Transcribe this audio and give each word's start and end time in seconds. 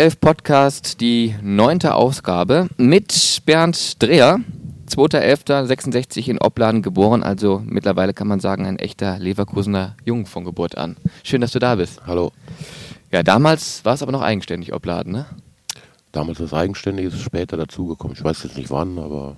Startelf 0.00 0.18
Podcast, 0.18 1.02
die 1.02 1.34
neunte 1.42 1.94
Ausgabe 1.94 2.70
mit 2.78 3.42
Bernd 3.44 4.02
Dreher. 4.02 4.38
2.11.66 4.88 6.26
in 6.30 6.38
Opladen 6.40 6.80
geboren, 6.80 7.22
also 7.22 7.60
mittlerweile 7.66 8.14
kann 8.14 8.26
man 8.26 8.40
sagen, 8.40 8.64
ein 8.64 8.78
echter 8.78 9.18
Leverkusener 9.18 9.96
Jung 10.06 10.24
von 10.24 10.46
Geburt 10.46 10.78
an. 10.78 10.96
Schön, 11.22 11.42
dass 11.42 11.52
du 11.52 11.58
da 11.58 11.74
bist. 11.74 12.00
Hallo. 12.06 12.32
Ja, 13.12 13.22
damals 13.22 13.84
war 13.84 13.92
es 13.92 14.02
aber 14.02 14.10
noch 14.10 14.22
eigenständig 14.22 14.72
Opladen, 14.72 15.12
ne? 15.12 15.26
Damals 16.12 16.38
das 16.38 16.54
Eigenständige 16.54 17.08
ist 17.08 17.20
später 17.20 17.58
dazugekommen. 17.58 18.16
Ich 18.16 18.24
weiß 18.24 18.42
jetzt 18.44 18.56
nicht 18.56 18.70
wann, 18.70 18.98
aber 18.98 19.36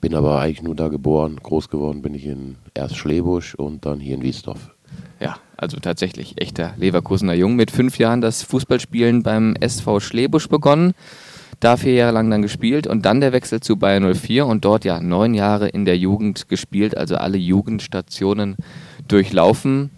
bin 0.00 0.16
aber 0.16 0.40
eigentlich 0.40 0.62
nur 0.62 0.74
da 0.74 0.88
geboren. 0.88 1.38
Groß 1.40 1.68
geworden 1.68 2.02
bin 2.02 2.14
ich 2.14 2.26
in 2.26 2.56
erst 2.74 2.96
Schlebusch 2.96 3.54
und 3.54 3.86
dann 3.86 4.00
hier 4.00 4.16
in 4.16 4.22
Wiesdorf. 4.22 4.74
Ja, 5.20 5.36
also 5.58 5.78
tatsächlich 5.78 6.40
echter 6.40 6.72
Leverkusener 6.76 7.34
Jung. 7.34 7.56
Mit 7.56 7.70
fünf 7.70 7.98
Jahren 7.98 8.20
das 8.20 8.42
Fußballspielen 8.44 9.22
beim 9.22 9.54
SV 9.60 10.00
Schlebusch 10.00 10.48
begonnen. 10.48 10.94
Da 11.60 11.76
vier 11.76 11.94
Jahre 11.94 12.12
lang 12.12 12.30
dann 12.30 12.42
gespielt 12.42 12.86
und 12.86 13.04
dann 13.04 13.20
der 13.20 13.32
Wechsel 13.32 13.60
zu 13.60 13.76
Bayern 13.76 14.14
04 14.14 14.46
und 14.46 14.64
dort 14.64 14.84
ja 14.84 15.00
neun 15.00 15.34
Jahre 15.34 15.68
in 15.68 15.84
der 15.84 15.98
Jugend 15.98 16.48
gespielt, 16.48 16.96
also 16.96 17.16
alle 17.16 17.36
Jugendstationen 17.36 18.56
durchlaufen 19.08 19.90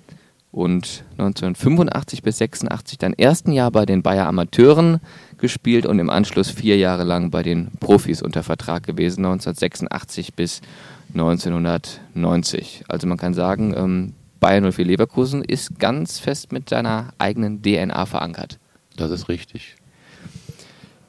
und 0.52 1.04
1985 1.12 2.22
bis 2.22 2.38
86 2.38 2.96
dann 2.96 3.12
ersten 3.12 3.52
Jahr 3.52 3.70
bei 3.70 3.84
den 3.84 4.02
Bayer 4.02 4.26
Amateuren 4.26 5.00
gespielt 5.36 5.84
und 5.84 5.98
im 5.98 6.08
Anschluss 6.08 6.50
vier 6.50 6.78
Jahre 6.78 7.04
lang 7.04 7.30
bei 7.30 7.42
den 7.42 7.72
Profis 7.78 8.22
unter 8.22 8.42
Vertrag 8.42 8.84
gewesen, 8.84 9.26
1986 9.26 10.34
bis 10.34 10.62
1990. 11.12 12.84
Also 12.88 13.06
man 13.06 13.18
kann 13.18 13.34
sagen, 13.34 13.74
ähm, 13.76 14.14
Bayern 14.40 14.72
04 14.72 14.84
Leverkusen 14.86 15.44
ist 15.44 15.78
ganz 15.78 16.18
fest 16.18 16.50
mit 16.50 16.68
seiner 16.68 17.10
eigenen 17.18 17.62
DNA 17.62 18.06
verankert. 18.06 18.58
Das 18.96 19.10
ist 19.10 19.28
richtig. 19.28 19.76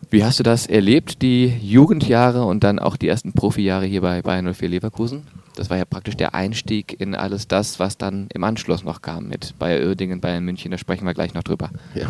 Wie 0.09 0.25
hast 0.25 0.39
du 0.39 0.43
das 0.43 0.67
erlebt, 0.67 1.21
die 1.21 1.45
Jugendjahre 1.47 2.43
und 2.43 2.65
dann 2.65 2.79
auch 2.79 2.97
die 2.97 3.07
ersten 3.07 3.31
Profijahre 3.31 3.85
hier 3.85 4.01
bei 4.01 4.21
Bayern 4.21 4.53
04 4.53 4.67
Leverkusen? 4.67 5.23
Das 5.55 5.69
war 5.69 5.77
ja 5.77 5.85
praktisch 5.85 6.17
der 6.17 6.35
Einstieg 6.35 6.99
in 6.99 7.15
alles 7.15 7.47
das, 7.47 7.79
was 7.79 7.97
dann 7.97 8.27
im 8.33 8.43
Anschluss 8.43 8.83
noch 8.83 9.01
kam 9.01 9.29
mit 9.29 9.57
Bayer 9.57 9.87
Oerdingen, 9.87 10.19
Bayern 10.19 10.43
München. 10.43 10.71
Da 10.71 10.77
sprechen 10.77 11.05
wir 11.05 11.13
gleich 11.13 11.33
noch 11.33 11.43
drüber. 11.43 11.69
Ja. 11.95 12.07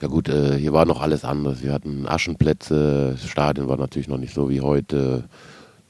Ja 0.00 0.08
gut, 0.08 0.28
äh, 0.28 0.58
hier 0.58 0.72
war 0.72 0.84
noch 0.84 1.00
alles 1.00 1.24
anders. 1.24 1.62
Wir 1.62 1.72
hatten 1.72 2.08
Aschenplätze, 2.08 3.12
das 3.12 3.30
Stadion 3.30 3.68
war 3.68 3.76
natürlich 3.76 4.08
noch 4.08 4.18
nicht 4.18 4.34
so 4.34 4.50
wie 4.50 4.60
heute. 4.60 5.22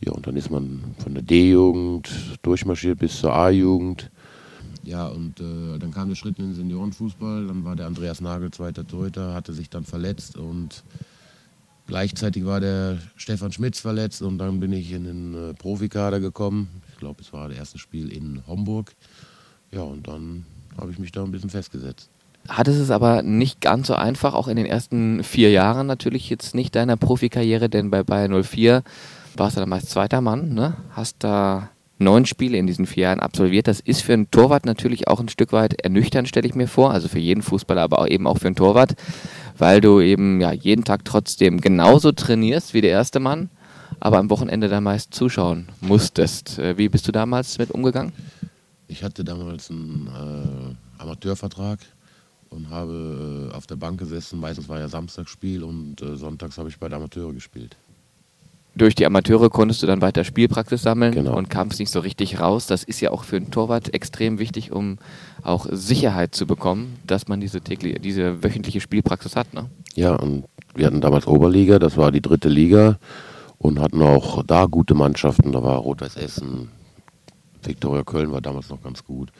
Ja, 0.04 0.12
und 0.12 0.26
dann 0.26 0.36
ist 0.36 0.50
man 0.50 0.82
von 0.98 1.14
der 1.14 1.22
D-Jugend 1.22 2.10
durchmarschiert 2.42 2.98
bis 2.98 3.20
zur 3.20 3.32
A-Jugend. 3.32 4.10
Ja, 4.84 5.06
und 5.06 5.40
äh, 5.40 5.78
dann 5.78 5.92
kam 5.92 6.08
der 6.08 6.16
Schritt 6.16 6.38
in 6.38 6.46
den 6.46 6.54
Seniorenfußball. 6.54 7.46
Dann 7.46 7.64
war 7.64 7.76
der 7.76 7.86
Andreas 7.86 8.20
Nagel 8.20 8.50
zweiter 8.50 8.84
Torhüter, 8.84 9.32
hatte 9.32 9.52
sich 9.52 9.70
dann 9.70 9.84
verletzt 9.84 10.36
und 10.36 10.82
gleichzeitig 11.86 12.44
war 12.44 12.58
der 12.58 12.98
Stefan 13.14 13.52
Schmitz 13.52 13.78
verletzt 13.78 14.22
und 14.22 14.38
dann 14.38 14.58
bin 14.58 14.72
ich 14.72 14.92
in 14.92 15.04
den 15.04 15.34
äh, 15.34 15.54
Profikader 15.54 16.18
gekommen. 16.18 16.68
Ich 16.92 16.98
glaube, 16.98 17.20
es 17.20 17.32
war 17.32 17.48
das 17.48 17.58
erste 17.58 17.78
Spiel 17.78 18.10
in 18.10 18.42
Homburg. 18.48 18.92
Ja, 19.70 19.82
und 19.82 20.08
dann 20.08 20.44
habe 20.76 20.90
ich 20.90 20.98
mich 20.98 21.12
da 21.12 21.22
ein 21.22 21.30
bisschen 21.30 21.50
festgesetzt. 21.50 22.10
Hattest 22.48 22.80
es 22.80 22.90
aber 22.90 23.22
nicht 23.22 23.60
ganz 23.60 23.86
so 23.86 23.94
einfach, 23.94 24.34
auch 24.34 24.48
in 24.48 24.56
den 24.56 24.66
ersten 24.66 25.22
vier 25.22 25.50
Jahren 25.50 25.86
natürlich 25.86 26.28
jetzt 26.28 26.56
nicht 26.56 26.74
deiner 26.74 26.96
Profikarriere, 26.96 27.68
denn 27.68 27.90
bei 27.90 28.02
Bayern 28.02 28.42
04 28.42 28.82
warst 29.36 29.56
du 29.56 29.60
damals 29.60 29.86
zweiter 29.86 30.20
Mann, 30.20 30.54
ne? 30.54 30.76
hast 30.90 31.16
da 31.20 31.70
neun 31.98 32.26
Spiele 32.26 32.58
in 32.58 32.66
diesen 32.66 32.86
vier 32.86 33.04
Jahren 33.04 33.20
absolviert. 33.20 33.68
Das 33.68 33.80
ist 33.80 34.02
für 34.02 34.12
einen 34.12 34.30
Torwart 34.30 34.66
natürlich 34.66 35.08
auch 35.08 35.20
ein 35.20 35.28
Stück 35.28 35.52
weit 35.52 35.80
ernüchternd, 35.82 36.28
stelle 36.28 36.46
ich 36.46 36.54
mir 36.54 36.68
vor. 36.68 36.92
Also 36.92 37.08
für 37.08 37.18
jeden 37.18 37.42
Fußballer, 37.42 37.82
aber 37.82 38.00
auch 38.00 38.06
eben 38.06 38.26
auch 38.26 38.38
für 38.38 38.48
einen 38.48 38.56
Torwart, 38.56 38.94
weil 39.58 39.80
du 39.80 40.00
eben 40.00 40.40
ja 40.40 40.52
jeden 40.52 40.84
Tag 40.84 41.04
trotzdem 41.04 41.60
genauso 41.60 42.12
trainierst 42.12 42.74
wie 42.74 42.80
der 42.80 42.90
erste 42.90 43.20
Mann, 43.20 43.50
aber 44.00 44.18
am 44.18 44.30
Wochenende 44.30 44.68
dann 44.68 44.84
meist 44.84 45.14
zuschauen 45.14 45.68
musstest. 45.80 46.58
Äh, 46.58 46.76
wie 46.76 46.88
bist 46.88 47.06
du 47.08 47.12
damals 47.12 47.58
mit 47.58 47.70
umgegangen? 47.70 48.12
Ich 48.88 49.02
hatte 49.02 49.24
damals 49.24 49.70
einen 49.70 50.08
äh, 50.08 51.02
Amateurvertrag 51.02 51.78
und 52.50 52.68
habe 52.68 53.50
äh, 53.50 53.54
auf 53.54 53.66
der 53.66 53.76
Bank 53.76 53.98
gesessen. 53.98 54.40
Meistens 54.40 54.68
war 54.68 54.78
ja 54.78 54.88
Samstagsspiel 54.88 55.62
und 55.62 56.02
äh, 56.02 56.16
sonntags 56.16 56.58
habe 56.58 56.68
ich 56.68 56.78
bei 56.78 56.88
der 56.88 56.98
Amateure 56.98 57.32
gespielt 57.32 57.76
durch 58.74 58.94
die 58.94 59.04
Amateure 59.04 59.50
konntest 59.50 59.82
du 59.82 59.86
dann 59.86 60.00
weiter 60.00 60.24
Spielpraxis 60.24 60.82
sammeln 60.82 61.12
genau. 61.12 61.36
und 61.36 61.50
kamst 61.50 61.78
nicht 61.78 61.90
so 61.90 62.00
richtig 62.00 62.40
raus. 62.40 62.66
Das 62.66 62.82
ist 62.84 63.00
ja 63.00 63.10
auch 63.10 63.24
für 63.24 63.36
einen 63.36 63.50
Torwart 63.50 63.92
extrem 63.92 64.38
wichtig, 64.38 64.72
um 64.72 64.98
auch 65.42 65.66
Sicherheit 65.70 66.34
zu 66.34 66.46
bekommen, 66.46 66.96
dass 67.06 67.28
man 67.28 67.40
diese, 67.40 67.60
tägliche, 67.60 68.00
diese 68.00 68.42
wöchentliche 68.42 68.80
Spielpraxis 68.80 69.36
hat. 69.36 69.52
Ne? 69.52 69.68
Ja, 69.94 70.14
und 70.14 70.44
wir 70.74 70.86
hatten 70.86 71.02
damals 71.02 71.26
Oberliga, 71.26 71.78
das 71.78 71.96
war 71.96 72.12
die 72.12 72.22
dritte 72.22 72.48
Liga 72.48 72.98
und 73.58 73.78
hatten 73.78 74.00
auch 74.00 74.42
da 74.42 74.64
gute 74.66 74.94
Mannschaften. 74.94 75.52
Da 75.52 75.62
war 75.62 75.76
Rot-Weiß 75.76 76.16
Essen, 76.16 76.70
Viktoria 77.62 78.02
Köln 78.04 78.32
war 78.32 78.40
damals 78.40 78.70
noch 78.70 78.82
ganz 78.82 79.04
gut. 79.04 79.30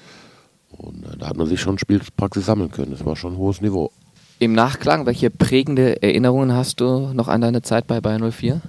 Und 0.70 1.04
äh, 1.04 1.16
da 1.18 1.28
hat 1.28 1.36
man 1.36 1.46
sich 1.46 1.60
schon 1.60 1.78
Spielpraxis 1.78 2.46
sammeln 2.46 2.70
können. 2.70 2.92
Das 2.92 3.04
war 3.04 3.16
schon 3.16 3.34
ein 3.34 3.38
hohes 3.38 3.60
Niveau. 3.60 3.90
Im 4.38 4.52
Nachklang, 4.54 5.06
welche 5.06 5.30
prägende 5.30 6.02
Erinnerungen 6.02 6.52
hast 6.52 6.80
du 6.80 7.12
noch 7.14 7.28
an 7.28 7.40
deine 7.40 7.62
Zeit 7.62 7.86
bei 7.86 8.00
Bayern 8.00 8.30
04? 8.30 8.60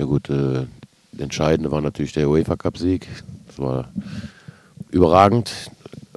Ja 0.00 0.06
gut, 0.06 0.30
äh, 0.30 0.64
entscheidende 1.18 1.70
war 1.70 1.82
natürlich 1.82 2.14
der 2.14 2.30
UEFA 2.30 2.56
Cup 2.56 2.78
Sieg. 2.78 3.06
Das 3.48 3.58
war 3.58 3.92
überragend, 4.90 5.52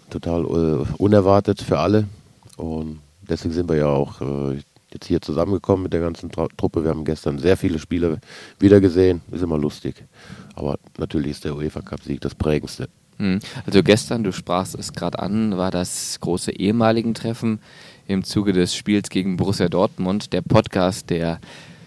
total 0.10 0.46
äh, 0.46 0.86
unerwartet 1.00 1.62
für 1.62 1.80
alle. 1.80 2.08
Und 2.56 3.02
deswegen 3.28 3.54
sind 3.54 3.68
wir 3.68 3.76
ja 3.76 3.88
auch 3.88 4.22
äh, 4.22 4.62
jetzt 4.94 5.08
hier 5.08 5.20
zusammengekommen 5.20 5.84
mit 5.84 5.92
der 5.92 6.00
ganzen 6.00 6.32
Tra 6.32 6.48
Truppe. 6.56 6.86
Wir 6.86 6.92
haben 6.92 7.04
gestern 7.04 7.40
sehr 7.40 7.58
viele 7.58 7.78
Spiele 7.78 8.22
wiedergesehen. 8.58 9.20
Ist 9.32 9.44
immer 9.44 9.58
lustig. 9.58 10.02
Aber 10.56 10.80
natürlich 10.98 11.32
ist 11.32 11.44
der 11.44 11.54
UEFA 11.54 11.82
Cup 11.82 12.04
Sieg 12.04 12.22
das 12.22 12.36
prägendste. 12.36 12.88
Hm. 13.18 13.40
Also 13.66 13.84
gestern, 13.84 14.24
du 14.24 14.32
sprachst 14.32 14.76
es 14.76 14.94
gerade 14.94 15.20
an, 15.20 15.58
war 15.58 15.72
das 15.72 16.22
große 16.22 16.54
ehemaligen 16.54 17.16
Treffen 17.16 17.60
im 18.08 18.24
Zuge 18.24 18.54
des 18.54 18.78
Spiels 18.78 19.10
gegen 19.10 19.36
Borussia 19.36 19.68
Dortmund. 19.68 20.32
Der 20.32 20.42
Podcast, 20.42 21.10
der 21.10 21.42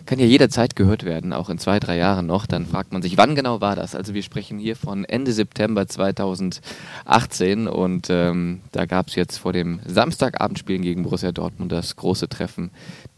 kann 0.07 0.19
ja 0.19 0.25
jederzeit 0.25 0.77
gehört 0.77 1.05
werden, 1.05 1.33
auch 1.33 1.51
in 1.51 1.59
zwei, 1.59 1.81
drei 1.81 1.97
Jahren 1.97 2.27
noch. 2.27 2.47
Dann 2.47 2.67
fragt 2.67 2.93
man 2.93 3.03
sich, 3.03 3.19
wann 3.19 3.35
genau 3.35 3.61
war 3.61 3.77
das? 3.77 3.95
Also 3.95 4.15
wir 4.15 4.23
sprechen 4.23 4.59
hier 4.59 4.77
von 4.77 5.05
Ende 5.05 5.33
September 5.33 5.87
2018 5.87 7.67
und 7.67 8.07
ähm, 8.09 8.61
da 8.73 8.87
gab 8.87 9.09
es 9.09 9.17
jetzt 9.17 9.39
vor 9.39 9.53
dem 9.53 9.81
Samstagabendspielen 9.85 10.83
gegen 10.83 11.03
Borussia 11.03 11.33
Dortmund 11.33 11.73
das 11.73 11.97
große 11.97 12.29
Treffen 12.29 12.71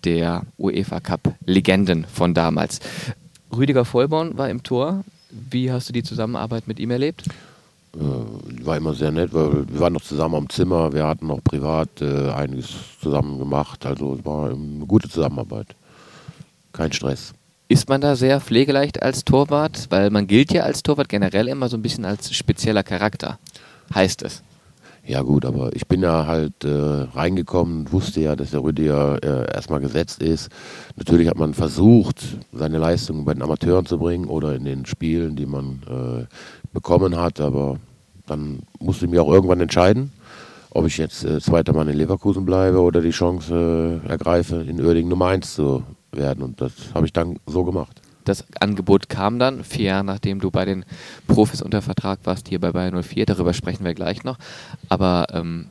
der 0.05 0.43
UEFA 0.59 1.01
Cup 1.01 1.35
Legenden 1.45 2.07
von 2.07 2.35
damals. 2.35 2.81
Rüdiger 3.55 3.85
Vollborn 3.85 4.37
war 4.39 4.49
im 4.49 4.63
Tor. 4.63 5.05
Wie 5.31 5.71
hast 5.71 5.89
du 5.89 5.93
die 5.93 6.03
Zusammenarbeit 6.03 6.67
mit 6.67 6.81
ihm 6.81 6.91
erlebt? 6.91 7.25
Äh, 7.95 8.65
war 8.65 8.77
immer 8.77 8.95
sehr 8.95 9.11
nett, 9.11 9.33
weil 9.33 9.69
wir 9.69 9.81
waren 9.81 9.93
noch 9.93 10.03
zusammen 10.03 10.35
am 10.35 10.49
Zimmer, 10.49 10.93
wir 10.93 11.07
hatten 11.07 11.27
noch 11.27 11.43
privat 11.43 11.89
äh, 12.01 12.31
einiges 12.31 12.75
zusammen 13.01 13.39
gemacht, 13.39 13.87
also 13.87 14.15
es 14.15 14.25
war 14.25 14.51
eine 14.51 14.87
gute 14.87 15.09
Zusammenarbeit 15.09 15.75
kein 16.79 16.93
Stress. 16.93 17.35
Ist 17.69 17.89
man 17.91 18.01
da 18.01 18.17
sehr 18.17 18.41
pflegeleicht 18.41 19.03
als 19.03 19.25
Torwart? 19.25 19.89
Weil 19.91 20.09
man 20.09 20.27
gilt 20.27 20.53
ja 20.53 20.63
als 20.63 20.83
Torwart 20.83 21.11
generell 21.11 21.49
immer 21.49 21.69
so 21.69 21.77
ein 21.77 21.83
bisschen 21.83 22.07
als 22.07 22.35
spezieller 22.35 22.83
Charakter, 22.83 23.39
heißt 23.95 24.23
es. 24.23 24.43
Ja 25.05 25.23
gut, 25.23 25.45
aber 25.45 25.75
ich 25.75 25.87
bin 25.87 26.03
ja 26.03 26.27
halt 26.27 26.65
äh, 26.65 26.69
reingekommen, 26.69 27.91
wusste 27.93 28.21
ja, 28.21 28.37
dass 28.37 28.51
der 28.51 28.63
Rüdiger 28.63 29.19
äh, 29.23 29.55
erstmal 29.55 29.81
gesetzt 29.81 30.23
ist. 30.23 30.51
Natürlich 30.97 31.29
hat 31.29 31.39
man 31.39 31.55
versucht, 31.55 32.23
seine 32.53 32.79
Leistungen 32.79 33.25
bei 33.25 33.33
den 33.33 33.43
Amateuren 33.43 33.87
zu 33.87 33.99
bringen 33.99 34.27
oder 34.27 34.55
in 34.55 34.65
den 34.65 34.87
Spielen, 34.87 35.35
die 35.35 35.47
man 35.47 35.83
äh, 35.89 36.27
bekommen 36.73 37.17
hat, 37.17 37.41
aber 37.41 37.79
dann 38.27 38.61
musste 38.81 39.07
ich 39.07 39.11
mich 39.11 39.21
auch 39.21 39.33
irgendwann 39.33 39.61
entscheiden, 39.61 40.13
ob 40.71 40.87
ich 40.87 40.99
jetzt 40.99 41.25
äh, 41.25 41.41
zweiter 41.41 41.73
Mann 41.73 41.89
in 41.89 41.97
Leverkusen 41.97 42.45
bleibe 42.45 42.81
oder 42.81 43.01
die 43.01 43.11
Chance 43.11 44.03
äh, 44.05 44.09
ergreife, 44.09 44.57
in 44.57 44.79
Uerdingen 44.79 45.09
Nummer 45.09 45.29
1 45.29 45.55
zu 45.55 45.85
werden. 46.13 46.43
Und 46.43 46.61
das 46.61 46.73
habe 46.95 47.07
ich 47.07 47.13
dann 47.13 47.39
so 47.47 47.65
gemacht. 47.65 48.01
Das 48.25 48.45
Angebot 48.61 49.09
kam 49.09 49.39
dann, 49.39 49.65
vier 49.65 49.87
Jahre 49.87 50.05
nachdem 50.05 50.41
du 50.41 50.51
bei 50.51 50.67
den 50.67 50.85
Profis 51.27 51.63
unter 51.63 51.81
Vertrag 51.81 52.19
warst, 52.25 52.49
hier 52.49 52.61
bei 52.61 52.73
Bayern 52.73 53.03
04. 53.03 53.25
Darüber 53.25 53.55
sprechen 53.55 53.85
wir 53.85 53.95
gleich 53.95 54.23
noch. 54.23 54.39
Aber 54.91 55.27
ähm, 55.33 55.69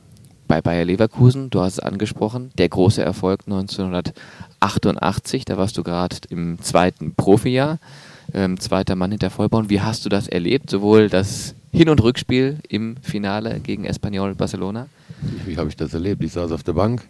bei 0.48 0.60
Bayer 0.60 0.84
Leverkusen, 0.84 1.50
du 1.50 1.60
hast 1.60 1.74
es 1.74 1.78
angesprochen, 1.78 2.50
der 2.58 2.68
große 2.68 3.00
Erfolg 3.02 3.42
1988, 3.46 5.44
da 5.44 5.56
warst 5.56 5.76
du 5.76 5.84
gerade 5.84 6.16
im 6.30 6.60
zweiten 6.60 7.14
Profijahr, 7.14 7.78
ähm, 8.34 8.58
zweiter 8.58 8.96
Mann 8.96 9.12
hinter 9.12 9.30
Vollborn. 9.30 9.70
Wie 9.70 9.80
hast 9.80 10.04
du 10.04 10.08
das 10.08 10.26
erlebt, 10.26 10.68
sowohl 10.70 11.08
das 11.08 11.54
Hin- 11.70 11.90
und 11.90 12.02
Rückspiel 12.02 12.58
im 12.68 12.96
Finale 13.02 13.60
gegen 13.60 13.84
Espanyol 13.84 14.34
Barcelona? 14.34 14.88
Wie 15.46 15.56
habe 15.56 15.68
ich 15.68 15.76
das 15.76 15.94
erlebt? 15.94 16.24
Ich 16.24 16.32
saß 16.32 16.50
auf 16.50 16.64
der 16.64 16.72
Bank 16.72 17.06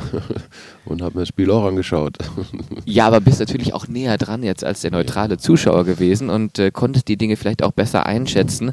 und 0.84 1.02
habe 1.02 1.14
mir 1.14 1.22
das 1.22 1.28
Spiel 1.28 1.50
auch 1.50 1.64
angeschaut. 1.64 2.16
ja, 2.84 3.06
aber 3.06 3.20
bist 3.20 3.40
natürlich 3.40 3.74
auch 3.74 3.88
näher 3.88 4.18
dran 4.18 4.42
jetzt 4.42 4.64
als 4.64 4.80
der 4.80 4.90
neutrale 4.90 5.38
Zuschauer 5.38 5.84
gewesen 5.84 6.30
und 6.30 6.58
äh, 6.58 6.70
konntest 6.70 7.08
die 7.08 7.16
Dinge 7.16 7.36
vielleicht 7.36 7.62
auch 7.62 7.72
besser 7.72 8.06
einschätzen. 8.06 8.72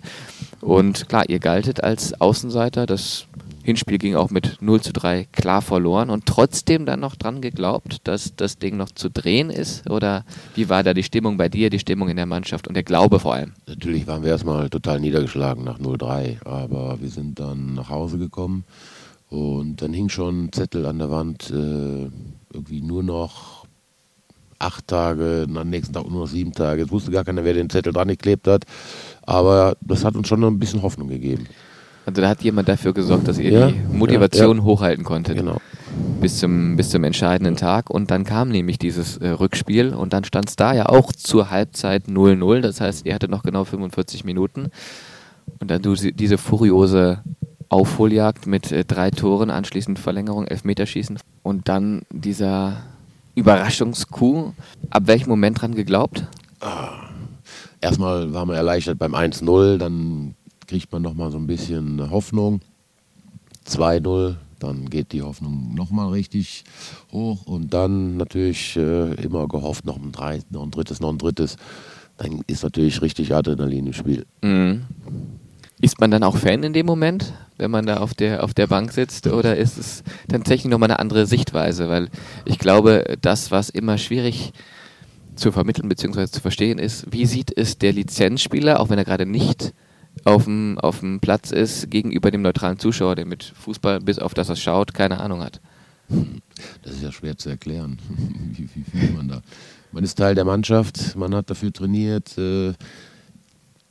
Und 0.62 1.08
klar, 1.10 1.30
ihr 1.30 1.40
galtet 1.40 1.84
als 1.84 2.20
Außenseiter, 2.20 2.86
das 2.86 3.28
Hinspiel 3.64 3.98
ging 3.98 4.16
auch 4.16 4.32
mit 4.32 4.58
0 4.62 4.82
zu 4.82 4.94
3 4.94 5.28
klar 5.32 5.62
verloren 5.62 6.10
und 6.10 6.26
trotzdem 6.26 6.86
dann 6.86 7.00
noch 7.02 7.16
dran 7.16 7.40
geglaubt, 7.40 7.98
dass 8.06 8.36
das 8.36 8.58
Ding 8.58 8.78
noch 8.78 8.90
zu 8.90 9.10
drehen 9.10 9.50
ist? 9.50 9.88
Oder 9.90 10.26
wie 10.56 10.70
war 10.70 10.82
da 10.82 10.94
die 10.94 11.04
Stimmung 11.04 11.38
bei 11.38 11.50
dir, 11.50 11.70
die 11.70 11.80
Stimmung 11.80 12.10
in 12.10 12.16
der 12.16 12.26
Mannschaft 12.26 12.68
und 12.68 12.74
der 12.74 12.84
Glaube 12.84 13.20
vor 13.20 13.36
allem? 13.36 13.54
Natürlich 13.68 14.08
waren 14.08 14.24
wir 14.24 14.32
erstmal 14.32 14.70
total 14.70 15.00
niedergeschlagen 15.00 15.64
nach 15.64 15.80
0-3, 15.80 16.46
aber 16.46 16.98
wir 17.00 17.10
sind 17.10 17.40
dann 17.40 17.76
nach 17.76 17.90
Hause 17.90 18.18
gekommen 18.18 18.64
und 19.30 19.82
dann 19.82 19.94
hing 19.94 20.10
schon 20.10 20.46
ein 20.46 20.52
Zettel 20.52 20.86
an 20.86 21.00
der 21.00 21.12
Wand, 21.12 21.50
äh, 21.52 22.10
irgendwie 22.52 22.82
nur 22.82 23.04
noch 23.04 23.66
acht 24.58 24.88
Tage, 24.88 25.48
am 25.54 25.70
nächsten 25.70 25.94
Tag 25.94 26.10
nur 26.10 26.22
noch 26.22 26.28
sieben 26.28 26.52
Tage. 26.52 26.84
Es 26.84 26.92
wusste 26.92 27.12
gar 27.12 27.24
keiner, 27.24 27.44
wer 27.46 27.54
den 27.54 27.70
Zettel 27.70 27.94
dran 27.94 28.10
geklebt 28.10 28.48
hat, 28.48 28.66
aber 29.22 29.78
das 29.82 30.04
hat 30.04 30.16
uns 30.16 30.28
schon 30.28 30.42
noch 30.42 30.50
ein 30.50 30.60
bisschen 30.60 30.82
Hoffnung 30.82 31.08
gegeben. 31.08 31.48
Also 32.06 32.22
da 32.22 32.30
hat 32.30 32.42
jemand 32.42 32.68
dafür 32.68 32.92
gesorgt, 32.92 33.28
dass 33.28 33.38
ihr 33.38 33.52
Ja, 33.52 33.68
die 33.68 33.96
Motivation 33.96 34.58
ja, 34.58 34.64
ja. 34.64 34.68
hochhalten 34.68 35.06
konntet. 35.06 35.38
Genau. 35.38 35.58
bis 36.20 36.40
zum, 36.40 36.76
bis 36.76 36.90
zum 36.90 37.04
entscheidenden 37.04 37.56
Tag. 37.56 37.92
Und 37.92 38.10
dann 38.10 38.24
kam 38.24 38.50
nämlich 38.50 38.80
dieses 38.80 39.18
äh, 39.18 39.30
Rückspiel 39.30 39.94
und 39.94 40.12
dann 40.12 40.24
stand 40.24 40.50
es 40.50 40.56
da 40.56 40.74
ja 40.74 40.88
auch 40.88 41.12
zur 41.14 41.52
Halbzeit 41.52 42.08
0-0. 42.08 42.62
Das 42.62 42.82
heißt, 42.82 43.06
ihr 43.06 43.14
hattet 43.14 43.30
noch 43.30 43.44
genau 43.44 43.64
45 43.64 44.26
Minuten. 44.26 44.70
Und 45.60 45.70
dann 45.70 45.84
du 45.84 45.94
diese 45.94 46.40
furiose 46.40 47.22
Aufholjagd 47.70 48.48
mit 48.48 48.72
äh, 48.72 48.84
drei 48.84 49.12
Toren, 49.12 49.50
anschließend 49.50 50.00
Verlängerung, 50.00 50.46
Elfmeterschießen 50.46 51.20
und 51.44 51.70
dann 51.70 52.02
dieser 52.12 52.84
Überraschungskuh. 53.36 54.54
Ab 54.90 55.04
welchem 55.06 55.30
Moment 55.30 55.62
dran 55.62 55.76
geglaubt? 55.76 56.26
Erstmal 57.82 58.34
waren 58.34 58.50
wir 58.50 58.56
erleichtert 58.56 59.00
beim 59.00 59.16
1-0, 59.16 59.78
dann 59.78 60.36
kriegt 60.68 60.92
man 60.92 61.02
nochmal 61.02 61.32
so 61.32 61.38
ein 61.38 61.48
bisschen 61.48 62.10
Hoffnung. 62.12 62.62
2-0, 63.66 64.36
dann 64.60 64.90
geht 64.90 65.14
die 65.14 65.22
Hoffnung 65.22 65.74
nochmal 65.76 66.10
richtig 66.10 66.64
hoch 67.12 67.46
und 67.46 67.74
dann 67.74 68.18
natürlich 68.18 68.76
äh, 68.76 69.14
immer 69.24 69.48
gehofft, 69.48 69.86
noch 69.86 69.98
ein, 69.98 70.12
drei, 70.12 70.42
noch 70.50 70.64
ein 70.64 70.72
drittes, 70.72 71.00
noch 71.00 71.10
ein 71.10 71.18
drittes. 71.18 71.56
Dann 72.18 72.42
ist 72.48 72.64
natürlich 72.64 73.02
richtig 73.02 73.34
Adrenalin 73.34 73.88
im 73.88 73.94
Spiel. 73.94 74.26
Mhm. 74.42 74.82
Ist 75.82 76.02
man 76.02 76.12
dann 76.12 76.24
auch 76.24 76.38
Fan 76.38 76.64
in 76.64 76.74
dem 76.74 76.86
Moment, 76.86 77.34
wenn 77.58 77.72
man 77.72 77.86
da 77.86 77.98
auf 77.98 78.14
der, 78.14 78.44
auf 78.44 78.54
der 78.54 78.68
Bank 78.68 78.92
sitzt? 78.92 79.28
Oder 79.28 79.56
ist 79.56 79.78
es 79.78 80.04
tatsächlich 80.28 80.70
nochmal 80.70 80.90
eine 80.90 81.00
andere 81.00 81.26
Sichtweise? 81.26 81.88
Weil 81.88 82.10
ich 82.44 82.60
glaube, 82.60 83.18
das, 83.22 83.50
was 83.52 83.70
immer 83.70 83.98
schwierig 83.98 84.52
zu 85.36 85.54
vermitteln 85.54 85.88
bzw. 85.88 86.28
zu 86.28 86.42
verstehen 86.42 86.80
ist, 86.80 87.06
wie 87.12 87.26
sieht 87.26 87.56
es 87.56 87.78
der 87.78 87.94
Lizenzspieler, 87.94 88.80
auch 88.80 88.90
wenn 88.90 88.98
er 88.98 89.06
gerade 89.06 89.26
nicht 89.26 89.74
auf 90.26 90.44
dem, 90.44 90.78
auf 90.80 91.00
dem 91.00 91.22
Platz 91.22 91.52
ist, 91.52 91.90
gegenüber 91.90 92.30
dem 92.30 92.42
neutralen 92.42 92.78
Zuschauer, 92.78 93.16
der 93.16 93.26
mit 93.26 93.44
Fußball, 93.44 94.02
bis 94.02 94.20
auf 94.20 94.34
das 94.34 94.50
er 94.50 94.58
schaut, 94.58 94.94
keine 94.94 95.22
Ahnung 95.22 95.42
hat? 95.42 95.62
Das 96.84 96.94
ist 96.94 97.04
ja 97.04 97.12
schwer 97.12 97.38
zu 97.38 97.50
erklären. 97.50 98.00
wie, 98.52 98.68
wie 98.74 98.84
fühlt 98.84 99.16
man 99.16 99.30
da? 99.30 99.42
Man 99.92 100.04
ist 100.04 100.18
Teil 100.18 100.36
der 100.36 100.46
Mannschaft, 100.46 101.16
man 101.16 101.34
hat 101.34 101.50
dafür 101.50 101.72
trainiert. 101.72 102.38
Äh, 102.38 102.74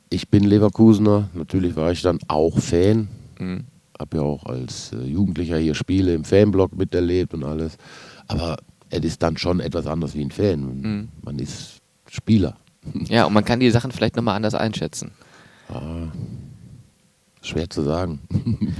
ich 0.09 0.29
bin 0.29 0.43
Leverkusener, 0.43 1.29
natürlich 1.33 1.75
war 1.75 1.91
ich 1.91 2.01
dann 2.01 2.19
auch 2.27 2.59
Fan. 2.59 3.07
Mhm. 3.39 3.65
Habe 3.99 4.17
ja 4.17 4.23
auch 4.23 4.45
als 4.45 4.93
äh, 4.93 5.03
Jugendlicher 5.03 5.57
hier 5.57 5.75
Spiele 5.75 6.13
im 6.13 6.23
Fanblock 6.23 6.75
miterlebt 6.75 7.33
und 7.33 7.43
alles. 7.43 7.77
Aber 8.27 8.57
es 8.89 9.03
ist 9.03 9.21
dann 9.21 9.37
schon 9.37 9.59
etwas 9.59 9.87
anderes 9.87 10.15
wie 10.15 10.23
ein 10.23 10.31
Fan. 10.31 10.61
Mhm. 10.81 11.07
Man 11.23 11.39
ist 11.39 11.77
Spieler. 12.09 12.55
Ja, 13.09 13.25
und 13.25 13.33
man 13.33 13.43
kann 13.43 13.59
die 13.59 13.69
Sachen 13.71 13.91
vielleicht 13.91 14.15
nochmal 14.15 14.35
anders 14.37 14.55
einschätzen. 14.55 15.11
Ah, 15.67 16.07
schwer 17.41 17.69
zu 17.69 17.81
sagen. 17.83 18.19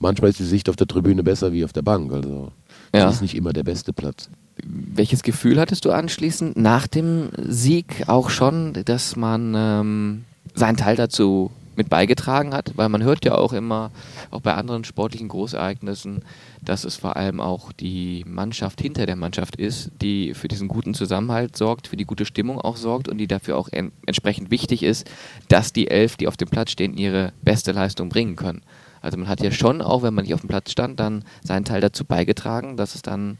Manchmal 0.00 0.30
ist 0.30 0.40
die 0.40 0.44
Sicht 0.44 0.68
auf 0.68 0.76
der 0.76 0.86
Tribüne 0.88 1.22
besser 1.22 1.52
wie 1.52 1.64
auf 1.64 1.72
der 1.72 1.82
Bank. 1.82 2.12
Also 2.12 2.50
das 2.92 3.00
Ja. 3.02 3.08
ist 3.10 3.22
nicht 3.22 3.36
immer 3.36 3.52
der 3.52 3.62
beste 3.62 3.92
Platz. 3.92 4.28
Welches 4.64 5.22
Gefühl 5.22 5.60
hattest 5.60 5.84
du 5.84 5.92
anschließend 5.92 6.56
nach 6.56 6.86
dem 6.86 7.30
Sieg 7.36 8.04
auch 8.08 8.30
schon, 8.30 8.72
dass 8.84 9.16
man 9.16 9.54
ähm, 9.56 10.24
seinen 10.54 10.76
Teil 10.76 10.96
dazu 10.96 11.50
mit 11.76 11.88
beigetragen 11.88 12.52
hat? 12.52 12.72
Weil 12.76 12.88
man 12.88 13.02
hört 13.02 13.24
ja 13.24 13.36
auch 13.36 13.52
immer, 13.52 13.90
auch 14.30 14.40
bei 14.40 14.54
anderen 14.54 14.84
sportlichen 14.84 15.28
Großereignissen, 15.28 16.22
dass 16.62 16.84
es 16.84 16.96
vor 16.96 17.16
allem 17.16 17.40
auch 17.40 17.72
die 17.72 18.24
Mannschaft 18.26 18.80
hinter 18.80 19.06
der 19.06 19.16
Mannschaft 19.16 19.56
ist, 19.56 19.90
die 20.02 20.34
für 20.34 20.48
diesen 20.48 20.68
guten 20.68 20.94
Zusammenhalt 20.94 21.56
sorgt, 21.56 21.88
für 21.88 21.96
die 21.96 22.04
gute 22.04 22.24
Stimmung 22.24 22.60
auch 22.60 22.76
sorgt 22.76 23.08
und 23.08 23.18
die 23.18 23.26
dafür 23.26 23.56
auch 23.56 23.68
en 23.70 23.92
entsprechend 24.06 24.50
wichtig 24.50 24.82
ist, 24.82 25.08
dass 25.48 25.72
die 25.72 25.88
Elf, 25.88 26.16
die 26.16 26.28
auf 26.28 26.36
dem 26.36 26.48
Platz 26.48 26.70
stehen, 26.70 26.96
ihre 26.96 27.32
beste 27.42 27.72
Leistung 27.72 28.08
bringen 28.08 28.36
können. 28.36 28.62
Also 29.02 29.16
man 29.16 29.28
hat 29.28 29.40
ja 29.40 29.50
schon, 29.50 29.80
auch 29.80 30.02
wenn 30.02 30.14
man 30.14 30.24
nicht 30.24 30.34
auf 30.34 30.40
dem 30.40 30.48
Platz 30.48 30.70
stand, 30.70 31.00
dann 31.00 31.24
seinen 31.42 31.64
Teil 31.64 31.80
dazu 31.80 32.04
beigetragen, 32.04 32.76
dass 32.76 32.94
es 32.94 33.02
dann 33.02 33.38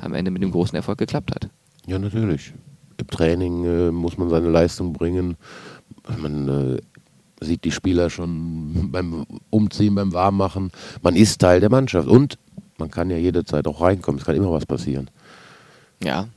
am 0.00 0.14
Ende 0.14 0.30
mit 0.30 0.42
dem 0.42 0.50
großen 0.50 0.76
Erfolg 0.76 0.98
geklappt 0.98 1.34
hat. 1.34 1.48
Ja, 1.86 1.98
natürlich. 1.98 2.52
Im 2.96 3.06
Training 3.06 3.64
äh, 3.64 3.90
muss 3.90 4.18
man 4.18 4.28
seine 4.28 4.48
Leistung 4.48 4.92
bringen. 4.92 5.36
Man 6.18 6.48
äh, 6.48 7.44
sieht 7.44 7.64
die 7.64 7.72
Spieler 7.72 8.10
schon 8.10 8.90
beim 8.90 9.26
Umziehen, 9.50 9.94
beim 9.94 10.12
Warmmachen. 10.12 10.70
Man 11.02 11.16
ist 11.16 11.40
Teil 11.40 11.60
der 11.60 11.70
Mannschaft 11.70 12.08
und 12.08 12.38
man 12.78 12.90
kann 12.90 13.10
ja 13.10 13.16
jederzeit 13.16 13.66
auch 13.66 13.80
reinkommen. 13.80 14.18
Es 14.18 14.26
kann 14.26 14.36
immer 14.36 14.52
was 14.52 14.66
passieren. 14.66 15.10
Ja, 16.02 16.28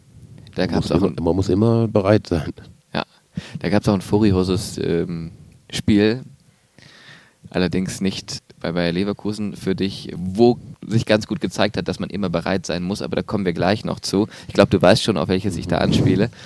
da 0.55 0.67
gab 0.67 0.83
es 0.83 0.91
auch, 0.91 1.01
immer, 1.01 1.21
man 1.21 1.35
muss 1.35 1.49
immer 1.49 1.87
bereit 1.87 2.27
sein. 2.27 2.53
ja, 2.93 3.03
da 3.59 3.69
gab's 3.69 3.87
auch 3.87 3.93
ein 3.93 4.01
furioses 4.01 4.77
ähm, 4.77 5.31
Spiel, 5.71 6.21
allerdings 7.49 8.01
nicht 8.01 8.43
bei 8.63 8.71
Bayer 8.71 8.93
Leverkusen 8.93 9.57
für 9.57 9.75
dich, 9.75 10.13
wo 10.15 10.57
sich 10.87 11.05
ganz 11.05 11.27
gut 11.27 11.41
gezeigt 11.41 11.75
hat, 11.75 11.89
dass 11.89 11.99
man 11.99 12.09
immer 12.09 12.29
bereit 12.29 12.65
sein 12.65 12.81
muss, 12.81 13.01
aber 13.01 13.17
da 13.17 13.21
kommen 13.21 13.45
wir 13.45 13.51
gleich 13.51 13.83
noch 13.83 13.99
zu. 13.99 14.29
Ich 14.47 14.53
glaube, 14.53 14.69
du 14.69 14.81
weißt 14.81 15.03
schon, 15.03 15.17
auf 15.17 15.27
welches 15.27 15.57
ich 15.57 15.67
da 15.67 15.77
anspiele. 15.77 16.29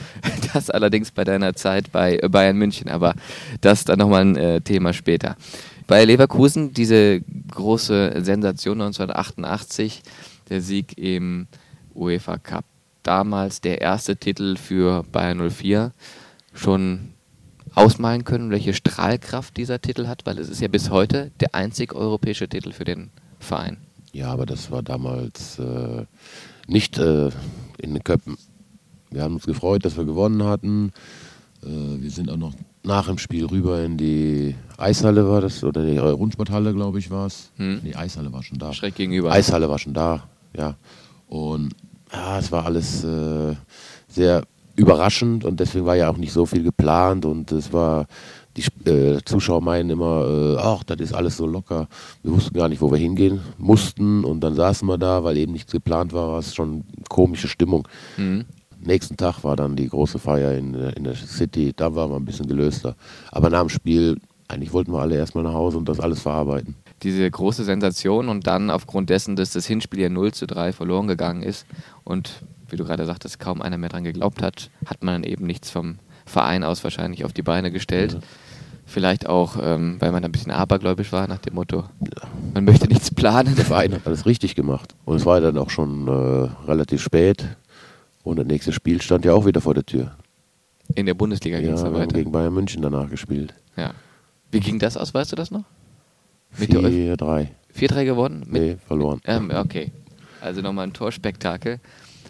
Das 0.53 0.69
allerdings 0.69 1.11
bei 1.11 1.23
deiner 1.23 1.55
Zeit 1.55 1.91
bei 1.91 2.17
Bayern 2.17 2.57
München, 2.57 2.89
aber 2.89 3.13
das 3.61 3.85
dann 3.85 3.99
nochmal 3.99 4.21
ein 4.21 4.35
äh, 4.35 4.61
Thema 4.61 4.93
später. 4.93 5.35
Bei 5.85 6.03
Leverkusen 6.03 6.73
diese 6.73 7.21
große 7.51 8.13
Sensation 8.23 8.81
1988, 8.81 10.01
der 10.49 10.61
Sieg 10.61 10.97
im 10.97 11.47
UEFA 11.93 12.37
Cup. 12.37 12.65
Damals 13.03 13.61
der 13.61 13.81
erste 13.81 14.15
Titel 14.15 14.55
für 14.55 15.03
Bayern 15.11 15.49
04. 15.49 15.91
Schon 16.53 17.13
ausmalen 17.77 18.23
können, 18.23 18.49
welche 18.49 18.73
Strahlkraft 18.73 19.55
dieser 19.57 19.81
Titel 19.81 20.07
hat, 20.07 20.25
weil 20.25 20.39
es 20.39 20.49
ist 20.49 20.61
ja 20.61 20.67
bis 20.67 20.89
heute 20.89 21.31
der 21.39 21.55
einzig 21.55 21.93
europäische 21.93 22.47
Titel 22.47 22.71
für 22.71 22.85
den 22.85 23.09
Verein. 23.39 23.77
Ja, 24.11 24.31
aber 24.31 24.45
das 24.45 24.71
war 24.71 24.81
damals 24.81 25.59
äh, 25.59 26.05
nicht 26.67 26.97
äh, 26.97 27.29
in 27.77 27.93
den 27.93 28.03
Köpfen. 28.03 28.37
Wir 29.11 29.23
haben 29.23 29.35
uns 29.35 29.45
gefreut, 29.45 29.85
dass 29.85 29.95
wir 29.95 30.05
gewonnen 30.05 30.43
hatten. 30.43 30.91
Äh, 31.63 31.67
wir 32.01 32.09
sind 32.09 32.29
auch 32.31 32.37
noch 32.37 32.53
nach 32.83 33.07
dem 33.07 33.17
Spiel 33.17 33.45
rüber 33.45 33.83
in 33.83 33.97
die 33.97 34.55
Eishalle 34.77 35.27
war 35.27 35.41
das, 35.41 35.63
oder 35.63 35.85
die 35.85 35.97
Rundsporthalle, 35.97 36.73
glaube 36.73 36.99
ich, 36.99 37.11
war 37.11 37.27
es. 37.27 37.51
Hm. 37.57 37.81
Die 37.83 37.95
Eishalle 37.95 38.31
war 38.31 38.43
schon 38.43 38.57
da. 38.57 38.73
Schräg 38.73 38.95
gegenüber. 38.95 39.31
Eishalle 39.31 39.69
war 39.69 39.77
schon 39.77 39.93
da, 39.93 40.23
ja. 40.55 40.75
Und 41.27 41.75
ja, 42.11 42.39
es 42.39 42.51
war 42.51 42.65
alles 42.65 43.03
äh, 43.03 43.55
sehr 44.07 44.43
überraschend 44.77 45.43
und 45.43 45.59
deswegen 45.59 45.85
war 45.85 45.95
ja 45.95 46.09
auch 46.09 46.17
nicht 46.17 46.31
so 46.31 46.45
viel 46.45 46.63
geplant 46.63 47.25
und 47.25 47.51
es 47.51 47.73
war, 47.73 48.05
die 48.55 48.63
äh, 48.89 49.19
Zuschauer 49.25 49.61
meinen 49.61 49.89
immer, 49.89 50.25
äh, 50.25 50.57
ach, 50.59 50.83
das 50.83 50.99
ist 50.99 51.13
alles 51.13 51.35
so 51.37 51.45
locker. 51.45 51.87
Wir 52.23 52.31
wussten 52.31 52.55
gar 52.57 52.69
nicht, 52.69 52.81
wo 52.81 52.89
wir 52.91 52.97
hingehen 52.97 53.41
mussten 53.57 54.23
und 54.23 54.39
dann 54.41 54.55
saßen 54.55 54.87
wir 54.87 54.97
da, 54.97 55.23
weil 55.23 55.37
eben 55.37 55.51
nichts 55.51 55.71
geplant 55.71 56.13
war, 56.13 56.29
war 56.31 56.39
es 56.39 56.55
schon 56.55 56.83
komische 57.09 57.47
Stimmung. 57.47 57.87
Mhm. 58.17 58.45
Nächsten 58.79 59.17
Tag 59.17 59.43
war 59.43 59.55
dann 59.55 59.75
die 59.75 59.89
große 59.89 60.19
Feier 60.19 60.53
in, 60.53 60.73
der- 60.73 60.95
in 60.95 61.03
der 61.03 61.15
City, 61.15 61.73
da 61.75 61.93
waren 61.95 62.11
wir 62.11 62.15
ein 62.15 62.25
bisschen 62.25 62.47
gelöster. 62.47 62.95
Aber 63.31 63.49
nach 63.49 63.61
dem 63.61 63.69
Spiel, 63.69 64.17
eigentlich 64.47 64.71
wollten 64.73 64.91
wir 64.93 64.99
alle 65.01 65.17
erstmal 65.17 65.43
nach 65.43 65.53
Hause 65.53 65.77
und 65.79 65.89
das 65.89 65.99
alles 65.99 66.21
verarbeiten. 66.21 66.75
Diese 67.03 67.29
große 67.29 67.63
Sensation 67.63 68.29
und 68.29 68.45
dann 68.47 68.69
aufgrund 68.69 69.09
dessen, 69.09 69.35
dass 69.35 69.51
das 69.53 69.65
Hinspiel 69.65 69.99
ja 70.01 70.09
0 70.09 70.31
zu 70.33 70.45
3 70.47 70.71
verloren 70.71 71.07
gegangen 71.07 71.41
ist 71.43 71.65
und 72.03 72.43
wie 72.69 72.75
du 72.77 72.83
gerade 72.85 73.05
sagtest, 73.05 73.39
kaum 73.39 73.61
einer 73.61 73.77
mehr 73.77 73.89
dran 73.89 74.03
geglaubt 74.03 74.41
hat, 74.41 74.69
hat 74.85 75.03
man 75.03 75.21
dann 75.21 75.23
eben 75.29 75.45
nichts 75.45 75.69
vom 75.71 75.97
Verein 76.25 76.63
aus 76.63 76.83
wahrscheinlich 76.83 77.23
auf 77.25 77.33
die 77.33 77.41
Beine 77.43 77.71
gestellt. 77.71 78.13
Ja. 78.13 78.19
Vielleicht 78.85 79.27
auch, 79.27 79.57
ähm, 79.61 79.97
weil 79.99 80.11
man 80.13 80.23
ein 80.23 80.31
bisschen 80.31 80.51
abergläubisch 80.51 81.11
war, 81.11 81.27
nach 81.27 81.39
dem 81.39 81.55
Motto, 81.55 81.83
man 82.53 82.63
möchte 82.63 82.87
nichts 82.87 83.13
planen. 83.13 83.53
Der 83.55 83.65
Verein 83.65 83.93
hat 83.93 84.07
alles 84.07 84.25
richtig 84.25 84.55
gemacht. 84.55 84.95
Und 85.03 85.17
es 85.17 85.25
war 85.25 85.41
dann 85.41 85.57
auch 85.57 85.69
schon 85.69 86.07
äh, 86.07 86.11
relativ 86.69 87.01
spät. 87.01 87.45
Und 88.23 88.37
das 88.39 88.45
nächste 88.47 88.71
Spiel 88.71 89.01
stand 89.01 89.25
ja 89.25 89.33
auch 89.33 89.45
wieder 89.45 89.59
vor 89.59 89.73
der 89.73 89.85
Tür. 89.85 90.15
In 90.95 91.05
der 91.05 91.15
Bundesliga 91.15 91.59
ging 91.59 91.67
Ja, 91.69 91.75
es 91.75 91.81
dann 91.81 91.93
haben 91.93 91.99
weiter. 91.99 92.15
gegen 92.15 92.31
Bayern 92.31 92.53
München 92.53 92.81
danach 92.81 93.09
gespielt. 93.09 93.53
Ja. 93.75 93.91
Wie 94.51 94.61
ging 94.61 94.79
das 94.79 94.95
aus, 94.95 95.13
weißt 95.13 95.33
du 95.33 95.35
das 95.35 95.51
noch? 95.51 95.63
Mit 96.57 96.71
der 96.71 96.79
4-3. 96.81 97.47
4-3 97.77 98.05
gewonnen? 98.05 98.39
Mit, 98.47 98.61
Nee, 98.61 98.77
verloren. 98.87 99.19
Ähm, 99.25 99.51
okay. 99.53 99.91
Also 100.39 100.61
nochmal 100.61 100.87
ein 100.87 100.93
Torspektakel. 100.93 101.79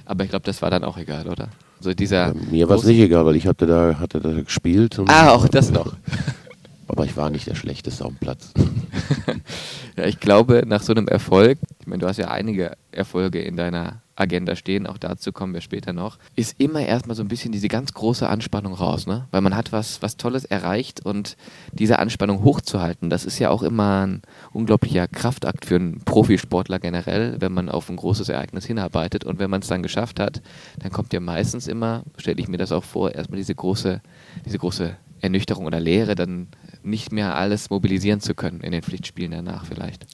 Aber 0.08 0.24
ich 0.24 0.30
glaube, 0.30 0.46
das 0.46 0.62
war 0.62 0.70
dann 0.72 0.84
auch 0.86 0.98
egal, 0.98 1.28
oder? 1.28 1.50
So 1.82 1.94
dieser 1.94 2.30
Äh, 2.30 2.34
Mir 2.50 2.70
war 2.70 2.78
es 2.78 2.86
nicht 2.86 2.98
egal, 3.00 3.26
weil 3.26 3.36
ich 3.36 3.46
hatte 3.46 3.66
da, 3.68 4.00
hatte 4.00 4.20
da 4.22 4.32
gespielt. 4.32 4.98
Und 5.00 5.10
Ah, 5.10 5.32
auch 5.32 5.48
das 5.50 5.70
noch. 5.70 5.94
Aber 6.88 7.04
ich 7.04 7.18
war 7.18 7.30
nicht 7.30 7.46
der 7.48 7.56
Schlechteste 7.56 8.06
dem 8.06 8.16
Platz. 8.16 8.54
ja, 9.98 10.06
ich 10.06 10.20
glaube, 10.22 10.64
nach 10.66 10.82
so 10.82 10.94
einem 10.94 11.10
Erfolg, 11.10 11.60
ich 11.82 11.88
meine, 11.88 12.00
du 12.00 12.08
hast 12.08 12.18
ja 12.18 12.30
einige 12.30 12.72
Erfolge 12.94 13.42
in 13.42 13.58
deiner 13.58 14.02
Agenda 14.18 14.56
stehen, 14.56 14.88
auch 14.88 14.98
dazu 14.98 15.32
kommen 15.32 15.54
wir 15.54 15.62
später 15.62 15.94
noch, 15.94 16.18
ist 16.36 16.60
immer 16.60 16.82
erstmal 16.82 17.16
so 17.16 17.24
ein 17.24 17.28
bisschen 17.28 17.52
diese 17.52 17.68
ganz 17.68 17.94
große 17.94 18.28
Anspannung 18.28 18.74
raus, 18.74 19.06
ne? 19.06 19.28
Weil 19.32 19.42
man 19.42 19.56
hat 19.56 19.72
was, 19.72 20.02
was 20.02 20.18
Tolles 20.18 20.44
erreicht 20.44 21.06
und 21.06 21.38
diese 21.72 22.00
Anspannung 22.00 22.44
hochzuhalten, 22.44 23.10
das 23.10 23.26
ist 23.26 23.40
ja 23.40 23.50
auch 23.50 23.62
immer 23.62 24.08
ein 24.08 24.22
unglaublicher 24.54 25.08
Kraftakt 25.08 25.66
für 25.66 25.76
einen 25.76 26.02
Profisportler 26.02 26.80
generell, 26.80 27.40
wenn 27.40 27.54
man 27.54 27.70
auf 27.70 27.90
ein 27.90 27.96
großes 27.96 28.30
Ereignis 28.30 28.66
hinarbeitet 28.66 29.24
und 29.24 29.40
wenn 29.40 29.52
man 29.52 29.62
es 29.62 29.68
dann 29.68 29.84
geschafft 29.84 30.20
hat, 30.20 30.42
dann 30.80 30.92
kommt 30.92 31.14
ja 31.14 31.20
meistens 31.20 31.68
immer, 31.68 32.04
stelle 32.18 32.40
ich 32.40 32.48
mir 32.48 32.58
das 32.58 32.72
auch 32.72 32.84
vor, 32.84 33.14
erstmal 33.14 33.38
diese 33.38 33.54
große, 33.54 34.02
diese 34.46 34.58
große 34.58 34.96
Ernüchterung 35.22 35.66
oder 35.66 35.80
Leere, 35.80 36.16
dann 36.16 36.48
nicht 36.84 37.12
mehr 37.12 37.36
alles 37.36 37.70
mobilisieren 37.70 38.20
zu 38.20 38.34
können 38.34 38.62
in 38.62 38.72
den 38.72 38.82
Pflichtspielen 38.82 39.32
danach 39.32 39.66
vielleicht. 39.66 40.06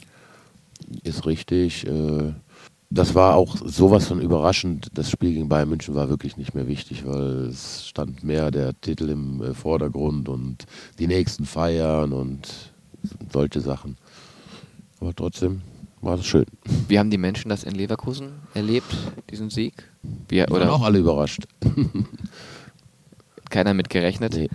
Ist 1.03 1.25
richtig. 1.25 1.87
Äh 1.87 2.33
das 2.93 3.15
war 3.15 3.35
auch 3.35 3.57
sowas 3.57 4.07
von 4.07 4.21
überraschend. 4.21 4.89
Das 4.93 5.09
Spiel 5.09 5.33
gegen 5.33 5.49
Bayern 5.49 5.69
München 5.69 5.95
war 5.95 6.09
wirklich 6.09 6.37
nicht 6.37 6.53
mehr 6.53 6.67
wichtig, 6.67 7.05
weil 7.05 7.47
es 7.47 7.87
stand 7.87 8.23
mehr 8.23 8.51
der 8.51 8.79
Titel 8.79 9.09
im 9.09 9.41
äh, 9.41 9.53
Vordergrund 9.53 10.29
und 10.29 10.65
die 10.99 11.07
nächsten 11.07 11.45
Feiern 11.45 12.13
und 12.13 12.71
solche 13.31 13.61
Sachen. 13.61 13.97
Aber 14.99 15.15
trotzdem 15.15 15.61
war 16.01 16.19
es 16.19 16.25
schön. 16.25 16.45
Wie 16.87 16.99
haben 16.99 17.09
die 17.09 17.17
Menschen 17.17 17.49
das 17.49 17.63
in 17.63 17.73
Leverkusen 17.73 18.33
erlebt, 18.53 18.95
diesen 19.31 19.49
Sieg? 19.49 19.89
Wir, 20.27 20.45
oder? 20.51 20.61
waren 20.61 20.69
auch 20.69 20.83
alle 20.83 20.99
überrascht. 20.99 21.47
Keiner 23.49 23.73
mit 23.73 23.89
gerechnet? 23.89 24.35
Nee 24.35 24.49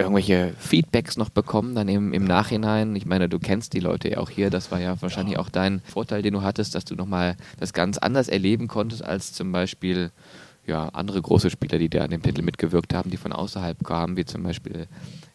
irgendwelche 0.00 0.54
Feedbacks 0.58 1.16
noch 1.16 1.30
bekommen, 1.30 1.74
dann 1.74 1.88
im, 1.88 2.12
im 2.12 2.24
Nachhinein? 2.24 2.96
Ich 2.96 3.06
meine, 3.06 3.28
du 3.28 3.38
kennst 3.38 3.72
die 3.72 3.80
Leute 3.80 4.10
ja 4.10 4.18
auch 4.18 4.30
hier, 4.30 4.50
das 4.50 4.70
war 4.70 4.80
ja 4.80 5.00
wahrscheinlich 5.00 5.38
auch 5.38 5.48
dein 5.48 5.80
Vorteil, 5.80 6.22
den 6.22 6.34
du 6.34 6.42
hattest, 6.42 6.74
dass 6.74 6.84
du 6.84 6.94
nochmal 6.94 7.36
das 7.58 7.72
ganz 7.72 7.98
anders 7.98 8.28
erleben 8.28 8.68
konntest 8.68 9.04
als 9.04 9.32
zum 9.32 9.52
Beispiel 9.52 10.10
ja, 10.66 10.88
andere 10.90 11.20
große 11.20 11.50
Spieler, 11.50 11.78
die 11.78 11.88
da 11.88 12.04
an 12.04 12.10
dem 12.10 12.22
Titel 12.22 12.42
mitgewirkt 12.42 12.94
haben, 12.94 13.10
die 13.10 13.16
von 13.16 13.32
außerhalb 13.32 13.82
kamen, 13.84 14.16
wie 14.16 14.24
zum 14.24 14.42
Beispiel 14.42 14.86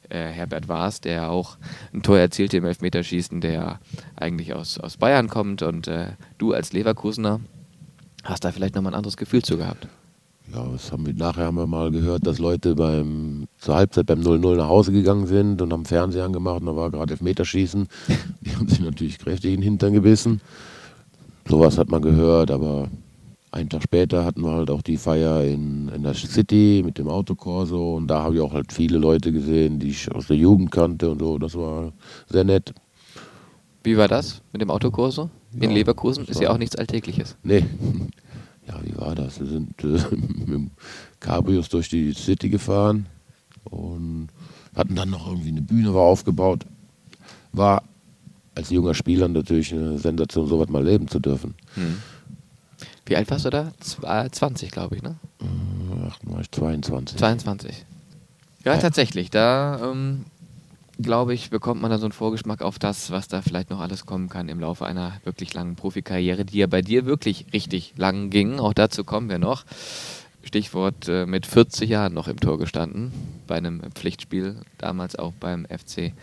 äh, 0.09 0.27
Herbert 0.27 0.67
Waas, 0.67 1.01
der 1.01 1.29
auch 1.31 1.57
ein 1.93 2.03
Tor 2.03 2.19
erzielte 2.19 2.57
im 2.57 2.65
Elfmeterschießen, 2.65 3.41
der 3.41 3.79
eigentlich 4.15 4.53
aus, 4.53 4.79
aus 4.79 4.97
Bayern 4.97 5.29
kommt 5.29 5.61
und 5.61 5.87
äh, 5.87 6.09
du 6.37 6.53
als 6.53 6.73
Leverkusener 6.73 7.39
hast 8.23 8.43
da 8.43 8.51
vielleicht 8.51 8.75
nochmal 8.75 8.93
ein 8.93 8.97
anderes 8.97 9.17
Gefühl 9.17 9.43
zu 9.43 9.57
gehabt. 9.57 9.87
Ja, 10.53 10.63
was 10.71 10.91
haben 10.91 11.05
wir, 11.05 11.13
nachher 11.13 11.45
haben 11.45 11.57
wir 11.57 11.67
mal 11.67 11.89
gehört, 11.91 12.27
dass 12.27 12.37
Leute 12.39 12.75
beim, 12.75 13.47
zur 13.57 13.75
Halbzeit 13.75 14.05
beim 14.05 14.21
0-0 14.21 14.55
nach 14.55 14.69
Hause 14.69 14.91
gegangen 14.91 15.25
sind 15.25 15.61
und 15.61 15.73
haben 15.73 15.85
Fernseher 15.85 16.25
angemacht 16.25 16.61
und 16.61 16.67
da 16.67 16.75
war 16.75 16.91
gerade 16.91 17.13
Elfmeterschießen. 17.13 17.87
Die 18.41 18.55
haben 18.55 18.67
sich 18.67 18.79
natürlich 18.79 19.17
kräftig 19.17 19.53
in 19.53 19.61
den 19.61 19.63
Hintern 19.63 19.93
gebissen. 19.93 20.41
Sowas 21.47 21.77
hat 21.77 21.89
man 21.89 22.01
gehört, 22.01 22.51
aber 22.51 22.89
einen 23.51 23.69
Tag 23.69 23.83
später 23.83 24.25
hatten 24.25 24.41
wir 24.41 24.51
halt 24.51 24.69
auch 24.69 24.81
die 24.81 24.97
Feier 24.97 25.43
in, 25.43 25.89
in 25.89 26.03
der 26.03 26.13
City 26.13 26.81
mit 26.85 26.97
dem 26.97 27.07
Autokorso 27.07 27.95
und 27.95 28.07
da 28.07 28.21
habe 28.21 28.35
ich 28.35 28.41
auch 28.41 28.53
halt 28.53 28.71
viele 28.71 28.97
Leute 28.97 29.31
gesehen, 29.31 29.79
die 29.79 29.89
ich 29.89 30.11
aus 30.11 30.27
der 30.27 30.37
Jugend 30.37 30.71
kannte 30.71 31.09
und 31.09 31.19
so. 31.19 31.37
Das 31.37 31.55
war 31.55 31.91
sehr 32.27 32.43
nett. 32.43 32.73
Wie 33.83 33.97
war 33.97 34.07
das 34.07 34.41
mit 34.51 34.61
dem 34.61 34.69
Autokorso 34.69 35.29
in 35.53 35.63
ja, 35.63 35.69
Leverkusen? 35.71 36.25
Ist 36.25 36.41
ja 36.41 36.51
auch 36.51 36.57
nichts 36.57 36.75
Alltägliches. 36.75 37.37
Nee, 37.43 37.63
ja, 38.67 38.79
wie 38.83 38.97
war 38.97 39.15
das? 39.15 39.39
Wir 39.39 39.47
sind 39.47 39.83
äh, 39.83 40.15
mit 40.15 40.49
dem 40.49 40.71
Cabrios 41.19 41.69
durch 41.69 41.89
die 41.89 42.13
City 42.13 42.49
gefahren 42.49 43.07
und 43.65 44.29
hatten 44.75 44.95
dann 44.95 45.09
noch 45.09 45.27
irgendwie 45.27 45.49
eine 45.49 45.61
Bühne 45.61 45.93
war 45.93 46.03
aufgebaut. 46.03 46.65
War 47.51 47.83
als 48.55 48.69
junger 48.69 48.93
Spieler 48.93 49.27
natürlich 49.27 49.73
eine 49.73 49.97
Sensation, 49.97 50.47
sowas 50.47 50.69
mal 50.69 50.83
leben 50.83 51.07
zu 51.07 51.19
dürfen. 51.19 51.55
Hm. 51.75 51.97
Wie 53.05 53.15
alt 53.15 53.29
warst 53.29 53.45
du 53.45 53.49
da? 53.49 53.71
20, 54.31 54.71
glaube 54.71 54.95
ich, 54.95 55.03
ne? 55.03 55.17
Ach, 56.07 56.17
war 56.23 56.41
ich 56.41 56.51
22. 56.51 57.17
22. 57.17 57.85
Ja, 58.63 58.73
ja. 58.73 58.79
tatsächlich. 58.79 59.29
Da 59.29 59.91
ähm, 59.91 60.25
glaube 60.99 61.33
ich, 61.33 61.49
bekommt 61.49 61.81
man 61.81 61.91
da 61.91 61.97
so 61.97 62.05
einen 62.05 62.11
Vorgeschmack 62.11 62.61
auf 62.61 62.79
das, 62.79 63.11
was 63.11 63.27
da 63.27 63.41
vielleicht 63.41 63.69
noch 63.69 63.79
alles 63.79 64.05
kommen 64.05 64.29
kann 64.29 64.49
im 64.49 64.59
Laufe 64.59 64.85
einer 64.85 65.19
wirklich 65.23 65.53
langen 65.53 65.75
Profikarriere, 65.75 66.45
die 66.45 66.59
ja 66.59 66.67
bei 66.67 66.81
dir 66.81 67.05
wirklich 67.05 67.45
richtig 67.53 67.93
lang 67.97 68.29
ging. 68.29 68.59
Auch 68.59 68.73
dazu 68.73 69.03
kommen 69.03 69.29
wir 69.29 69.39
noch. 69.39 69.65
Stichwort 70.43 71.07
äh, 71.07 71.25
mit 71.25 71.45
40 71.45 71.89
Jahren 71.89 72.13
noch 72.13 72.27
im 72.27 72.39
Tor 72.39 72.59
gestanden, 72.59 73.11
bei 73.47 73.55
einem 73.55 73.81
Pflichtspiel, 73.93 74.57
damals 74.77 75.15
auch 75.15 75.33
beim 75.33 75.65
FC 75.65 76.13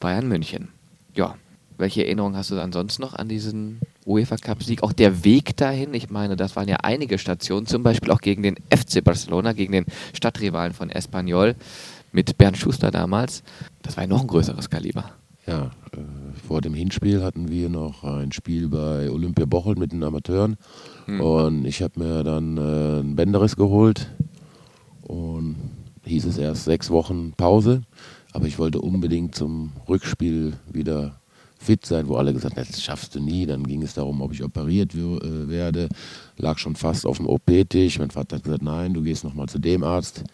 Bayern 0.00 0.26
München. 0.26 0.68
Ja, 1.14 1.36
welche 1.78 2.04
Erinnerungen 2.04 2.36
hast 2.36 2.50
du 2.50 2.60
ansonsten 2.60 3.02
noch 3.02 3.14
an 3.14 3.28
diesen 3.28 3.80
UEFA 4.04 4.36
Cup 4.36 4.62
Sieg? 4.62 4.82
Auch 4.82 4.92
der 4.92 5.24
Weg 5.24 5.56
dahin, 5.56 5.94
ich 5.94 6.10
meine, 6.10 6.36
das 6.36 6.56
waren 6.56 6.68
ja 6.68 6.78
einige 6.82 7.18
Stationen, 7.18 7.66
zum 7.66 7.82
Beispiel 7.82 8.10
auch 8.10 8.20
gegen 8.20 8.42
den 8.42 8.56
FC 8.70 9.04
Barcelona, 9.04 9.52
gegen 9.52 9.72
den 9.72 9.86
Stadtrivalen 10.12 10.72
von 10.72 10.90
Espanyol 10.90 11.54
mit 12.16 12.38
Bernd 12.38 12.56
Schuster 12.56 12.90
damals. 12.90 13.42
Das 13.82 13.96
war 13.96 14.04
ja 14.04 14.08
noch 14.08 14.22
ein 14.22 14.26
größeres 14.26 14.70
Kaliber. 14.70 15.12
Ja, 15.46 15.66
äh, 15.92 15.98
vor 16.48 16.62
dem 16.62 16.72
Hinspiel 16.72 17.22
hatten 17.22 17.50
wir 17.50 17.68
noch 17.68 18.04
ein 18.04 18.32
Spiel 18.32 18.68
bei 18.68 19.10
Olympia 19.10 19.44
Bocholt 19.44 19.78
mit 19.78 19.92
den 19.92 20.02
Amateuren. 20.02 20.56
Hm. 21.04 21.20
Und 21.20 21.64
ich 21.66 21.82
habe 21.82 22.00
mir 22.00 22.24
dann 22.24 22.56
äh, 22.56 22.60
einen 23.00 23.16
Bänderriss 23.16 23.54
geholt. 23.54 24.10
Und 25.02 25.56
hieß 26.06 26.24
es 26.24 26.38
erst 26.38 26.64
sechs 26.64 26.90
Wochen 26.90 27.34
Pause. 27.36 27.82
Aber 28.32 28.46
ich 28.46 28.58
wollte 28.58 28.80
unbedingt 28.80 29.34
zum 29.34 29.72
Rückspiel 29.86 30.54
wieder 30.72 31.20
fit 31.58 31.84
sein, 31.84 32.08
wo 32.08 32.16
alle 32.16 32.32
gesagt 32.32 32.56
haben, 32.56 32.66
das 32.66 32.82
schaffst 32.82 33.14
du 33.14 33.20
nie. 33.20 33.44
Dann 33.44 33.64
ging 33.64 33.82
es 33.82 33.92
darum, 33.92 34.22
ob 34.22 34.32
ich 34.32 34.42
operiert 34.42 34.94
äh, 34.94 35.48
werde. 35.48 35.90
Lag 36.38 36.56
schon 36.56 36.76
fast 36.76 37.04
auf 37.04 37.18
dem 37.18 37.26
OP-Tisch. 37.26 37.98
Mein 37.98 38.10
Vater 38.10 38.36
hat 38.36 38.44
gesagt, 38.44 38.62
nein, 38.62 38.94
du 38.94 39.02
gehst 39.02 39.22
nochmal 39.22 39.50
zu 39.50 39.58
dem 39.58 39.84
Arzt 39.84 40.24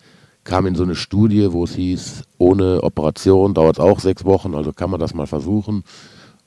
kam 0.45 0.67
in 0.67 0.75
so 0.75 0.83
eine 0.83 0.95
Studie, 0.95 1.53
wo 1.53 1.65
es 1.65 1.75
hieß, 1.75 2.25
ohne 2.39 2.83
Operation 2.83 3.55
dauert 3.55 3.77
es 3.79 3.85
auch 3.85 4.01
sechs 4.01 4.25
Wochen, 4.25 4.55
also 4.55 4.73
kann 4.73 4.91
man 4.91 5.01
das 5.01 5.15
mal 5.15 5.27
versuchen. 5.27 5.85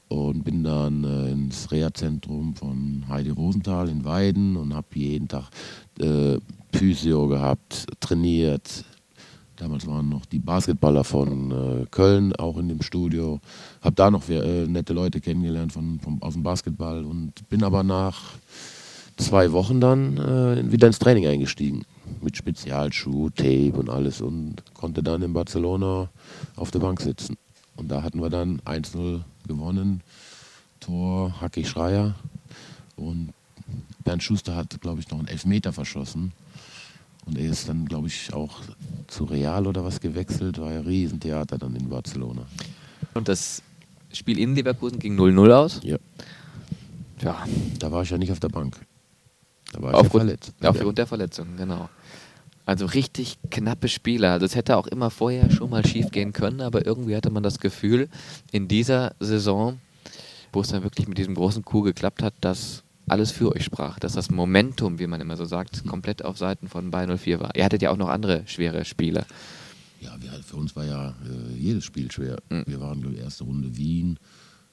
Und 0.08 0.44
bin 0.44 0.64
dann 0.64 1.04
äh, 1.04 1.32
ins 1.32 1.72
Reha-Zentrum 1.72 2.54
von 2.56 3.06
Heidi 3.10 3.32
Rosenthal 3.32 3.90
in 3.90 4.06
Weiden 4.06 4.56
und 4.56 4.76
habe 4.76 4.86
jeden 4.94 5.28
Tag 5.28 5.46
äh, 6.00 6.38
Physio 6.72 7.28
gehabt, 7.28 7.88
trainiert. 8.00 8.86
Damals 9.56 9.88
waren 9.88 10.10
noch 10.10 10.28
die 10.28 10.38
Basketballer 10.38 11.04
von 11.04 11.52
äh, 11.52 11.86
Köln 11.90 12.36
auch 12.36 12.58
in 12.58 12.68
dem 12.68 12.84
Studio. 12.84 13.40
Habe 13.82 13.96
da 13.96 14.12
noch 14.12 14.30
äh, 14.30 14.68
nette 14.68 14.94
Leute 14.94 15.22
kennengelernt 15.22 15.74
von, 15.74 16.00
von, 16.00 16.22
aus 16.22 16.34
dem 16.34 16.44
Basketball 16.44 17.04
und 17.04 17.50
bin 17.50 17.64
aber 17.64 17.82
nach 17.82 18.34
zwei 19.18 19.52
Wochen 19.54 19.82
dann 19.82 20.18
äh, 20.18 20.72
wieder 20.72 20.86
ins 20.86 21.00
Training 21.00 21.26
eingestiegen 21.26 21.84
mit 22.26 22.36
Spezialschuh, 22.36 23.30
Tape 23.30 23.74
und 23.74 23.90
alles 23.90 24.20
und 24.20 24.56
konnte 24.74 25.02
dann 25.02 25.22
in 25.22 25.32
Barcelona 25.32 26.10
auf 26.58 26.72
der 26.72 26.80
Bank 26.80 27.00
sitzen. 27.00 27.38
Und 27.78 27.90
da 27.90 28.04
hatten 28.04 28.22
wir 28.22 28.30
dann 28.30 28.60
1-0 28.62 29.22
gewonnen. 29.48 30.02
Tor 30.80 31.40
Hacki 31.40 31.64
Schreier. 31.64 32.16
Und 32.98 33.34
Bernd 34.04 34.24
Schuster 34.24 34.56
hat, 34.56 34.80
glaube 34.82 35.00
ich, 35.00 35.10
noch 35.10 35.20
einen 35.20 35.28
Elfmeter 35.28 35.72
verschossen. 35.72 36.34
Und 37.26 37.38
er 37.38 37.50
ist 37.50 37.68
dann, 37.70 37.86
glaube 37.86 38.08
ich, 38.08 38.34
auch 38.34 38.62
zu 39.08 39.26
Real 39.26 39.68
oder 39.68 39.84
was 39.84 40.00
gewechselt. 40.00 40.60
War 40.60 40.72
ja 40.72 40.82
Riesentheater 40.82 41.58
dann 41.58 41.76
in 41.76 41.90
Barcelona. 41.90 42.46
Und 43.14 43.28
das 43.28 43.62
Spiel 44.12 44.40
in 44.40 44.56
Leverkusen 44.56 45.00
ging 45.00 45.18
0-0 45.18 45.52
aus? 45.52 45.80
Ja. 45.84 45.98
Ja. 47.22 47.46
Da 47.80 47.92
war 47.92 48.04
ich 48.04 48.10
ja 48.10 48.18
nicht 48.18 48.32
auf 48.32 48.40
der 48.40 48.50
Bank. 48.50 48.80
Da 49.76 49.82
war 49.82 49.96
aufgrund, 49.96 50.30
ja 50.30 50.38
verletzt. 50.38 50.54
Aufgrund 50.64 50.98
der 50.98 51.08
Verletzung, 51.08 51.48
genau. 51.58 51.90
Also 52.66 52.86
richtig 52.86 53.38
knappe 53.52 53.90
Spiele. 53.90 54.32
Also 54.32 54.46
es 54.46 54.56
hätte 54.56 54.78
auch 54.78 54.88
immer 54.88 55.10
vorher 55.10 55.52
schon 55.52 55.70
mal 55.70 55.86
schief 55.86 56.12
gehen 56.12 56.34
können, 56.34 56.62
aber 56.62 56.86
irgendwie 56.86 57.16
hatte 57.16 57.30
man 57.30 57.44
das 57.44 57.60
Gefühl, 57.60 58.10
in 58.52 58.68
dieser 58.68 59.16
Saison, 59.20 59.80
wo 60.52 60.62
es 60.62 60.70
dann 60.70 60.84
wirklich 60.84 61.08
mit 61.08 61.18
diesem 61.18 61.36
großen 61.36 61.64
Coup 61.64 61.84
geklappt 61.84 62.24
hat, 62.24 62.34
dass 62.42 62.84
alles 63.08 63.32
für 63.32 63.52
euch 63.52 63.64
sprach, 63.66 64.00
dass 64.00 64.14
das 64.14 64.32
Momentum, 64.32 64.98
wie 64.98 65.06
man 65.06 65.22
immer 65.22 65.38
so 65.38 65.46
sagt, 65.46 65.86
komplett 65.86 66.26
auf 66.26 66.38
Seiten 66.38 66.68
von 66.68 66.90
Bayern 66.90 67.16
04 67.18 67.40
war. 67.40 67.56
Ihr 67.56 67.66
hattet 67.66 67.84
ja 67.84 67.92
auch 67.92 67.98
noch 67.98 68.10
andere 68.10 68.44
schwere 68.48 68.84
Spiele. 68.84 69.26
Ja, 70.02 70.16
wir, 70.20 70.32
für 70.44 70.56
uns 70.56 70.76
war 70.76 70.86
ja 70.86 71.10
äh, 71.10 71.54
jedes 71.56 71.84
Spiel 71.84 72.12
schwer. 72.12 72.38
Mhm. 72.50 72.64
Wir 72.66 72.80
waren, 72.80 73.02
glaube 73.02 73.16
ich, 73.16 73.22
erste 73.22 73.44
Runde 73.44 73.76
Wien, 73.78 74.18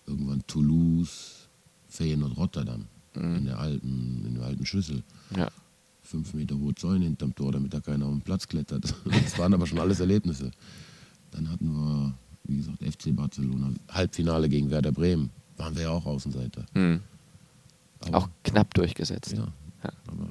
irgendwann 0.07 0.43
Toulouse, 0.47 1.49
Feyenoord, 1.89 2.37
Rotterdam 2.39 2.87
mhm. 3.17 3.37
in, 3.37 3.45
der 3.47 3.59
alten, 3.59 4.25
in 4.27 4.35
der 4.35 4.45
alten 4.45 4.67
Schüssel. 4.67 5.03
Ja. 5.37 5.49
Fünf 6.03 6.35
Meter 6.35 6.59
hohe 6.59 6.75
Zäune 6.75 7.05
hinterm 7.05 7.35
Tor, 7.35 7.53
damit 7.53 7.73
da 7.73 7.81
keiner 7.81 8.07
auf 8.07 8.13
den 8.13 8.23
Platz 8.23 8.47
klettert. 8.47 8.95
Das 9.05 9.39
waren 9.39 9.55
aber 9.55 9.67
schon 9.67 9.79
alles 9.79 10.01
Erlebnisse. 10.01 10.51
Dann 11.31 11.49
hatten 11.51 11.73
wir, 11.73 12.15
wie 12.45 12.57
gesagt, 12.57 12.79
FC 12.83 13.15
Barcelona, 13.15 13.73
Halbfinale 13.91 14.49
gegen 14.49 14.71
Werder 14.71 14.93
Bremen. 14.93 15.31
Waren 15.57 15.75
wir 15.77 15.85
ja 15.85 15.91
auch 15.91 16.05
Außenseiter. 16.05 16.67
Mhm. 16.75 17.01
auch 18.11 18.29
knapp 18.45 18.75
durchgesetzt. 18.75 19.33
Ja. 19.33 19.47
ja. 19.85 19.93
Aber 20.09 20.29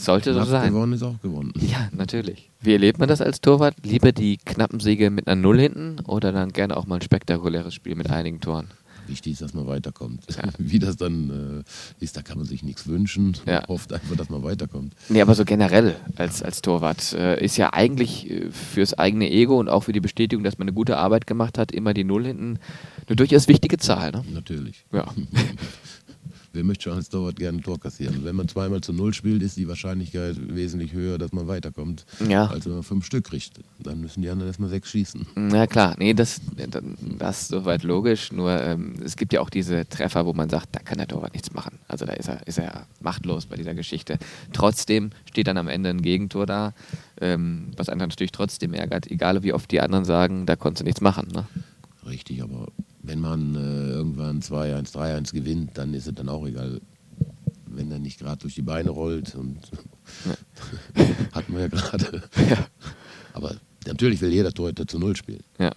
Sollte 0.00 0.32
so 0.32 0.38
Knapp 0.38 0.48
sein. 0.48 0.72
Gewonnen 0.72 0.94
ist 0.94 1.02
auch 1.02 1.20
gewonnen. 1.20 1.52
Ja, 1.56 1.90
natürlich. 1.92 2.50
Wie 2.60 2.72
erlebt 2.72 2.98
man 2.98 3.08
das 3.08 3.20
als 3.20 3.42
Torwart? 3.42 3.74
Lieber 3.82 4.12
die 4.12 4.38
knappen 4.38 4.80
Siege 4.80 5.10
mit 5.10 5.26
einer 5.26 5.40
Null 5.40 5.60
hinten 5.60 6.00
oder 6.06 6.32
dann 6.32 6.52
gerne 6.52 6.76
auch 6.76 6.86
mal 6.86 6.96
ein 6.96 7.02
spektakuläres 7.02 7.74
Spiel 7.74 7.94
mit 7.96 8.10
einigen 8.10 8.40
Toren? 8.40 8.68
Wichtig 9.10 9.32
ist, 9.34 9.42
dass 9.42 9.52
man 9.54 9.66
weiterkommt. 9.66 10.24
Ja. 10.36 10.44
Wie 10.58 10.78
das 10.78 10.96
dann 10.96 11.64
äh, 12.00 12.02
ist, 12.04 12.16
da 12.16 12.22
kann 12.22 12.38
man 12.38 12.46
sich 12.46 12.62
nichts 12.62 12.86
wünschen. 12.86 13.36
Man 13.44 13.54
Ja. 13.56 13.68
hofft 13.68 13.92
einfach, 13.92 14.16
dass 14.16 14.30
man 14.30 14.42
weiterkommt. 14.42 14.94
Nee, 15.08 15.20
aber 15.20 15.34
so 15.34 15.44
generell 15.44 15.96
als, 16.16 16.42
als 16.42 16.62
Torwart 16.62 17.12
äh, 17.12 17.44
ist 17.44 17.56
ja 17.56 17.72
eigentlich 17.72 18.30
äh, 18.30 18.50
fürs 18.50 18.94
eigene 18.94 19.30
Ego 19.30 19.58
und 19.58 19.68
auch 19.68 19.82
für 19.82 19.92
die 19.92 20.00
Bestätigung, 20.00 20.44
dass 20.44 20.56
man 20.58 20.68
eine 20.68 20.74
gute 20.74 20.96
Arbeit 20.96 21.26
gemacht 21.26 21.58
hat, 21.58 21.72
immer 21.72 21.92
die 21.92 22.04
Null 22.04 22.24
hinten 22.24 22.58
eine 23.08 23.16
durchaus 23.16 23.48
wichtige 23.48 23.76
Zahl. 23.78 24.12
Ne? 24.12 24.24
Natürlich. 24.32 24.84
Ja. 24.92 25.08
Wer 26.52 26.64
möchte 26.64 26.84
schon 26.84 26.94
als 26.94 27.08
Torwart 27.08 27.36
gerne 27.36 27.58
ein 27.58 27.62
Tor 27.62 27.78
kassieren? 27.78 28.24
Wenn 28.24 28.34
man 28.34 28.48
zweimal 28.48 28.80
zu 28.80 28.92
Null 28.92 29.14
spielt, 29.14 29.40
ist 29.40 29.56
die 29.56 29.68
Wahrscheinlichkeit 29.68 30.36
wesentlich 30.52 30.92
höher, 30.92 31.16
dass 31.16 31.32
man 31.32 31.46
weiterkommt, 31.46 32.04
Ja. 32.28 32.46
als 32.46 32.66
wenn 32.66 32.72
man 32.72 32.82
fünf 32.82 33.06
Stück 33.06 33.24
kriegt. 33.26 33.60
Dann 33.78 34.00
müssen 34.00 34.22
die 34.22 34.28
anderen 34.30 34.48
erstmal 34.48 34.68
sechs 34.68 34.90
schießen. 34.90 35.26
Na 35.36 35.68
klar, 35.68 35.94
nee, 35.98 36.12
das, 36.12 36.40
das 37.18 37.42
ist 37.42 37.48
soweit 37.48 37.84
logisch. 37.84 38.32
Nur 38.32 38.60
ähm, 38.60 38.94
es 39.04 39.16
gibt 39.16 39.32
ja 39.32 39.40
auch 39.40 39.50
diese 39.50 39.88
Treffer, 39.88 40.26
wo 40.26 40.32
man 40.32 40.50
sagt, 40.50 40.70
da 40.72 40.80
kann 40.80 40.98
der 40.98 41.06
Torwart 41.06 41.34
nichts 41.34 41.52
machen. 41.52 41.78
Also 41.86 42.04
da 42.04 42.14
ist 42.14 42.28
er, 42.28 42.44
ist 42.48 42.58
er 42.58 42.86
machtlos 43.00 43.46
bei 43.46 43.54
dieser 43.56 43.74
Geschichte. 43.74 44.18
Trotzdem 44.52 45.10
steht 45.28 45.46
dann 45.46 45.56
am 45.56 45.68
Ende 45.68 45.90
ein 45.90 46.02
Gegentor 46.02 46.46
da, 46.46 46.74
ähm, 47.20 47.68
was 47.76 47.88
einen 47.88 48.00
natürlich 48.00 48.32
trotzdem 48.32 48.74
ärgert, 48.74 49.08
egal 49.08 49.42
wie 49.44 49.52
oft 49.52 49.70
die 49.70 49.80
anderen 49.80 50.04
sagen, 50.04 50.46
da 50.46 50.56
konntest 50.56 50.80
du 50.80 50.84
nichts 50.84 51.00
machen. 51.00 51.28
Ne? 51.32 51.46
Richtig, 52.06 52.42
aber 52.42 52.66
wenn 53.10 53.20
man 53.20 53.56
äh, 53.56 53.90
irgendwann 53.90 54.40
2-1, 54.40 54.94
3-1 54.94 55.32
gewinnt, 55.32 55.70
dann 55.74 55.94
ist 55.94 56.06
es 56.06 56.14
dann 56.14 56.28
auch 56.28 56.46
egal, 56.46 56.80
wenn 57.66 57.90
er 57.90 57.98
nicht 57.98 58.20
gerade 58.20 58.38
durch 58.38 58.54
die 58.54 58.62
Beine 58.62 58.90
rollt. 58.90 59.34
Und 59.34 59.58
hatten 61.32 61.52
wir 61.52 61.62
ja 61.62 61.68
gerade. 61.68 62.22
Ja. 62.48 62.66
Aber 63.32 63.56
natürlich 63.84 64.20
will 64.20 64.32
jeder 64.32 64.52
Torhüter 64.52 64.86
zu 64.86 64.98
Null 64.98 65.16
spielen. 65.16 65.42
ja. 65.58 65.72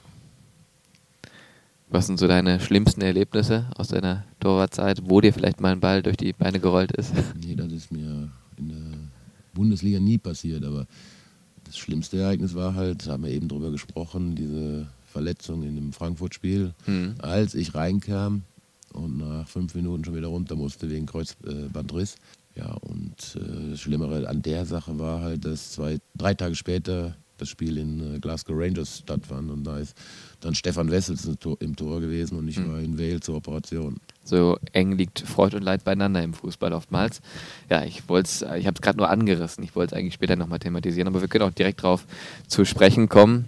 Was 1.89 2.07
sind 2.07 2.17
so 2.17 2.27
deine 2.27 2.59
schlimmsten 2.59 3.01
Erlebnisse 3.01 3.69
aus 3.75 3.89
deiner 3.89 4.25
Torwartzeit, 4.39 5.01
wo 5.07 5.21
dir 5.21 5.31
vielleicht 5.31 5.61
mal 5.61 5.73
ein 5.73 5.79
Ball 5.79 6.01
durch 6.01 6.17
die 6.17 6.33
Beine 6.33 6.59
gerollt 6.59 6.91
ist? 6.93 7.13
Nee, 7.39 7.55
das 7.55 7.71
ist 7.71 7.91
mir 7.91 8.31
in 8.57 8.69
der 8.69 8.97
Bundesliga 9.53 9.99
nie 9.99 10.17
passiert, 10.17 10.65
aber 10.65 10.87
das 11.65 11.77
schlimmste 11.77 12.17
Ereignis 12.19 12.55
war 12.55 12.73
halt, 12.73 13.05
da 13.05 13.11
haben 13.11 13.23
wir 13.23 13.29
eben 13.31 13.47
drüber 13.47 13.69
gesprochen, 13.69 14.35
diese 14.35 14.87
Verletzung 15.13 15.63
in 15.63 15.75
dem 15.75 15.93
Frankfurt-Spiel, 15.93 16.74
Mhm. 16.88 17.15
als 17.20 17.53
ich 17.55 17.74
reinkam 17.75 18.41
und 18.93 19.17
nach 19.20 19.48
fünf 19.48 19.74
Minuten 19.75 20.03
schon 20.03 20.15
wieder 20.15 20.27
runter 20.27 20.55
musste 20.55 20.89
wegen 20.89 21.05
Kreuzbandriss. 21.05 22.15
Ja, 22.55 22.72
und 22.82 23.15
äh, 23.36 23.72
das 23.72 23.79
Schlimmere 23.79 24.27
an 24.27 24.41
der 24.41 24.65
Sache 24.65 24.98
war 25.00 25.22
halt, 25.22 25.46
dass 25.46 25.72
zwei, 25.72 26.00
drei 26.15 26.34
Tage 26.36 26.55
später 26.55 27.15
das 27.39 27.50
Spiel 27.50 27.77
in 27.79 28.15
äh, 28.15 28.20
Glasgow 28.20 28.55
Rangers 28.55 29.00
stattfand 29.00 29.50
und 29.50 29.63
da 29.63 29.79
ist 29.79 29.96
dann 30.39 30.53
Stefan 30.53 30.91
Wessels 30.91 31.25
im 31.25 31.39
Tor, 31.39 31.58
im 31.62 31.75
Tor 31.75 32.00
gewesen 32.00 32.38
und 32.38 32.48
ich 32.48 32.58
Mhm. 32.60 32.72
war 32.72 32.79
in 32.79 33.00
Wales 33.00 33.22
zur 33.22 33.38
Operation. 33.38 33.98
So 34.24 34.58
eng 34.72 34.91
liegt 34.98 35.20
Freud 35.22 35.55
und 35.55 35.63
Leid 35.63 35.84
beieinander 35.84 36.22
im 36.24 36.34
Fußball 36.36 36.74
oftmals. 36.74 37.22
Ja, 37.72 37.84
ich 37.84 38.08
wollte 38.08 38.29
ich 38.60 38.67
habe 38.67 38.75
es 38.75 38.82
gerade 38.82 39.00
nur 39.00 39.10
angerissen. 39.10 39.63
Ich 39.63 39.75
wollte 39.75 39.96
es 39.96 40.00
eigentlich 40.00 40.13
später 40.13 40.36
nochmal 40.36 40.60
thematisieren, 40.60 41.08
aber 41.08 41.22
wir 41.22 41.27
können 41.27 41.46
auch 41.46 41.51
direkt 41.53 41.82
drauf 41.82 42.05
zu 42.48 42.65
sprechen 42.65 43.10
kommen. 43.10 43.46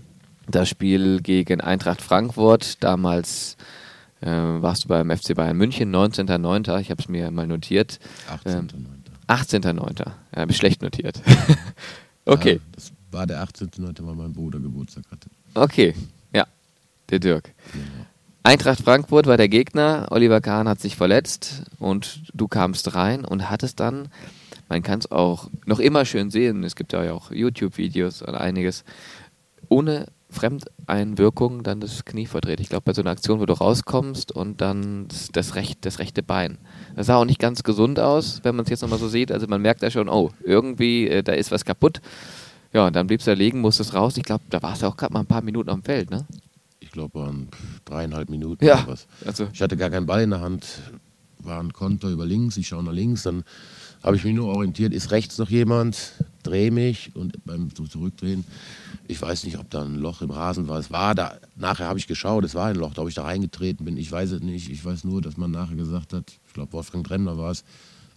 Das 0.50 0.70
Spiel 0.70 1.22
gegen 1.22 1.62
Eintracht 1.62 2.02
Frankfurt, 2.02 2.84
damals 2.84 3.58
äh, 4.22 4.28
warst 4.28 4.86
du 4.86 4.88
beim 4.88 5.10
FC 5.16 5.36
Bayern 5.36 5.58
München, 5.58 5.94
19.09. 5.94 6.80
Ich 6.80 6.92
habe 6.92 7.02
es 7.02 7.10
mir 7.10 7.32
mal 7.32 7.48
notiert. 7.48 8.00
18. 8.30 8.54
Ähm, 8.54 8.70
18.09. 9.28 10.00
Ja, 10.00 10.14
habe 10.36 10.52
ich 10.52 10.58
schlecht 10.58 10.82
notiert. 10.82 11.22
okay, 12.26 12.54
Ja, 12.54 12.60
das 12.74 12.92
war 13.12 13.26
der 13.26 13.44
18.9., 13.44 14.06
weil 14.06 14.16
mein 14.16 14.34
Bruder 14.34 14.60
Geburtstag 14.60 15.04
hatte. 15.12 15.30
okay. 15.56 15.94
Ja, 16.34 16.46
der 17.10 17.20
Dirk. 17.20 17.54
Genau. 17.72 17.86
Eintracht 18.44 18.82
Frankfurt 18.82 19.26
war 19.26 19.38
der 19.38 19.50
Gegner, 19.50 20.06
Oliver 20.12 20.40
Kahn 20.40 20.70
hat 20.70 20.80
sich 20.80 20.96
verletzt 20.96 21.64
und 21.80 22.22
du 22.36 22.48
kamst 22.48 22.94
rein 22.94 23.26
und 23.26 23.50
hattest 23.50 23.80
dann, 23.80 24.10
man 24.70 24.84
kann 24.84 25.00
es 25.00 25.12
auch 25.12 25.50
noch 25.66 25.80
immer 25.80 26.06
schön 26.06 26.30
sehen, 26.30 26.64
es 26.64 26.76
gibt 26.76 26.94
ja 26.94 27.12
auch 27.12 27.32
YouTube-Videos 27.32 28.22
und 28.22 28.36
einiges, 28.36 28.84
ohne 29.68 30.06
Fremdeinwirkung 30.36 31.64
dann 31.64 31.80
das 31.80 32.06
Knie 32.06 32.26
verdreht. 32.28 32.60
Ich 32.60 32.70
glaube, 32.70 32.84
bei 32.86 32.94
so 32.94 33.02
einer 33.02 33.12
Aktion, 33.12 33.40
wo 33.40 33.46
du 33.46 33.54
rauskommst 33.54 34.32
und 34.32 34.62
dann 34.62 35.08
das, 35.08 35.30
das, 35.32 35.56
recht, 35.56 35.86
das 35.86 36.00
rechte 36.00 36.22
Bein. 36.22 36.58
Das 36.96 37.08
sah 37.08 37.16
auch 37.18 37.26
nicht 37.26 37.40
ganz 37.40 37.64
gesund 37.64 38.00
aus, 38.00 38.42
wenn 38.44 38.56
man 38.56 38.64
es 38.66 38.70
jetzt 38.70 38.82
nochmal 38.82 39.00
so 39.00 39.08
sieht. 39.08 39.32
Also 39.32 39.48
man 39.48 39.62
merkt 39.62 39.82
da 39.84 39.90
schon, 39.90 40.10
oh, 40.10 40.32
irgendwie, 40.44 41.08
äh, 41.08 41.24
da 41.24 41.34
ist 41.34 41.52
was 41.52 41.66
kaputt. 41.66 42.02
Ja, 42.74 42.86
und 42.88 42.96
dann 42.96 43.08
bliebst 43.08 43.26
du 43.26 43.32
da 43.32 43.38
liegen, 43.38 43.62
musstest 43.62 43.94
raus. 43.94 44.18
Ich 44.18 44.24
glaube, 44.24 44.44
da 44.50 44.62
warst 44.62 44.82
du 44.84 44.88
auch 44.88 44.98
gerade 44.98 45.14
mal 45.14 45.22
ein 45.22 45.26
paar 45.26 45.42
Minuten 45.42 45.70
am 45.70 45.82
Feld, 45.82 46.10
ne? 46.12 46.26
Ich 46.82 46.92
glaube, 46.92 47.20
waren 47.20 47.48
dreieinhalb 47.86 48.30
Minuten 48.30 48.64
Ja. 48.66 48.76
oder 48.84 48.88
was. 48.90 49.08
Also, 49.26 49.48
Ich 49.54 49.62
hatte 49.62 49.78
gar 49.78 49.90
keinen 49.90 50.06
Ball 50.06 50.22
in 50.24 50.30
der 50.32 50.42
Hand, 50.42 50.66
war 51.40 51.60
ein 51.60 51.74
Konter 51.74 52.10
über 52.10 52.26
links, 52.26 52.58
ich 52.58 52.68
schaue 52.68 52.84
nach 52.84 52.92
links, 52.92 53.24
dann 53.24 53.44
habe 54.04 54.16
ich 54.18 54.24
mich 54.24 54.36
nur 54.36 54.48
orientiert, 54.50 54.94
ist 54.94 55.12
rechts 55.12 55.38
noch 55.38 55.50
jemand, 55.50 56.12
drehe 56.46 56.72
mich 56.72 57.16
und 57.16 57.44
beim 57.46 57.70
Zurückdrehen, 57.74 58.46
ich 59.08 59.22
weiß 59.22 59.44
nicht, 59.44 59.58
ob 59.58 59.70
da 59.70 59.84
ein 59.84 59.96
Loch 59.96 60.22
im 60.22 60.32
Rasen 60.32 60.68
war. 60.68 60.80
Es 60.80 60.92
war 60.92 61.16
da, 61.16 61.38
nachher 61.56 61.88
habe 61.88 62.00
ich 62.00 62.08
geschaut, 62.08 62.44
es 62.44 62.56
war 62.56 62.68
ein 62.68 62.76
Loch, 62.76 62.94
da 62.94 63.02
ob 63.02 63.10
ich 63.10 63.16
da 63.16 63.24
reingetreten 63.24 63.86
bin, 63.86 63.98
ich 63.98 64.12
weiß 64.12 64.32
es 64.32 64.42
nicht. 64.42 64.70
Ich 64.70 64.84
weiß 64.84 65.04
nur, 65.04 65.22
dass 65.22 65.38
man 65.38 65.52
nachher 65.52 65.76
gesagt 65.76 66.14
hat, 66.14 66.32
ich 66.48 66.54
glaube, 66.54 66.74
Wolfgang 66.74 67.06
Tremner 67.06 67.38
war 67.38 67.52
es, 67.52 67.64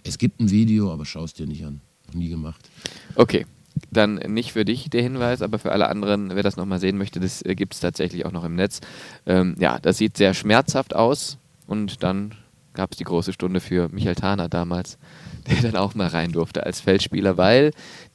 es 0.05 0.19
gibt 0.19 0.41
ein 0.41 0.51
Video, 0.51 0.93
aber 0.93 1.05
schau 1.05 1.25
es 1.25 1.35
dir 1.35 1.47
nicht 1.47 1.65
an. 1.65 1.81
Noch 2.07 2.15
nie 2.15 2.29
gemacht. 2.29 2.69
Okay, 3.17 3.45
dann 3.91 4.15
nicht 4.15 4.53
für 4.53 4.65
dich 4.65 4.91
der 4.91 5.03
Hinweis, 5.03 5.43
aber 5.43 5.59
für 5.59 5.73
alle 5.73 5.89
anderen, 5.89 6.35
wer 6.35 6.43
das 6.43 6.57
nochmal 6.57 6.81
sehen 6.81 6.99
möchte, 6.99 7.21
das 7.21 7.43
äh, 7.43 7.55
gibt 7.55 7.75
es 7.75 7.81
tatsächlich 7.81 8.27
auch 8.27 8.33
noch 8.33 8.45
im 8.45 8.55
Netz. 8.55 8.81
Ähm, 9.27 9.55
ja, 9.59 9.79
das 9.79 9.99
sieht 9.99 10.17
sehr 10.17 10.35
schmerzhaft 10.35 10.95
aus 10.95 11.39
und 11.67 12.03
dann 12.03 12.35
gab 12.75 12.93
es 12.93 12.99
die 12.99 13.05
große 13.05 13.33
Stunde 13.33 13.61
für 13.61 13.89
Michael 13.89 14.15
Tahner 14.15 14.49
damals, 14.49 14.99
der 15.51 15.63
dann 15.63 15.77
auch 15.77 15.95
mal 15.95 16.09
rein 16.09 16.33
durfte 16.33 16.65
als 16.65 16.81
Feldspieler, 16.81 17.37
weil 17.37 17.73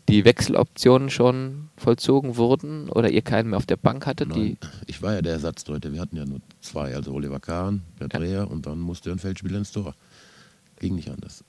die 0.10 0.26
Wechseloptionen 0.26 1.10
schon 1.10 1.70
vollzogen 1.78 2.36
wurden 2.38 2.90
oder 2.90 3.10
ihr 3.10 3.22
keinen 3.22 3.50
mehr 3.50 3.58
auf 3.58 3.66
der 3.66 3.78
Bank 3.78 4.06
hattet. 4.06 4.36
Die, 4.36 4.58
Nein, 4.62 4.72
ich 4.88 5.02
war 5.02 5.14
ja 5.14 5.22
der 5.22 5.34
Ersatztorhüter. 5.34 5.94
Wir 5.94 6.02
hatten 6.02 6.18
ja 6.18 6.26
nur 6.26 6.40
zwei, 6.62 6.96
also 6.96 7.14
Oliver 7.14 7.40
Kahn, 7.40 7.84
der 8.00 8.10
Ja. 8.12 8.20
Dreher 8.20 8.52
und 8.52 8.66
dann 8.66 8.80
musste 8.80 9.12
ein 9.12 9.20
Feldspieler 9.20 9.58
ins 9.60 9.72
Tor. 9.72 9.96
Ging 10.80 10.96
nicht 10.96 11.10
anders. 11.10 11.44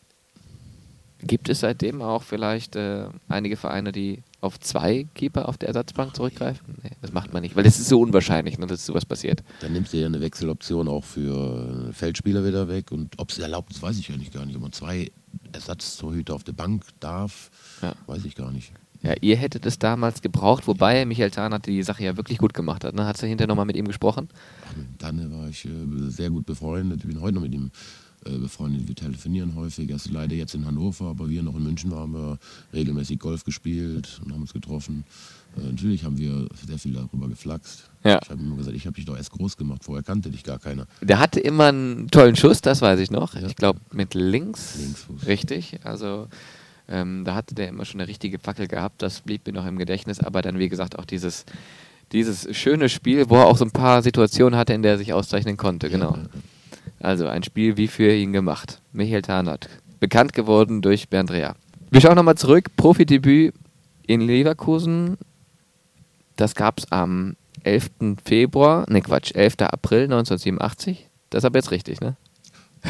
Gibt 1.27 1.49
es 1.49 1.61
seitdem 1.61 2.03
auch 2.03 2.23
vielleicht 2.23 2.77
äh, 2.77 3.07
einige 3.29 3.57
Vereine, 3.57 3.93
die 3.93 4.23
auf 4.41 4.61
zwei 4.61 5.07
Keeper 5.15 5.49
auf 5.49 5.57
der 5.59 5.69
Ersatzbank 5.69 6.15
zurückgreifen? 6.15 6.77
Nee, 6.83 6.91
das 7.03 7.13
macht 7.13 7.33
man 7.33 7.43
nicht, 7.43 7.57
weil 7.57 7.67
es 7.67 7.79
ist 7.81 7.89
so 7.89 8.01
unwahrscheinlich, 8.01 8.59
ne, 8.59 8.67
dass 8.67 8.85
sowas 8.87 9.05
passiert. 9.07 9.43
Dann 9.61 9.73
nimmst 9.73 9.93
du 9.93 9.97
ja 9.99 10.07
eine 10.07 10.21
Wechseloption 10.21 10.87
auch 10.89 11.05
für 11.05 11.93
Feldspieler 11.93 12.45
wieder 12.45 12.69
weg. 12.69 12.93
Und 12.93 13.19
ob 13.19 13.31
es 13.31 13.39
erlaubt 13.39 13.73
ist, 13.73 13.83
weiß 13.83 13.99
ich 13.99 14.09
ja 14.09 14.17
nicht 14.17 14.33
gar 14.33 14.45
nicht. 14.47 14.57
Ob 14.57 14.63
man 14.63 14.73
zwei 14.73 15.11
Ersatztorhüter 15.53 16.35
auf 16.35 16.45
der 16.45 16.53
Bank 16.53 16.85
darf, 17.01 17.51
Ja. 17.83 17.95
weiß 18.07 18.25
ich 18.25 18.35
gar 18.35 18.51
nicht. 18.53 18.73
Ja, 19.03 19.13
ihr 19.21 19.37
hättet 19.37 19.67
es 19.67 19.79
damals 19.79 20.23
gebraucht, 20.23 20.67
wobei 20.67 21.05
Michael 21.05 21.31
Tahn 21.31 21.53
hat 21.53 21.67
die 21.67 21.83
Sache 21.83 22.05
ja 22.05 22.17
wirklich 22.17 22.39
gut 22.39 22.55
gemacht 22.55 22.85
hat. 22.85 22.95
Ne? 22.95 23.05
Hast 23.05 23.23
du 23.23 23.27
hinterher 23.27 23.49
nochmal 23.49 23.67
mit 23.67 23.77
ihm 23.77 23.87
gesprochen? 23.87 24.29
Ach, 24.67 24.77
mit 24.77 24.87
Danne 25.03 25.31
war 25.31 25.47
ich 25.49 25.67
äh, 25.67 25.71
sehr 26.09 26.31
gut 26.31 26.47
befreundet. 26.47 27.01
Ich 27.03 27.07
bin 27.07 27.21
heute 27.21 27.35
noch 27.35 27.43
mit 27.43 27.53
ihm 27.55 27.71
äh, 28.27 28.39
befreundet. 28.39 28.89
Wir 28.89 28.95
telefonieren 28.95 29.55
häufig. 29.55 29.89
Er 29.91 29.97
ist 29.97 30.11
leider 30.11 30.35
jetzt 30.35 30.55
in 30.55 30.67
Hannover, 30.67 31.07
aber 31.07 31.29
wir 31.29 31.43
noch 31.43 31.57
in 31.57 31.65
München 31.65 31.91
waren 31.91 32.13
wir 32.13 32.39
regelmäßig 32.73 33.19
Golf 33.19 33.45
gespielt 33.45 34.21
und 34.25 34.33
haben 34.33 34.43
uns 34.43 34.53
getroffen. 34.53 35.05
Äh, 35.57 35.71
natürlich 35.71 36.05
haben 36.05 36.19
wir 36.19 36.49
sehr 36.67 36.79
viel 36.79 36.93
darüber 36.93 37.29
geflaxt. 37.29 37.91
Ja. 38.03 38.21
Ich 38.23 38.31
habe 38.31 38.43
immer 38.43 38.57
gesagt, 38.57 38.77
ich 38.77 38.87
habe 38.87 38.95
dich 38.95 39.05
doch 39.05 39.17
erst 39.17 39.31
groß 39.31 39.57
gemacht. 39.57 39.85
Vorher 39.85 40.03
kannte 40.03 40.31
dich 40.31 40.43
gar 40.43 40.59
keiner. 40.59 40.87
Der 41.01 41.19
hatte 41.19 41.41
immer 41.41 41.67
einen 41.67 42.09
tollen 42.09 42.37
Schuss, 42.37 42.61
das 42.61 42.83
weiß 42.83 43.01
ich 43.01 43.11
noch. 43.11 43.35
Ja. 43.35 43.47
Ich 43.47 43.57
glaube 43.57 43.81
mit 43.93 44.15
links. 44.15 44.79
Linksfuß. 44.79 45.27
Richtig. 45.27 45.81
Also 45.85 46.29
ähm, 46.89 47.25
da 47.25 47.35
hatte 47.35 47.55
der 47.55 47.69
immer 47.69 47.85
schon 47.85 48.01
eine 48.01 48.09
richtige 48.09 48.39
Fackel 48.39 48.69
gehabt. 48.69 49.03
Das 49.03 49.21
blieb 49.21 49.47
mir 49.47 49.53
noch 49.53 49.67
im 49.67 49.79
Gedächtnis. 49.79 50.21
Aber 50.21 50.43
dann, 50.43 50.59
wie 50.59 50.69
gesagt, 50.69 50.99
auch 50.99 51.05
dieses, 51.05 51.45
dieses 52.13 52.55
schöne 52.57 52.89
Spiel, 52.89 53.31
wo 53.31 53.37
er 53.37 53.47
auch 53.47 53.57
so 53.57 53.65
ein 53.65 53.71
paar 53.71 54.03
Situationen 54.03 54.59
hatte, 54.59 54.75
in 54.75 54.83
der 54.83 54.93
er 54.93 54.99
sich 54.99 55.13
auszeichnen 55.13 55.57
konnte. 55.57 55.89
Genau. 55.89 56.17
Ja, 56.17 56.41
Also 57.05 57.27
ein 57.29 57.43
Spiel 57.43 57.77
wie 57.77 57.89
für 57.89 58.13
ihn 58.15 58.33
gemacht. 58.33 58.81
Michael 58.93 59.23
Tarnert. 59.23 59.69
Bekannt 60.01 60.33
geworden 60.33 60.83
durch 60.83 61.09
Bernd 61.09 61.31
Rea. 61.31 61.55
Wir 61.91 62.01
schauen 62.01 62.17
nochmal 62.17 62.37
zurück. 62.37 62.71
Profidebüt 62.77 63.55
in 64.07 64.21
Leverkusen. 64.21 65.17
Das 66.37 66.55
gab 66.55 66.79
es 66.79 66.91
am 66.91 67.37
11. 67.63 67.91
Februar, 68.25 68.85
ne 68.91 69.01
Quatsch, 69.03 69.33
11. 69.35 69.55
April 69.61 70.05
1987. 70.05 71.09
Das 71.31 71.41
ist 71.43 71.45
aber 71.45 71.59
jetzt 71.59 71.71
richtig, 71.71 72.01
ne? 72.01 72.17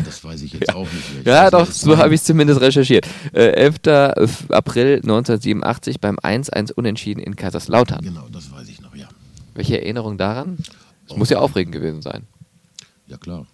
Das 0.04 0.24
weiß 0.24 0.42
ich 0.42 0.54
jetzt 0.54 0.68
Ja. 0.68 0.74
auch 0.74 0.88
nicht 0.90 1.24
Ja, 1.26 1.50
doch, 1.50 1.70
so 1.70 1.96
habe 1.98 2.14
ich 2.14 2.20
es 2.20 2.26
zumindest 2.26 2.60
recherchiert. 2.60 3.06
Äh, 3.32 3.50
11. 3.52 3.80
April 4.50 4.96
1987 4.96 6.00
beim 6.00 6.18
1-1 6.18 6.72
Unentschieden 6.72 7.20
in 7.20 7.36
Kaiserslautern. 7.36 8.02
Genau, 8.02 8.26
das 8.32 8.50
weiß 8.50 8.68
ich 8.68 8.80
noch, 8.80 8.94
ja. 8.96 9.06
Welche 9.54 9.80
Erinnerung 9.80 10.18
daran? 10.18 10.56
Es 11.06 11.12
Oh. 11.12 11.16
muss 11.18 11.30
ja 11.30 11.38
aufregend 11.38 11.72
gewesen 11.74 12.02
sein. 12.02 12.24
Ja 13.06 13.18
klar, 13.18 13.46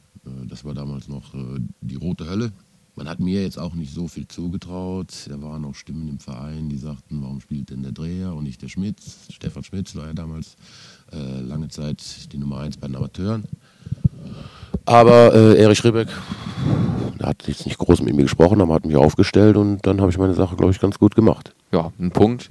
das 0.48 0.64
war 0.64 0.74
damals 0.74 1.08
noch 1.08 1.34
äh, 1.34 1.60
die 1.80 1.96
rote 1.96 2.28
Hölle. 2.28 2.52
Man 2.96 3.08
hat 3.08 3.20
mir 3.20 3.42
jetzt 3.42 3.58
auch 3.58 3.74
nicht 3.74 3.94
so 3.94 4.08
viel 4.08 4.28
zugetraut. 4.28 5.26
Da 5.28 5.40
waren 5.40 5.64
auch 5.64 5.74
Stimmen 5.74 6.08
im 6.08 6.18
Verein, 6.18 6.68
die 6.68 6.76
sagten, 6.76 7.22
warum 7.22 7.40
spielt 7.40 7.70
denn 7.70 7.82
der 7.82 7.92
Dreher 7.92 8.34
und 8.34 8.44
nicht 8.44 8.60
der 8.60 8.68
Schmitz? 8.68 9.26
Stefan 9.30 9.64
Schmitz 9.64 9.94
war 9.96 10.08
ja 10.08 10.12
damals 10.12 10.56
äh, 11.12 11.40
lange 11.40 11.68
Zeit 11.68 12.02
die 12.32 12.36
Nummer 12.36 12.60
1 12.60 12.76
bei 12.76 12.88
den 12.88 12.96
Amateuren. 12.96 13.44
Aber 14.84 15.32
äh, 15.34 15.62
Erich 15.62 15.82
Ribbeck 15.84 16.08
hat 17.22 17.46
jetzt 17.46 17.66
nicht 17.66 17.78
groß 17.78 18.02
mit 18.02 18.14
mir 18.14 18.22
gesprochen, 18.22 18.60
aber 18.60 18.74
hat 18.74 18.84
mich 18.84 18.96
aufgestellt 18.96 19.56
und 19.56 19.86
dann 19.86 20.00
habe 20.00 20.10
ich 20.10 20.18
meine 20.18 20.34
Sache, 20.34 20.56
glaube 20.56 20.72
ich, 20.72 20.80
ganz 20.80 20.98
gut 20.98 21.14
gemacht. 21.14 21.54
Ja, 21.72 21.92
ein 21.98 22.10
Punkt 22.10 22.50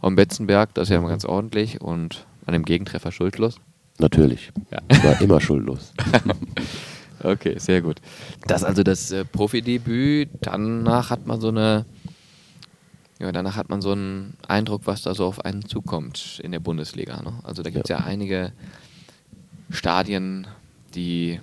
am 0.00 0.16
Betzenberg, 0.16 0.74
das 0.74 0.84
ist 0.84 0.90
ja 0.90 0.98
immer 0.98 1.08
ganz 1.08 1.24
ordentlich 1.24 1.80
und 1.80 2.26
an 2.46 2.52
dem 2.52 2.64
Gegentreffer 2.64 3.12
schuldlos. 3.12 3.60
Natürlich. 3.98 4.52
Ja. 4.70 4.78
Ich 4.88 5.02
war 5.02 5.20
immer 5.20 5.40
schuldlos. 5.40 5.92
okay, 7.22 7.58
sehr 7.58 7.82
gut. 7.82 8.00
Das 8.46 8.62
ist 8.62 8.68
also 8.68 8.82
das 8.82 9.10
äh, 9.10 9.24
Profidebüt. 9.24 10.28
Danach 10.40 11.10
hat 11.10 11.26
man 11.26 11.40
so 11.40 11.48
eine, 11.48 11.84
ja, 13.18 13.32
danach 13.32 13.56
hat 13.56 13.68
man 13.68 13.82
so 13.82 13.92
einen 13.92 14.34
Eindruck, 14.46 14.82
was 14.84 15.02
da 15.02 15.14
so 15.14 15.26
auf 15.26 15.44
einen 15.44 15.66
zukommt 15.66 16.40
in 16.42 16.52
der 16.52 16.60
Bundesliga. 16.60 17.22
Ne? 17.22 17.32
Also 17.42 17.62
da 17.62 17.70
gibt 17.70 17.86
es 17.86 17.90
ja. 17.90 18.00
ja 18.00 18.04
einige 18.04 18.52
Stadien, 19.70 20.46
die 20.94 21.40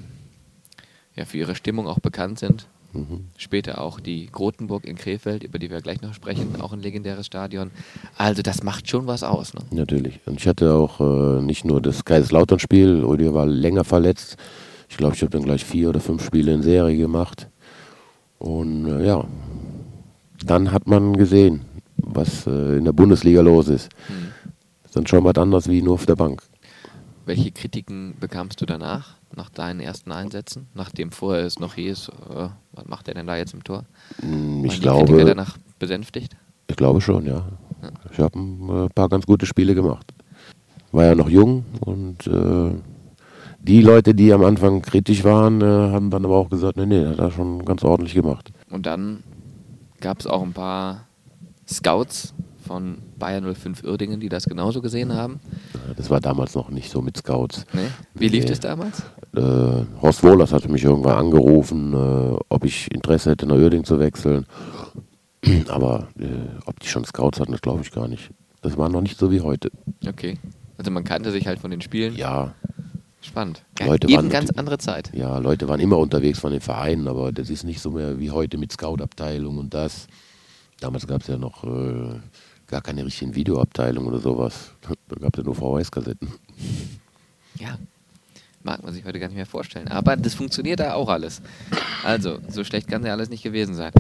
ja 1.15 1.25
für 1.25 1.37
ihre 1.37 1.55
Stimmung 1.55 1.87
auch 1.87 1.99
bekannt 1.99 2.39
sind. 2.39 2.67
Mhm. 2.95 3.25
Später 3.37 3.81
auch 3.81 3.99
die 3.99 4.27
Grotenburg 4.31 4.85
in 4.85 4.95
Krefeld, 4.95 5.43
über 5.43 5.59
die 5.59 5.69
wir 5.69 5.81
gleich 5.81 6.01
noch 6.01 6.13
sprechen, 6.13 6.61
auch 6.61 6.71
ein 6.71 6.79
legendäres 6.79 7.25
Stadion. 7.25 7.71
Also 8.17 8.41
das 8.41 8.63
macht 8.63 8.89
schon 8.89 9.05
was 9.05 9.23
aus. 9.23 9.53
Ne? 9.53 9.61
Natürlich. 9.71 10.19
Und 10.25 10.39
ich 10.39 10.47
hatte 10.47 10.73
auch 10.73 10.99
äh, 11.01 11.41
nicht 11.41 11.65
nur 11.65 11.81
das 11.81 12.05
Kaiserslautern-Spiel, 12.05 13.03
Rüdiger 13.03 13.33
war 13.33 13.45
länger 13.45 13.83
verletzt. 13.83 14.37
Ich 14.89 14.97
glaube, 14.97 15.15
ich 15.15 15.21
habe 15.21 15.31
dann 15.31 15.43
gleich 15.43 15.63
vier 15.63 15.89
oder 15.89 15.99
fünf 15.99 16.23
Spiele 16.23 16.53
in 16.53 16.61
Serie 16.61 16.97
gemacht. 16.97 17.49
Und 18.39 18.87
äh, 18.87 19.05
ja, 19.05 19.23
dann 20.45 20.71
hat 20.71 20.87
man 20.87 21.13
gesehen, 21.13 21.61
was 21.97 22.47
äh, 22.47 22.77
in 22.77 22.85
der 22.85 22.93
Bundesliga 22.93 23.41
los 23.41 23.67
ist. 23.67 23.89
Mhm. 24.09 24.31
Das 24.83 24.91
ist 24.91 24.95
dann 24.95 25.07
schon 25.07 25.23
was 25.23 25.35
anderes 25.35 25.67
wie 25.67 25.81
nur 25.81 25.95
auf 25.95 26.05
der 26.05 26.15
Bank. 26.15 26.43
Welche 27.25 27.51
Kritiken 27.51 28.15
bekamst 28.19 28.61
du 28.61 28.65
danach? 28.65 29.15
nach 29.35 29.49
deinen 29.49 29.79
ersten 29.79 30.11
Einsätzen, 30.11 30.67
nachdem 30.73 31.11
vorher 31.11 31.45
es 31.45 31.59
noch 31.59 31.75
hieß, 31.75 32.09
äh, 32.09 32.49
was 32.71 32.85
macht 32.85 33.07
er 33.07 33.13
denn 33.13 33.27
da 33.27 33.35
jetzt 33.35 33.53
im 33.53 33.63
Tor? 33.63 33.85
Mm, 34.21 34.65
ich 34.65 34.81
glaube. 34.81 35.05
Kritiker 35.05 35.25
danach 35.25 35.57
besänftigt? 35.79 36.35
Ich 36.67 36.75
glaube 36.75 37.01
schon, 37.01 37.25
ja. 37.25 37.45
ja. 37.81 37.89
Ich 38.11 38.19
habe 38.19 38.39
ein 38.39 38.85
äh, 38.85 38.89
paar 38.89 39.09
ganz 39.09 39.25
gute 39.25 39.45
Spiele 39.45 39.75
gemacht. 39.75 40.13
War 40.91 41.05
ja 41.05 41.15
noch 41.15 41.29
jung 41.29 41.65
und 41.81 42.25
äh, 42.27 42.71
die 43.67 43.81
Leute, 43.81 44.13
die 44.13 44.31
am 44.33 44.43
Anfang 44.43 44.81
kritisch 44.81 45.23
waren, 45.23 45.61
äh, 45.61 45.65
haben 45.65 46.09
dann 46.09 46.25
aber 46.25 46.37
auch 46.37 46.49
gesagt, 46.49 46.77
nee, 46.77 46.85
nee, 46.85 47.05
hat 47.05 47.19
er 47.19 47.31
schon 47.31 47.65
ganz 47.65 47.83
ordentlich 47.83 48.13
gemacht. 48.13 48.51
Und 48.69 48.85
dann 48.85 49.23
gab 49.99 50.19
es 50.19 50.27
auch 50.27 50.43
ein 50.43 50.53
paar 50.53 51.07
Scouts, 51.67 52.33
von 52.65 52.97
Bayern 53.17 53.53
05 53.53 53.83
Uerdingen, 53.83 54.19
die 54.19 54.29
das 54.29 54.45
genauso 54.45 54.81
gesehen 54.81 55.13
haben. 55.13 55.39
Das 55.95 56.09
war 56.09 56.19
damals 56.19 56.55
noch 56.55 56.69
nicht 56.69 56.89
so 56.91 57.01
mit 57.01 57.17
Scouts. 57.17 57.65
Nee? 57.73 57.87
Wie 58.15 58.27
lief 58.27 58.43
nee. 58.43 58.49
das 58.49 58.59
damals? 58.59 59.03
Äh, 59.35 59.85
Horst 60.01 60.23
Wohlers 60.23 60.51
hatte 60.51 60.69
mich 60.69 60.83
irgendwann 60.83 61.17
angerufen, 61.17 61.93
äh, 61.93 62.37
ob 62.49 62.65
ich 62.65 62.91
Interesse 62.91 63.31
hätte, 63.31 63.45
nach 63.45 63.55
Uerdingen 63.55 63.85
zu 63.85 63.99
wechseln. 63.99 64.45
Aber 65.67 66.07
äh, 66.19 66.25
ob 66.65 66.79
die 66.79 66.87
schon 66.87 67.05
Scouts 67.05 67.39
hatten, 67.39 67.51
das 67.51 67.61
glaube 67.61 67.81
ich 67.81 67.91
gar 67.91 68.07
nicht. 68.07 68.31
Das 68.61 68.77
war 68.77 68.89
noch 68.89 69.01
nicht 69.01 69.17
so 69.17 69.31
wie 69.31 69.41
heute. 69.41 69.69
Okay. 70.07 70.37
Also 70.77 70.91
man 70.91 71.03
kannte 71.03 71.31
sich 71.31 71.47
halt 71.47 71.59
von 71.59 71.71
den 71.71 71.81
Spielen. 71.81 72.15
Ja. 72.15 72.53
Spannend. 73.25 73.63
Leute 73.79 74.07
Eben 74.07 74.17
waren 74.17 74.29
ganz 74.29 74.51
andere 74.51 74.77
Zeit. 74.77 75.11
Ja, 75.13 75.39
Leute 75.39 75.67
waren 75.67 75.79
immer 75.79 75.97
unterwegs 75.97 76.39
von 76.39 76.51
den 76.51 76.61
Vereinen, 76.61 77.07
aber 77.07 77.31
das 77.31 77.49
ist 77.49 77.63
nicht 77.63 77.81
so 77.81 77.91
mehr 77.91 78.19
wie 78.19 78.29
heute 78.29 78.57
mit 78.57 78.71
Scout-Abteilung 78.71 79.57
und 79.57 79.73
das. 79.73 80.07
Damals 80.79 81.07
gab 81.07 81.21
es 81.21 81.27
ja 81.27 81.37
noch 81.37 81.63
äh, 81.63 82.19
gar 82.67 82.81
keine 82.81 83.03
richtigen 83.03 83.33
Videoabteilungen 83.33 84.09
oder 84.09 84.19
sowas. 84.19 84.71
Da 85.07 85.15
gab 85.17 85.35
es 85.35 85.37
ja 85.37 85.43
nur 85.43 85.55
VHS-Kassetten. 85.55 86.33
Ja, 87.59 87.77
mag 88.63 88.83
man 88.83 88.91
sich 88.91 89.05
heute 89.05 89.19
gar 89.19 89.27
nicht 89.27 89.37
mehr 89.37 89.45
vorstellen. 89.45 89.87
Aber 89.87 90.17
das 90.17 90.33
funktioniert 90.33 90.79
da 90.79 90.93
auch 90.93 91.09
alles. 91.09 91.41
Also, 92.03 92.39
so 92.49 92.63
schlecht 92.63 92.87
kann 92.87 93.05
ja 93.05 93.13
alles 93.13 93.29
nicht 93.29 93.43
gewesen 93.43 93.75
sein. 93.75 93.91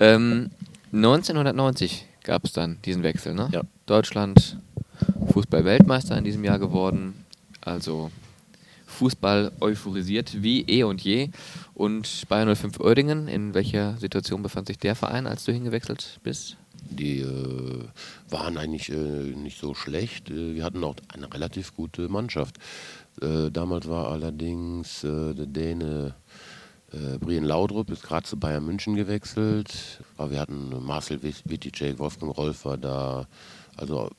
Ähm, 0.00 0.50
1990 0.92 2.06
gab 2.24 2.44
es 2.44 2.52
dann 2.52 2.78
diesen 2.84 3.02
Wechsel. 3.02 3.34
Ne? 3.34 3.48
Ja. 3.52 3.62
Deutschland 3.86 4.58
Fußball-Weltmeister 5.32 6.16
in 6.18 6.24
diesem 6.24 6.44
Jahr 6.44 6.58
geworden. 6.58 7.24
Also 7.62 8.10
Fußball 9.00 9.52
euphorisiert 9.60 10.42
wie 10.42 10.60
eh 10.68 10.82
und 10.82 11.00
je. 11.00 11.30
Und 11.72 12.28
Bayern 12.28 12.54
05 12.54 12.80
Oerdingen, 12.80 13.28
in 13.28 13.54
welcher 13.54 13.96
Situation 13.96 14.42
befand 14.42 14.66
sich 14.66 14.78
der 14.78 14.94
Verein, 14.94 15.26
als 15.26 15.44
du 15.44 15.52
hingewechselt 15.52 16.20
bist? 16.22 16.58
Die 16.90 17.20
äh, 17.20 17.84
waren 18.28 18.58
eigentlich 18.58 18.90
äh, 18.90 18.94
nicht 18.94 19.58
so 19.58 19.72
schlecht. 19.72 20.28
Äh, 20.28 20.54
wir 20.54 20.64
hatten 20.64 20.84
auch 20.84 20.96
eine 21.14 21.32
relativ 21.32 21.74
gute 21.74 22.10
Mannschaft. 22.10 22.58
Äh, 23.22 23.50
damals 23.50 23.88
war 23.88 24.12
allerdings 24.12 25.02
äh, 25.02 25.32
der 25.32 25.46
Däne 25.46 26.14
äh, 26.92 27.16
Brien 27.16 27.44
Laudrup, 27.44 27.90
ist 27.90 28.02
gerade 28.02 28.26
zu 28.26 28.38
Bayern 28.38 28.66
München 28.66 28.96
gewechselt. 28.96 30.02
Aber 30.18 30.30
wir 30.30 30.40
hatten 30.40 30.84
Marcel 30.84 31.22
Witticek, 31.22 31.98
Wolfgang 31.98 32.36
Rolf 32.36 32.66
war 32.66 32.76
da. 32.76 33.26
Also 33.76 34.10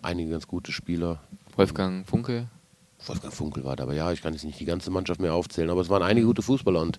einige 0.00 0.30
ganz 0.30 0.46
gute 0.46 0.72
Spieler. 0.72 1.20
Wolfgang 1.56 2.06
Funke? 2.06 2.48
Wolfgang 3.06 3.32
Funkel 3.32 3.64
war 3.64 3.76
da, 3.76 3.84
aber 3.84 3.94
ja, 3.94 4.12
ich 4.12 4.22
kann 4.22 4.32
jetzt 4.32 4.44
nicht 4.44 4.58
die 4.60 4.64
ganze 4.64 4.90
Mannschaft 4.90 5.20
mehr 5.20 5.34
aufzählen, 5.34 5.70
aber 5.70 5.80
es 5.80 5.88
waren 5.88 6.02
einige 6.02 6.26
gute 6.26 6.42
Fußballer 6.42 6.80
und 6.80 6.98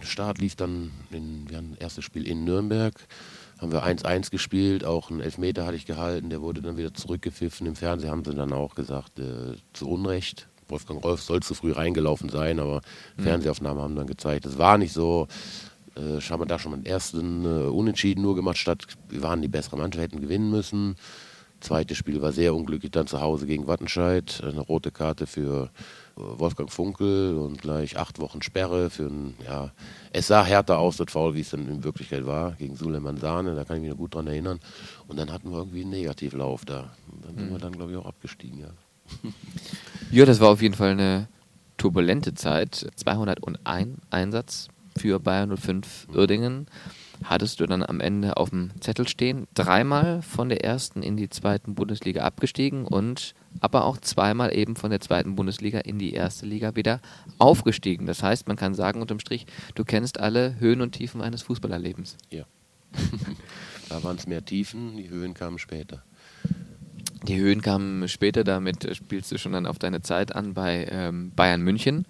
der 0.00 0.06
Start 0.06 0.38
lief 0.38 0.56
dann, 0.56 0.90
in, 1.10 1.48
wir 1.48 1.56
hatten 1.56 1.72
das 1.72 1.80
erste 1.80 2.02
Spiel 2.02 2.26
in 2.26 2.44
Nürnberg, 2.44 2.94
haben 3.62 3.72
wir 3.72 3.84
1-1 3.84 4.30
gespielt, 4.30 4.84
auch 4.84 5.10
einen 5.10 5.20
Elfmeter 5.20 5.64
hatte 5.64 5.76
ich 5.76 5.86
gehalten, 5.86 6.30
der 6.30 6.42
wurde 6.42 6.60
dann 6.60 6.76
wieder 6.76 6.92
zurückgepfiffen. 6.92 7.66
Im 7.66 7.76
Fernsehen 7.76 8.10
haben 8.10 8.24
sie 8.24 8.34
dann 8.34 8.52
auch 8.52 8.74
gesagt, 8.74 9.20
äh, 9.20 9.56
zu 9.72 9.88
Unrecht. 9.88 10.48
Wolfgang 10.68 11.02
Rolf 11.04 11.22
soll 11.22 11.40
zu 11.40 11.54
früh 11.54 11.72
reingelaufen 11.72 12.28
sein, 12.28 12.58
aber 12.58 12.80
mhm. 13.16 13.22
Fernsehaufnahmen 13.22 13.82
haben 13.82 13.94
dann 13.94 14.06
gezeigt, 14.06 14.46
es 14.46 14.58
war 14.58 14.78
nicht 14.78 14.92
so. 14.92 15.28
Äh, 15.94 16.20
haben 16.20 16.40
wir 16.40 16.46
da 16.46 16.58
schon 16.58 16.72
mal 16.72 16.78
den 16.78 16.86
ersten 16.86 17.44
äh, 17.44 17.68
Unentschieden 17.68 18.22
nur 18.22 18.34
gemacht, 18.34 18.56
statt 18.56 18.86
wir 19.10 19.22
waren 19.22 19.42
die 19.42 19.48
bessere 19.48 19.76
Mannschaft, 19.76 20.02
hätten 20.02 20.20
gewinnen 20.20 20.50
müssen. 20.50 20.96
Zweites 21.62 21.96
Spiel 21.96 22.20
war 22.20 22.32
sehr 22.32 22.54
unglücklich, 22.54 22.90
dann 22.90 23.06
zu 23.06 23.20
Hause 23.20 23.46
gegen 23.46 23.68
Wattenscheid. 23.68 24.42
Eine 24.44 24.60
rote 24.60 24.90
Karte 24.90 25.28
für 25.28 25.70
äh, 26.16 26.20
Wolfgang 26.20 26.72
Funkel 26.72 27.38
und 27.38 27.62
gleich 27.62 27.96
acht 27.96 28.18
Wochen 28.18 28.42
Sperre 28.42 28.90
für 28.90 29.04
ein, 29.04 29.34
ja, 29.46 29.70
es 30.12 30.26
sah 30.26 30.44
härter 30.44 30.78
aus, 30.78 30.96
das 30.96 31.12
Foul, 31.12 31.34
wie 31.34 31.40
es 31.40 31.50
dann 31.50 31.68
in 31.68 31.84
Wirklichkeit 31.84 32.26
war, 32.26 32.52
gegen 32.52 32.74
Suleiman 32.74 33.16
Sahne, 33.16 33.54
da 33.54 33.64
kann 33.64 33.76
ich 33.76 33.82
mich 33.82 33.90
noch 33.92 33.98
gut 33.98 34.16
dran 34.16 34.26
erinnern. 34.26 34.58
Und 35.06 35.18
dann 35.18 35.32
hatten 35.32 35.50
wir 35.50 35.58
irgendwie 35.58 35.82
einen 35.82 35.90
Negativlauf 35.90 36.64
da. 36.64 36.90
Dann 37.22 37.36
sind 37.36 37.48
mhm. 37.48 37.52
wir 37.52 37.58
dann, 37.58 37.72
glaube 37.72 37.92
ich, 37.92 37.96
auch 37.96 38.06
abgestiegen, 38.06 38.58
ja. 38.58 38.70
ja, 40.10 40.24
das 40.24 40.40
war 40.40 40.48
auf 40.48 40.62
jeden 40.62 40.74
Fall 40.74 40.90
eine 40.90 41.28
turbulente 41.76 42.34
Zeit. 42.34 42.90
201 42.96 43.98
Einsatz 44.10 44.68
für 44.96 45.20
Bayern 45.20 45.56
05 45.56 46.08
Uerdingen 46.12 46.66
hattest 47.24 47.60
du 47.60 47.66
dann 47.66 47.82
am 47.82 48.00
Ende 48.00 48.36
auf 48.36 48.50
dem 48.50 48.70
Zettel 48.80 49.08
stehen. 49.08 49.46
Dreimal 49.54 50.22
von 50.22 50.48
der 50.48 50.64
ersten 50.64 51.02
in 51.02 51.16
die 51.16 51.28
zweiten 51.28 51.74
Bundesliga 51.74 52.22
abgestiegen 52.22 52.84
und 52.84 53.34
aber 53.60 53.84
auch 53.84 53.98
zweimal 53.98 54.56
eben 54.56 54.76
von 54.76 54.90
der 54.90 55.00
zweiten 55.00 55.34
Bundesliga 55.34 55.80
in 55.80 55.98
die 55.98 56.14
erste 56.14 56.46
Liga 56.46 56.74
wieder 56.74 57.00
aufgestiegen. 57.38 58.06
Das 58.06 58.22
heißt, 58.22 58.48
man 58.48 58.56
kann 58.56 58.74
sagen 58.74 59.00
unterm 59.00 59.20
Strich, 59.20 59.46
du 59.74 59.84
kennst 59.84 60.18
alle 60.18 60.58
Höhen 60.58 60.80
und 60.80 60.92
Tiefen 60.92 61.20
eines 61.20 61.42
Fußballerlebens. 61.42 62.16
Ja. 62.30 62.44
da 63.88 64.02
waren 64.02 64.16
es 64.16 64.26
mehr 64.26 64.44
Tiefen, 64.44 64.96
die 64.96 65.08
Höhen 65.08 65.34
kamen 65.34 65.58
später. 65.58 66.02
Die 67.28 67.38
Höhen 67.38 67.62
kamen 67.62 68.08
später, 68.08 68.42
damit 68.42 68.96
spielst 68.96 69.30
du 69.30 69.38
schon 69.38 69.52
dann 69.52 69.66
auf 69.66 69.78
deine 69.78 70.02
Zeit 70.02 70.34
an 70.34 70.54
bei 70.54 70.88
ähm, 70.90 71.30
Bayern 71.36 71.62
München. 71.62 72.04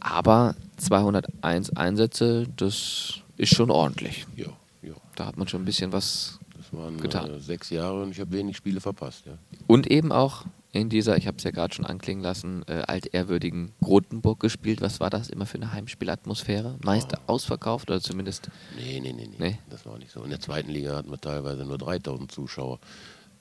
Aber 0.00 0.54
201 0.78 1.76
Einsätze, 1.76 2.46
das 2.56 3.20
ist 3.40 3.54
schon 3.54 3.70
ordentlich. 3.70 4.26
Ja, 4.36 4.48
ja. 4.82 4.94
Da 5.16 5.26
hat 5.26 5.36
man 5.36 5.48
schon 5.48 5.62
ein 5.62 5.64
bisschen 5.64 5.92
was 5.92 6.38
das 6.56 6.72
waren, 6.72 7.00
getan. 7.00 7.30
Äh, 7.30 7.40
sechs 7.40 7.70
Jahre 7.70 8.02
und 8.02 8.10
ich 8.10 8.20
habe 8.20 8.32
wenig 8.32 8.56
Spiele 8.56 8.80
verpasst. 8.80 9.24
Ja. 9.26 9.38
Und 9.66 9.90
eben 9.90 10.12
auch 10.12 10.44
in 10.72 10.88
dieser, 10.88 11.16
ich 11.16 11.26
habe 11.26 11.38
es 11.38 11.44
ja 11.44 11.50
gerade 11.50 11.74
schon 11.74 11.86
anklingen 11.86 12.22
lassen, 12.22 12.62
äh, 12.68 12.82
altehrwürdigen 12.86 13.72
Grotenburg 13.82 14.40
gespielt. 14.40 14.80
Was 14.82 15.00
war 15.00 15.10
das 15.10 15.30
immer 15.30 15.46
für 15.46 15.56
eine 15.56 15.72
Heimspielatmosphäre? 15.72 16.76
Meist 16.84 17.14
oh. 17.14 17.32
ausverkauft 17.32 17.90
oder 17.90 18.00
zumindest? 18.00 18.50
Nee, 18.76 19.00
nee, 19.00 19.12
nee, 19.12 19.26
nee, 19.26 19.36
nee. 19.38 19.58
Das 19.70 19.86
war 19.86 19.98
nicht 19.98 20.12
so. 20.12 20.22
In 20.22 20.30
der 20.30 20.40
zweiten 20.40 20.70
Liga 20.70 20.96
hatten 20.96 21.10
wir 21.10 21.20
teilweise 21.20 21.64
nur 21.64 21.78
3000 21.78 22.30
Zuschauer. 22.30 22.78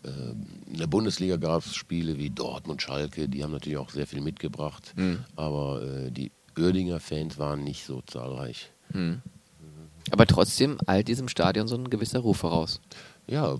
Ähm, 0.05 0.45
in 0.71 0.77
der 0.77 0.87
Bundesliga 0.87 1.35
gab 1.35 1.65
es 1.65 1.75
Spiele 1.75 2.17
wie 2.17 2.29
Dortmund, 2.29 2.81
Schalke, 2.81 3.27
die 3.27 3.43
haben 3.43 3.51
natürlich 3.51 3.77
auch 3.77 3.89
sehr 3.89 4.07
viel 4.07 4.21
mitgebracht. 4.21 4.93
Mhm. 4.95 5.25
Aber 5.35 5.83
äh, 5.83 6.11
die 6.11 6.31
Oerdinger 6.57 6.99
Fans 6.99 7.37
waren 7.37 7.63
nicht 7.63 7.85
so 7.85 8.01
zahlreich. 8.01 8.71
Mhm. 8.93 9.21
Aber 10.11 10.25
trotzdem 10.25 10.77
all 10.85 11.03
diesem 11.03 11.27
Stadion 11.27 11.67
so 11.67 11.75
ein 11.75 11.89
gewisser 11.89 12.19
Ruf 12.19 12.37
voraus. 12.37 12.81
Ja, 13.27 13.57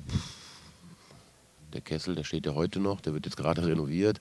der 1.73 1.81
Kessel, 1.81 2.15
der 2.15 2.23
steht 2.23 2.45
ja 2.45 2.55
heute 2.55 2.79
noch, 2.79 3.01
der 3.01 3.13
wird 3.13 3.25
jetzt 3.25 3.37
gerade 3.37 3.65
renoviert. 3.65 4.19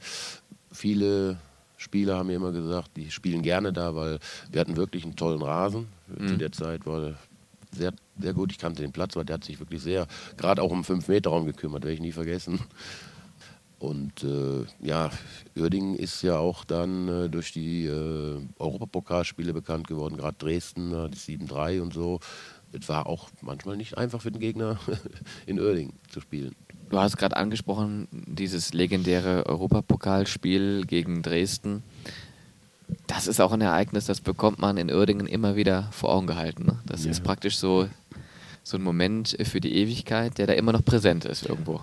Viele 0.71 1.39
Spieler 1.77 2.19
haben 2.19 2.27
mir 2.27 2.37
immer 2.37 2.53
gesagt, 2.53 2.91
die 2.97 3.11
spielen 3.11 3.43
gerne 3.43 3.73
da, 3.73 3.95
weil 3.95 4.19
wir 4.51 4.61
hatten 4.61 4.77
wirklich 4.77 5.05
einen 5.05 5.17
tollen 5.17 5.43
Rasen. 5.43 5.89
Mhm. 6.09 6.29
Zu 6.29 6.37
der 6.37 6.53
Zeit 6.53 6.87
war 6.87 7.15
sehr, 7.73 7.93
sehr 8.19 8.33
gut. 8.35 8.53
Ich 8.53 8.59
kannte 8.59 8.83
den 8.83 8.93
Platz, 8.93 9.17
weil 9.17 9.25
der 9.25 9.35
hat 9.35 9.45
sich 9.45 9.61
wirklich 9.61 9.83
sehr, 9.83 10.07
gerade 10.37 10.63
auch 10.63 10.71
um 10.71 10.83
5-Meter-Raum 10.83 11.47
gekümmert, 11.47 11.85
werde 11.85 11.95
ich 11.95 12.01
nie 12.01 12.13
vergessen. 12.13 12.61
Und 13.79 14.25
äh, 14.25 14.65
ja, 14.81 15.11
Uerdingen 15.57 15.95
ist 15.95 16.23
ja 16.23 16.37
auch 16.39 16.65
dann 16.65 17.09
äh, 17.09 17.29
durch 17.29 17.53
die 17.53 17.87
äh, 17.87 18.41
Europapokalspiele 18.59 19.53
bekannt 19.53 19.87
geworden, 19.87 20.17
gerade 20.17 20.37
Dresden, 20.37 20.93
äh, 20.93 21.09
die 21.09 21.17
7-3 21.17 21.81
und 21.81 21.95
so. 21.95 22.19
Es 22.73 22.89
war 22.89 23.07
auch 23.07 23.29
manchmal 23.41 23.77
nicht 23.77 23.97
einfach 23.97 24.21
für 24.21 24.33
den 24.33 24.41
Gegner 24.41 24.81
in 25.47 25.61
Uerdingen 25.61 25.95
zu 26.09 26.21
spielen. 26.21 26.57
Du 26.91 26.99
hast 26.99 27.19
gerade 27.19 27.37
angesprochen, 27.37 28.09
dieses 28.11 28.73
legendäre 28.73 29.47
Europapokalspiel 29.47 30.85
gegen 30.87 31.23
Dresden. 31.23 31.83
Das 33.07 33.27
ist 33.27 33.41
auch 33.41 33.53
ein 33.53 33.61
Ereignis, 33.61 34.07
das 34.07 34.21
bekommt 34.21 34.59
man 34.59 34.77
in 34.77 34.91
Uerdingen 34.91 35.27
immer 35.27 35.55
wieder 35.55 35.89
vor 35.93 36.13
Augen 36.13 36.27
gehalten. 36.27 36.65
Ne? 36.65 36.79
Das 36.87 37.05
ja. 37.05 37.11
ist 37.11 37.23
praktisch 37.23 37.59
so, 37.59 37.89
so 38.65 38.77
ein 38.77 38.83
Moment 38.83 39.37
für 39.45 39.61
die 39.61 39.77
Ewigkeit, 39.77 40.39
der 40.39 40.47
da 40.47 40.55
immer 40.55 40.73
noch 40.73 40.85
präsent 40.85 41.27
ist 41.27 41.45
irgendwo. 41.45 41.83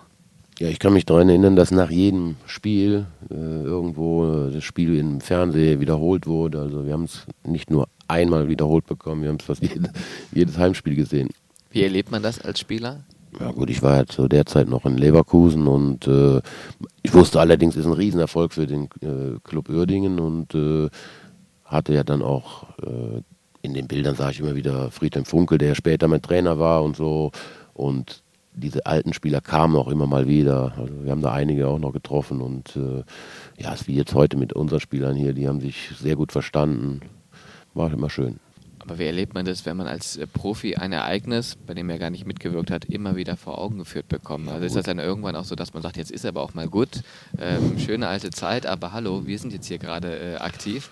Ja, 0.60 0.70
ich 0.70 0.80
kann 0.80 0.94
mich 0.94 1.06
daran 1.06 1.28
erinnern, 1.28 1.58
dass 1.58 1.72
nach 1.72 1.92
jedem 1.92 2.38
Spiel 2.46 3.08
äh, 3.30 3.34
irgendwo 3.34 4.50
das 4.50 4.64
Spiel 4.64 4.98
im 4.98 5.20
Fernsehen 5.20 5.82
wiederholt 5.82 6.28
wurde. 6.28 6.62
Also 6.62 6.86
wir 6.86 6.94
haben 6.94 7.04
es 7.04 7.26
nicht 7.44 7.70
nur 7.70 7.90
einmal 8.08 8.48
wiederholt 8.48 8.86
bekommen, 8.86 9.22
wir 9.22 9.30
haben 9.30 9.38
es 9.40 9.46
fast 9.46 9.62
jede, 9.74 9.92
jedes 10.32 10.58
Heimspiel 10.58 10.96
gesehen. 10.96 11.30
Wie 11.72 11.84
erlebt 11.84 12.10
man 12.10 12.24
das 12.24 12.40
als 12.40 12.60
Spieler? 12.60 13.04
Ja 13.38 13.52
gut, 13.52 13.70
ich 13.70 13.82
war 13.84 13.98
ja 13.98 14.06
zu 14.06 14.30
der 14.30 14.46
Zeit 14.46 14.70
noch 14.70 14.86
in 14.86 14.98
Leverkusen 14.98 15.68
und 15.68 16.08
äh, 16.08 16.40
ich 17.04 17.14
wusste 17.14 17.42
allerdings, 17.42 17.76
es 17.76 17.82
ist 17.82 17.88
ein 17.88 17.94
Riesenerfolg 17.94 18.54
für 18.54 18.66
den 18.66 18.86
äh, 19.02 19.40
Club 19.44 19.68
Uerdingen 19.68 20.20
und 20.20 20.56
äh, 20.56 20.90
hatte 21.66 21.94
ja 21.94 22.06
dann 22.06 22.22
auch 22.22 22.64
äh, 22.82 23.22
in 23.62 23.74
den 23.74 23.88
Bildern 23.88 24.16
sah 24.16 24.30
ich 24.30 24.40
immer 24.40 24.56
wieder 24.56 24.90
Friedhelm 24.92 25.26
Funkel, 25.26 25.58
der 25.58 25.76
später 25.76 26.08
mein 26.08 26.22
Trainer 26.22 26.60
war 26.60 26.82
und 26.84 26.96
so 26.96 27.32
und 27.74 28.24
diese 28.56 28.86
alten 28.86 29.14
Spieler 29.14 29.42
kamen 29.42 29.76
auch 29.76 29.88
immer 29.88 30.08
mal 30.08 30.28
wieder. 30.28 30.74
Also 30.78 31.04
wir 31.04 31.12
haben 31.12 31.22
da 31.22 31.34
einige 31.34 31.68
auch 31.68 31.80
noch 31.80 31.94
getroffen 31.94 32.42
und 32.42 32.76
äh, 32.76 33.04
ja, 33.62 33.74
es 33.74 33.82
ist 33.82 33.88
wie 33.88 33.96
jetzt 33.96 34.14
heute 34.14 34.38
mit 34.38 34.54
unseren 34.54 34.80
Spielern 34.80 35.16
hier, 35.16 35.34
die 35.34 35.48
haben 35.48 35.62
sich 35.62 35.92
sehr 36.00 36.16
gut 36.16 36.32
verstanden. 36.32 37.02
War 37.74 37.92
immer 37.92 38.10
schön. 38.10 38.40
Aber 38.80 39.00
wie 39.00 39.06
erlebt 39.06 39.34
man 39.34 39.46
das, 39.46 39.66
wenn 39.66 39.78
man 39.78 39.88
als 39.88 40.16
äh, 40.16 40.28
Profi 40.28 40.76
ein 40.76 40.92
Ereignis, 40.92 41.58
bei 41.66 41.74
dem 41.74 41.90
er 41.90 41.98
gar 41.98 42.12
nicht 42.12 42.28
mitgewirkt 42.28 42.70
hat, 42.70 42.86
immer 42.86 43.16
wieder 43.16 43.36
vor 43.36 43.58
Augen 43.58 43.80
geführt 43.80 44.08
bekommt? 44.08 44.48
Also 44.48 44.66
ist 44.66 44.76
das 44.76 44.86
dann 44.86 45.00
irgendwann 45.00 45.36
auch 45.36 45.44
so, 45.44 45.56
dass 45.56 45.74
man 45.74 45.82
sagt, 45.82 45.98
jetzt 45.98 46.12
ist 46.12 46.26
aber 46.26 46.42
auch 46.42 46.54
mal 46.54 46.68
gut, 46.68 47.02
ähm, 47.40 47.80
schöne 47.80 48.08
alte 48.08 48.30
Zeit, 48.30 48.68
aber 48.68 48.94
hallo, 48.94 49.26
wir 49.26 49.40
sind 49.40 49.54
jetzt 49.54 49.68
hier 49.68 49.80
gerade 49.80 50.18
äh, 50.18 50.36
aktiv. 50.36 50.92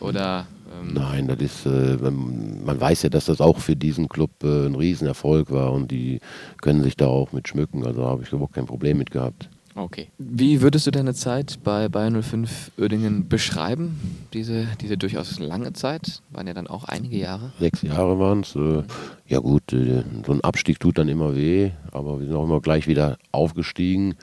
Oder, 0.00 0.46
ähm 0.72 0.94
Nein, 0.94 1.28
das 1.28 1.40
ist, 1.40 1.66
äh, 1.66 1.96
man 2.10 2.80
weiß 2.80 3.02
ja, 3.02 3.08
dass 3.08 3.26
das 3.26 3.40
auch 3.40 3.58
für 3.58 3.76
diesen 3.76 4.08
Club 4.08 4.30
äh, 4.42 4.66
ein 4.66 4.74
Riesenerfolg 4.74 5.50
war 5.50 5.72
und 5.72 5.90
die 5.90 6.20
können 6.60 6.82
sich 6.82 6.96
da 6.96 7.06
auch 7.06 7.32
mit 7.32 7.48
schmücken. 7.48 7.86
Also 7.86 8.04
habe 8.04 8.22
ich 8.22 8.32
überhaupt 8.32 8.54
kein 8.54 8.66
Problem 8.66 8.98
mit 8.98 9.10
gehabt. 9.10 9.48
Okay. 9.76 10.08
Wie 10.18 10.62
würdest 10.62 10.86
du 10.86 10.90
deine 10.90 11.14
Zeit 11.14 11.60
bei 11.62 11.88
Bayern 11.88 12.20
05 12.20 12.72
Uerdingen 12.76 13.28
beschreiben? 13.28 14.00
Diese, 14.32 14.66
diese 14.80 14.98
durchaus 14.98 15.38
lange 15.38 15.72
Zeit, 15.72 16.22
waren 16.30 16.46
ja 16.46 16.54
dann 16.54 16.66
auch 16.66 16.84
einige 16.84 17.16
Jahre. 17.16 17.52
Sechs 17.60 17.82
Jahre 17.82 18.18
waren 18.18 18.40
es. 18.40 18.56
Äh, 18.56 18.82
ja 19.28 19.38
gut, 19.38 19.72
äh, 19.72 20.02
so 20.26 20.32
ein 20.32 20.40
Abstieg 20.40 20.80
tut 20.80 20.98
dann 20.98 21.08
immer 21.08 21.36
weh, 21.36 21.70
aber 21.92 22.18
wir 22.18 22.26
sind 22.26 22.36
auch 22.36 22.44
immer 22.44 22.60
gleich 22.60 22.88
wieder 22.88 23.16
aufgestiegen 23.30 24.16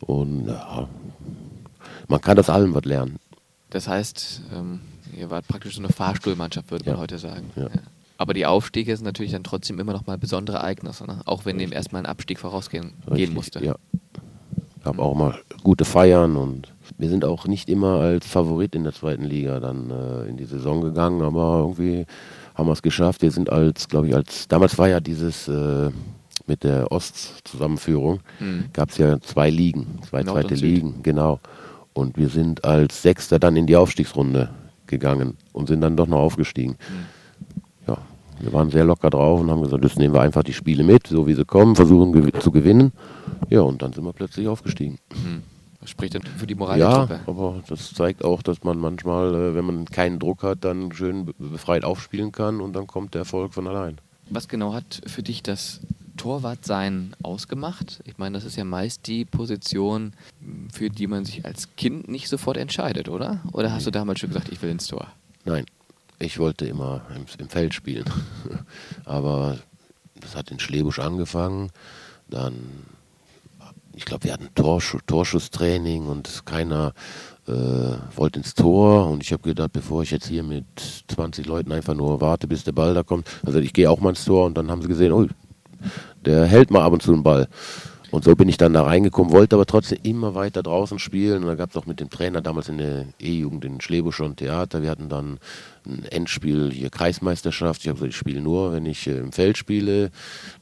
und 0.00 0.48
ja, 0.48 0.88
man 2.08 2.20
kann 2.20 2.36
das 2.36 2.48
allem 2.48 2.74
was 2.74 2.84
lernen. 2.84 3.16
Das 3.70 3.86
heißt, 3.86 4.42
ähm, 4.54 4.80
ihr 5.18 5.30
wart 5.30 5.46
praktisch 5.48 5.74
so 5.74 5.80
eine 5.82 5.92
Fahrstuhlmannschaft, 5.92 6.70
würde 6.70 6.84
ja. 6.86 6.92
man 6.92 7.00
heute 7.00 7.18
sagen. 7.18 7.50
Ja. 7.56 7.68
Aber 8.16 8.34
die 8.34 8.46
Aufstiege 8.46 8.96
sind 8.96 9.04
natürlich 9.04 9.32
dann 9.32 9.44
trotzdem 9.44 9.78
immer 9.78 9.92
noch 9.92 10.06
mal 10.06 10.18
besondere 10.18 10.58
Ereignisse, 10.58 11.04
ne? 11.06 11.20
auch 11.24 11.44
wenn 11.44 11.58
dem 11.58 11.72
erstmal 11.72 12.02
ein 12.02 12.06
Abstieg 12.06 12.40
vorausgehen 12.40 12.94
gehen 13.14 13.32
musste. 13.32 13.64
Ja, 13.64 13.76
gab 14.82 14.98
auch 14.98 15.14
mal 15.14 15.38
gute 15.62 15.84
Feiern 15.84 16.36
und 16.36 16.74
wir 16.96 17.08
sind 17.08 17.24
auch 17.24 17.46
nicht 17.46 17.68
immer 17.68 18.00
als 18.00 18.26
Favorit 18.26 18.74
in 18.74 18.84
der 18.84 18.92
zweiten 18.92 19.24
Liga 19.24 19.60
dann 19.60 19.90
äh, 19.90 20.28
in 20.28 20.36
die 20.36 20.46
Saison 20.46 20.80
gegangen, 20.80 21.22
aber 21.22 21.58
irgendwie 21.60 22.06
haben 22.54 22.66
wir 22.66 22.72
es 22.72 22.82
geschafft. 22.82 23.22
Wir 23.22 23.30
sind 23.30 23.50
als, 23.50 23.88
glaube 23.88 24.08
ich, 24.08 24.14
als 24.14 24.48
damals 24.48 24.78
war 24.78 24.88
ja 24.88 24.98
dieses 24.98 25.46
äh, 25.46 25.90
mit 26.46 26.64
der 26.64 26.90
Ostzusammenführung, 26.90 28.20
mhm. 28.40 28.64
gab 28.72 28.90
es 28.90 28.98
ja 28.98 29.20
zwei 29.20 29.50
Ligen, 29.50 30.00
zwei 30.08 30.22
Nord 30.22 30.48
zweite 30.48 30.54
Ligen, 30.54 31.02
genau. 31.02 31.38
Und 31.92 32.16
wir 32.16 32.28
sind 32.28 32.64
als 32.64 33.02
Sechster 33.02 33.38
dann 33.38 33.56
in 33.56 33.66
die 33.66 33.76
Aufstiegsrunde 33.76 34.50
gegangen 34.88 35.36
und 35.52 35.68
sind 35.68 35.80
dann 35.80 35.96
doch 35.96 36.06
noch 36.06 36.18
aufgestiegen. 36.18 36.76
Ja, 37.86 37.98
wir 38.40 38.52
waren 38.52 38.70
sehr 38.70 38.84
locker 38.84 39.10
drauf 39.10 39.40
und 39.40 39.50
haben 39.50 39.62
gesagt, 39.62 39.84
das 39.84 39.96
nehmen 39.96 40.14
wir 40.14 40.20
einfach 40.20 40.42
die 40.42 40.52
Spiele 40.52 40.84
mit, 40.84 41.06
so 41.06 41.26
wie 41.26 41.34
sie 41.34 41.44
kommen, 41.44 41.76
versuchen 41.76 42.12
gew 42.12 42.30
zu 42.40 42.50
gewinnen. 42.50 42.92
Ja, 43.50 43.60
und 43.60 43.82
dann 43.82 43.92
sind 43.92 44.04
wir 44.04 44.12
plötzlich 44.12 44.48
aufgestiegen. 44.48 44.98
Mhm. 45.14 45.42
Was 45.80 45.90
spricht 45.90 46.14
denn 46.14 46.22
für 46.22 46.46
die 46.46 46.54
Moral 46.54 46.78
ja, 46.78 47.06
der 47.06 47.24
Truppe? 47.24 47.30
aber 47.30 47.62
das 47.68 47.94
zeigt 47.94 48.24
auch, 48.24 48.42
dass 48.42 48.64
man 48.64 48.78
manchmal, 48.78 49.34
äh, 49.34 49.54
wenn 49.54 49.64
man 49.64 49.84
keinen 49.84 50.18
Druck 50.18 50.42
hat, 50.42 50.64
dann 50.64 50.92
schön 50.92 51.32
befreit 51.38 51.84
aufspielen 51.84 52.32
kann 52.32 52.60
und 52.60 52.74
dann 52.74 52.86
kommt 52.86 53.14
der 53.14 53.20
Erfolg 53.20 53.54
von 53.54 53.66
allein. 53.68 53.98
Was 54.28 54.48
genau 54.48 54.74
hat 54.74 55.00
für 55.06 55.22
dich 55.22 55.42
das 55.42 55.80
Torwartsein 56.18 57.16
ausgemacht? 57.22 58.00
Ich 58.04 58.18
meine, 58.18 58.36
das 58.36 58.44
ist 58.44 58.56
ja 58.56 58.64
meist 58.64 59.06
die 59.06 59.24
Position, 59.24 60.12
für 60.72 60.90
die 60.90 61.06
man 61.06 61.24
sich 61.24 61.46
als 61.46 61.74
Kind 61.76 62.08
nicht 62.08 62.28
sofort 62.28 62.58
entscheidet, 62.58 63.08
oder? 63.08 63.40
Oder 63.52 63.72
hast 63.72 63.86
du 63.86 63.90
damals 63.90 64.20
schon 64.20 64.28
gesagt, 64.28 64.50
ich 64.50 64.60
will 64.60 64.70
ins 64.70 64.86
Tor? 64.86 65.08
Nein, 65.46 65.64
ich 66.18 66.38
wollte 66.38 66.66
immer 66.66 67.02
im, 67.16 67.24
im 67.38 67.48
Feld 67.48 67.72
spielen. 67.72 68.04
aber 69.06 69.58
das 70.20 70.36
hat 70.36 70.50
in 70.50 70.58
Schlebusch 70.58 70.98
angefangen, 70.98 71.70
dann 72.28 72.54
ich 73.98 74.04
glaube, 74.04 74.24
wir 74.24 74.32
hatten 74.32 74.48
Torsch 74.54 74.96
Torschusstraining 75.06 76.06
und 76.06 76.46
keiner 76.46 76.92
äh, 77.48 77.52
wollte 78.14 78.38
ins 78.38 78.54
Tor. 78.54 79.08
Und 79.08 79.24
ich 79.24 79.32
habe 79.32 79.42
gedacht, 79.42 79.72
bevor 79.72 80.04
ich 80.04 80.12
jetzt 80.12 80.28
hier 80.28 80.44
mit 80.44 80.64
20 81.08 81.46
Leuten 81.46 81.72
einfach 81.72 81.94
nur 81.94 82.20
warte, 82.20 82.46
bis 82.46 82.62
der 82.62 82.72
Ball 82.72 82.94
da 82.94 83.02
kommt, 83.02 83.28
also 83.44 83.58
ich 83.58 83.72
gehe 83.72 83.90
auch 83.90 83.98
mal 83.98 84.10
ins 84.10 84.24
Tor 84.24 84.46
und 84.46 84.56
dann 84.56 84.70
haben 84.70 84.82
sie 84.82 84.88
gesehen, 84.88 85.12
oh, 85.12 85.26
der 86.24 86.46
hält 86.46 86.70
mal 86.70 86.82
ab 86.82 86.92
und 86.92 87.02
zu 87.02 87.12
den 87.12 87.22
Ball. 87.22 87.48
Und 88.10 88.24
so 88.24 88.34
bin 88.34 88.48
ich 88.48 88.56
dann 88.56 88.72
da 88.72 88.84
reingekommen, 88.84 89.32
wollte 89.32 89.56
aber 89.56 89.66
trotzdem 89.66 89.98
immer 90.02 90.34
weiter 90.34 90.62
draußen 90.62 90.98
spielen. 90.98 91.42
Und 91.42 91.48
da 91.48 91.56
gab 91.56 91.70
es 91.70 91.76
auch 91.76 91.84
mit 91.84 92.00
dem 92.00 92.08
Trainer 92.08 92.40
damals 92.40 92.70
in 92.70 92.78
der 92.78 93.04
E-Jugend 93.20 93.66
in 93.66 93.80
Schlebusch 93.82 94.16
schon 94.16 94.34
Theater. 94.34 94.80
Wir 94.80 94.90
hatten 94.90 95.10
dann 95.10 95.38
ein 95.86 96.04
Endspiel 96.04 96.70
hier 96.72 96.88
Kreismeisterschaft. 96.88 97.82
Ich 97.82 97.88
habe 97.88 97.96
gesagt, 97.96 98.12
ich 98.12 98.16
spiele 98.16 98.40
nur, 98.40 98.72
wenn 98.72 98.86
ich 98.86 99.06
äh, 99.06 99.18
im 99.18 99.32
Feld 99.32 99.58
spiele. 99.58 100.10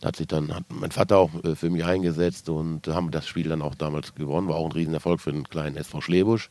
Da 0.01 0.09
hat 0.09 0.17
sich 0.17 0.27
dann 0.27 0.53
hat 0.53 0.65
mein 0.71 0.91
Vater 0.91 1.19
auch 1.19 1.31
äh, 1.45 1.55
für 1.55 1.71
mich 1.71 1.85
eingesetzt 1.85 2.49
und 2.49 2.89
haben 2.89 3.13
das 3.13 3.29
Spiel 3.29 3.49
dann 3.49 3.63
auch 3.63 3.77
damals 3.77 4.17
gewonnen. 4.17 4.49
War 4.49 4.57
auch 4.57 4.67
ein 4.67 4.73
Riesenerfolg 4.73 5.21
für 5.21 5.33
den 5.33 5.45
kleinen 5.45 5.77
SV 5.77 6.01
Schlebusch. 6.01 6.51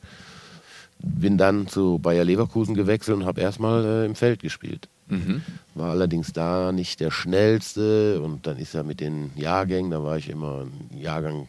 Bin 0.99 1.37
dann 1.37 1.67
zu 1.67 1.99
Bayer 1.99 2.23
Leverkusen 2.23 2.73
gewechselt 2.73 3.17
und 3.17 3.25
habe 3.25 3.41
erstmal 3.41 3.83
äh, 3.83 4.05
im 4.05 4.15
Feld 4.15 4.41
gespielt. 4.41 4.87
Mhm. 5.07 5.43
War 5.75 5.91
allerdings 5.91 6.33
da 6.33 6.71
nicht 6.71 6.99
der 6.99 7.11
schnellste 7.11 8.21
und 8.21 8.47
dann 8.47 8.57
ist 8.57 8.73
er 8.73 8.83
mit 8.83 8.99
den 8.99 9.31
Jahrgängen, 9.35 9.91
da 9.91 10.03
war 10.03 10.17
ich 10.17 10.29
immer 10.29 10.65
ein 10.65 10.97
Jahrgang, 10.97 11.47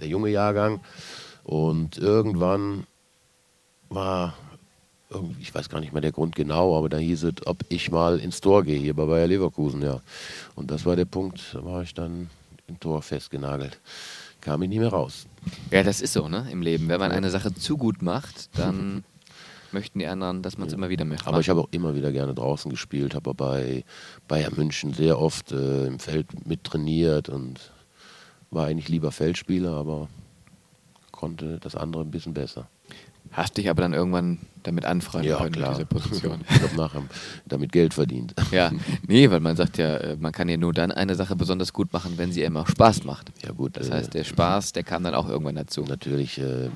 der 0.00 0.08
junge 0.08 0.30
Jahrgang. 0.30 0.80
Und 1.44 1.98
irgendwann 1.98 2.86
war, 3.90 4.34
ich 5.40 5.54
weiß 5.54 5.68
gar 5.68 5.80
nicht 5.80 5.92
mehr 5.92 6.02
der 6.02 6.12
Grund 6.12 6.34
genau, 6.34 6.76
aber 6.76 6.88
da 6.88 6.96
hieß 6.96 7.24
es, 7.24 7.46
ob 7.46 7.58
ich 7.68 7.90
mal 7.90 8.18
ins 8.18 8.40
Tor 8.40 8.64
gehe, 8.64 8.78
hier 8.78 8.94
bei 8.94 9.04
Bayer 9.04 9.26
Leverkusen, 9.26 9.82
ja. 9.82 10.00
Und 10.54 10.70
das 10.70 10.86
war 10.86 10.96
der 10.96 11.04
Punkt, 11.04 11.40
da 11.52 11.64
war 11.64 11.82
ich 11.82 11.92
dann 11.92 12.30
im 12.66 12.80
Tor 12.80 13.02
festgenagelt. 13.02 13.78
Kam 14.40 14.62
ich 14.62 14.68
nie 14.68 14.78
mehr 14.78 14.88
raus. 14.88 15.26
Ja, 15.70 15.82
das 15.82 16.00
ist 16.00 16.14
so, 16.14 16.28
ne, 16.28 16.46
im 16.50 16.62
Leben. 16.62 16.88
Wenn 16.88 17.00
man 17.00 17.12
eine 17.12 17.30
Sache 17.30 17.54
zu 17.54 17.76
gut 17.76 18.02
macht, 18.02 18.58
dann 18.58 19.04
möchten 19.74 19.98
die 19.98 20.06
anderen, 20.06 20.40
dass 20.40 20.56
man 20.56 20.68
es 20.68 20.72
ja. 20.72 20.78
immer 20.78 20.88
wieder 20.88 21.04
macht. 21.04 21.26
Aber 21.26 21.40
ich 21.40 21.50
habe 21.50 21.60
auch 21.60 21.68
immer 21.70 21.94
wieder 21.94 22.10
gerne 22.12 22.34
draußen 22.34 22.70
gespielt, 22.70 23.14
habe 23.14 23.34
bei 23.34 23.84
Bayern 24.26 24.54
München 24.56 24.94
sehr 24.94 25.18
oft 25.18 25.52
äh, 25.52 25.86
im 25.86 25.98
Feld 25.98 26.46
mittrainiert 26.46 27.28
und 27.28 27.72
war 28.50 28.66
eigentlich 28.66 28.88
lieber 28.88 29.12
Feldspieler, 29.12 29.72
aber 29.72 30.08
konnte 31.10 31.58
das 31.60 31.74
andere 31.74 32.02
ein 32.02 32.10
bisschen 32.10 32.32
besser. 32.32 32.68
Hast 33.32 33.56
dich 33.56 33.68
aber 33.68 33.82
dann 33.82 33.94
irgendwann 33.94 34.38
damit 34.62 34.84
anfreunden 34.84 35.30
ja, 35.30 35.38
können, 35.38 35.52
klar. 35.52 35.72
diese 35.72 35.86
Position. 35.86 36.44
ich 36.48 36.62
habe 36.62 36.76
nachher 36.76 37.02
damit 37.46 37.72
Geld 37.72 37.94
verdient. 37.94 38.34
Ja, 38.52 38.70
nee, 39.08 39.28
weil 39.30 39.40
man 39.40 39.56
sagt 39.56 39.78
ja, 39.78 39.96
äh, 39.96 40.16
man 40.16 40.32
kann 40.32 40.48
ja 40.48 40.56
nur 40.56 40.72
dann 40.72 40.92
eine 40.92 41.16
Sache 41.16 41.34
besonders 41.34 41.72
gut 41.72 41.92
machen, 41.92 42.12
wenn 42.16 42.30
sie 42.30 42.42
immer 42.42 42.66
Spaß 42.66 43.04
macht. 43.04 43.32
Ja 43.42 43.50
gut. 43.50 43.76
Das 43.76 43.90
heißt, 43.90 44.14
der 44.14 44.20
äh, 44.20 44.24
Spaß, 44.24 44.72
der 44.72 44.84
kam 44.84 45.02
dann 45.02 45.14
auch 45.14 45.28
irgendwann 45.28 45.56
dazu. 45.56 45.82
Natürlich 45.82 46.38
äh, 46.38 46.68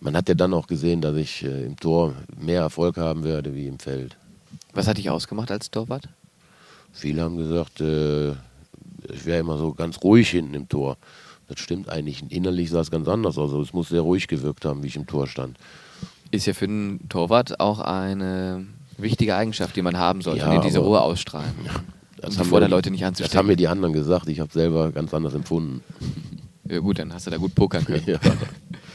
man 0.00 0.16
hat 0.16 0.28
ja 0.28 0.34
dann 0.34 0.54
auch 0.54 0.66
gesehen, 0.66 1.00
dass 1.00 1.16
ich 1.16 1.42
äh, 1.44 1.64
im 1.66 1.76
Tor 1.76 2.14
mehr 2.38 2.60
Erfolg 2.60 2.96
haben 2.96 3.24
werde 3.24 3.54
wie 3.54 3.66
im 3.66 3.78
Feld. 3.78 4.16
Was 4.74 4.86
hat 4.86 4.98
dich 4.98 5.10
ausgemacht 5.10 5.50
als 5.50 5.70
Torwart? 5.70 6.08
Viele 6.92 7.22
haben 7.22 7.36
gesagt, 7.36 7.80
äh, 7.80 8.30
ich 9.12 9.24
wäre 9.24 9.40
immer 9.40 9.58
so 9.58 9.72
ganz 9.72 10.02
ruhig 10.02 10.30
hinten 10.30 10.54
im 10.54 10.68
Tor. 10.68 10.96
Das 11.48 11.60
stimmt 11.60 11.88
eigentlich. 11.88 12.24
Innerlich 12.30 12.70
sah 12.70 12.80
es 12.80 12.90
ganz 12.90 13.06
anders 13.08 13.38
aus. 13.38 13.50
Also 13.50 13.62
es 13.62 13.72
muss 13.72 13.88
sehr 13.88 14.00
ruhig 14.00 14.26
gewirkt 14.28 14.64
haben, 14.64 14.82
wie 14.82 14.88
ich 14.88 14.96
im 14.96 15.06
Tor 15.06 15.26
stand. 15.26 15.56
Ist 16.32 16.46
ja 16.46 16.54
für 16.54 16.64
einen 16.64 17.08
Torwart 17.08 17.60
auch 17.60 17.78
eine 17.78 18.66
wichtige 18.98 19.36
Eigenschaft, 19.36 19.76
die 19.76 19.82
man 19.82 19.96
haben 19.96 20.22
sollte, 20.22 20.40
Ja, 20.40 20.54
ja, 20.54 20.60
diese 20.60 20.80
Ruhe 20.80 21.00
ausstrahlen. 21.00 21.54
Das 22.18 22.38
haben 22.38 22.44
die 22.44 22.48
vor 22.48 22.56
mir- 22.58 22.60
der 22.60 22.68
Leute 22.70 22.90
nicht 22.90 23.02
Das 23.02 23.08
anzustecken. 23.08 23.38
haben 23.38 23.46
mir 23.46 23.56
die 23.56 23.68
anderen 23.68 23.92
gesagt, 23.92 24.26
ich 24.28 24.40
habe 24.40 24.50
selber 24.50 24.90
ganz 24.90 25.12
anders 25.12 25.34
empfunden. 25.34 25.82
Ja 26.66 26.78
gut, 26.78 26.98
dann 26.98 27.12
hast 27.12 27.26
du 27.26 27.30
da 27.30 27.36
gut 27.36 27.54
pokern 27.54 27.84
können. 27.84 28.02
Ja. 28.06 28.18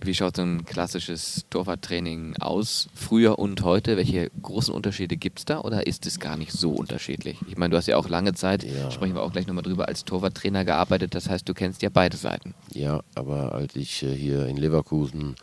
Wie 0.00 0.14
schaut 0.14 0.36
so 0.36 0.42
ein 0.42 0.64
klassisches 0.64 1.44
Torwarttraining 1.50 2.36
aus, 2.38 2.88
früher 2.94 3.38
und 3.38 3.62
heute? 3.62 3.96
Welche 3.96 4.30
großen 4.42 4.72
Unterschiede 4.72 5.16
gibt 5.16 5.40
es 5.40 5.44
da 5.44 5.58
oder 5.60 5.88
ist 5.88 6.06
es 6.06 6.20
gar 6.20 6.36
nicht 6.36 6.52
so 6.52 6.70
unterschiedlich? 6.70 7.36
Ich 7.48 7.56
meine, 7.56 7.72
du 7.72 7.76
hast 7.76 7.86
ja 7.88 7.96
auch 7.96 8.08
lange 8.08 8.32
Zeit, 8.34 8.62
Ja. 8.62 8.92
sprechen 8.92 9.16
wir 9.16 9.22
auch 9.22 9.32
gleich 9.32 9.48
nochmal 9.48 9.64
drüber, 9.64 9.88
als 9.88 10.04
Torwarttrainer 10.04 10.64
gearbeitet. 10.64 11.16
Das 11.16 11.28
heißt, 11.28 11.48
du 11.48 11.52
kennst 11.52 11.82
ja 11.82 11.88
beide 11.92 12.16
Seiten. 12.16 12.54
Ja, 12.72 13.00
aber 13.16 13.54
als 13.54 13.74
ich 13.74 14.04
äh, 14.04 14.14
hier 14.14 14.46
in 14.46 14.56
Leverkusen 14.56 15.34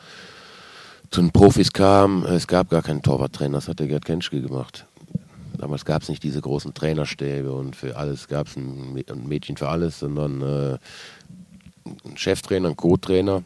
zu 1.12 1.20
den 1.22 1.32
Profis 1.32 1.74
kam, 1.74 2.26
äh, 2.26 2.30
es 2.36 2.48
gab 2.48 2.70
gar 2.70 2.82
keinen 2.82 3.02
Torwarttrainer, 3.02 3.58
das 3.58 3.68
hat 3.68 3.80
der 3.80 3.88
Gerd 3.88 4.06
Kenschke 4.06 4.42
gemacht. 4.42 4.86
Damals 5.58 5.84
gab 5.84 6.02
es 6.02 6.08
nicht 6.10 6.24
diese 6.24 6.40
großen 6.40 6.74
Trainerstäbe 6.74 7.52
und 7.54 7.76
für 7.76 7.98
alles 7.98 8.30
gab 8.30 8.48
es 8.48 8.56
ein, 8.56 8.96
Mä- 8.96 9.12
ein 9.12 9.28
Mädchen 9.28 9.58
für 9.58 9.68
alles, 9.68 10.00
sondern 10.00 10.42
äh, 10.42 10.78
einen 12.06 12.16
Cheftrainer, 12.18 12.68
einen 12.70 12.78
Co-Trainer. 12.78 13.44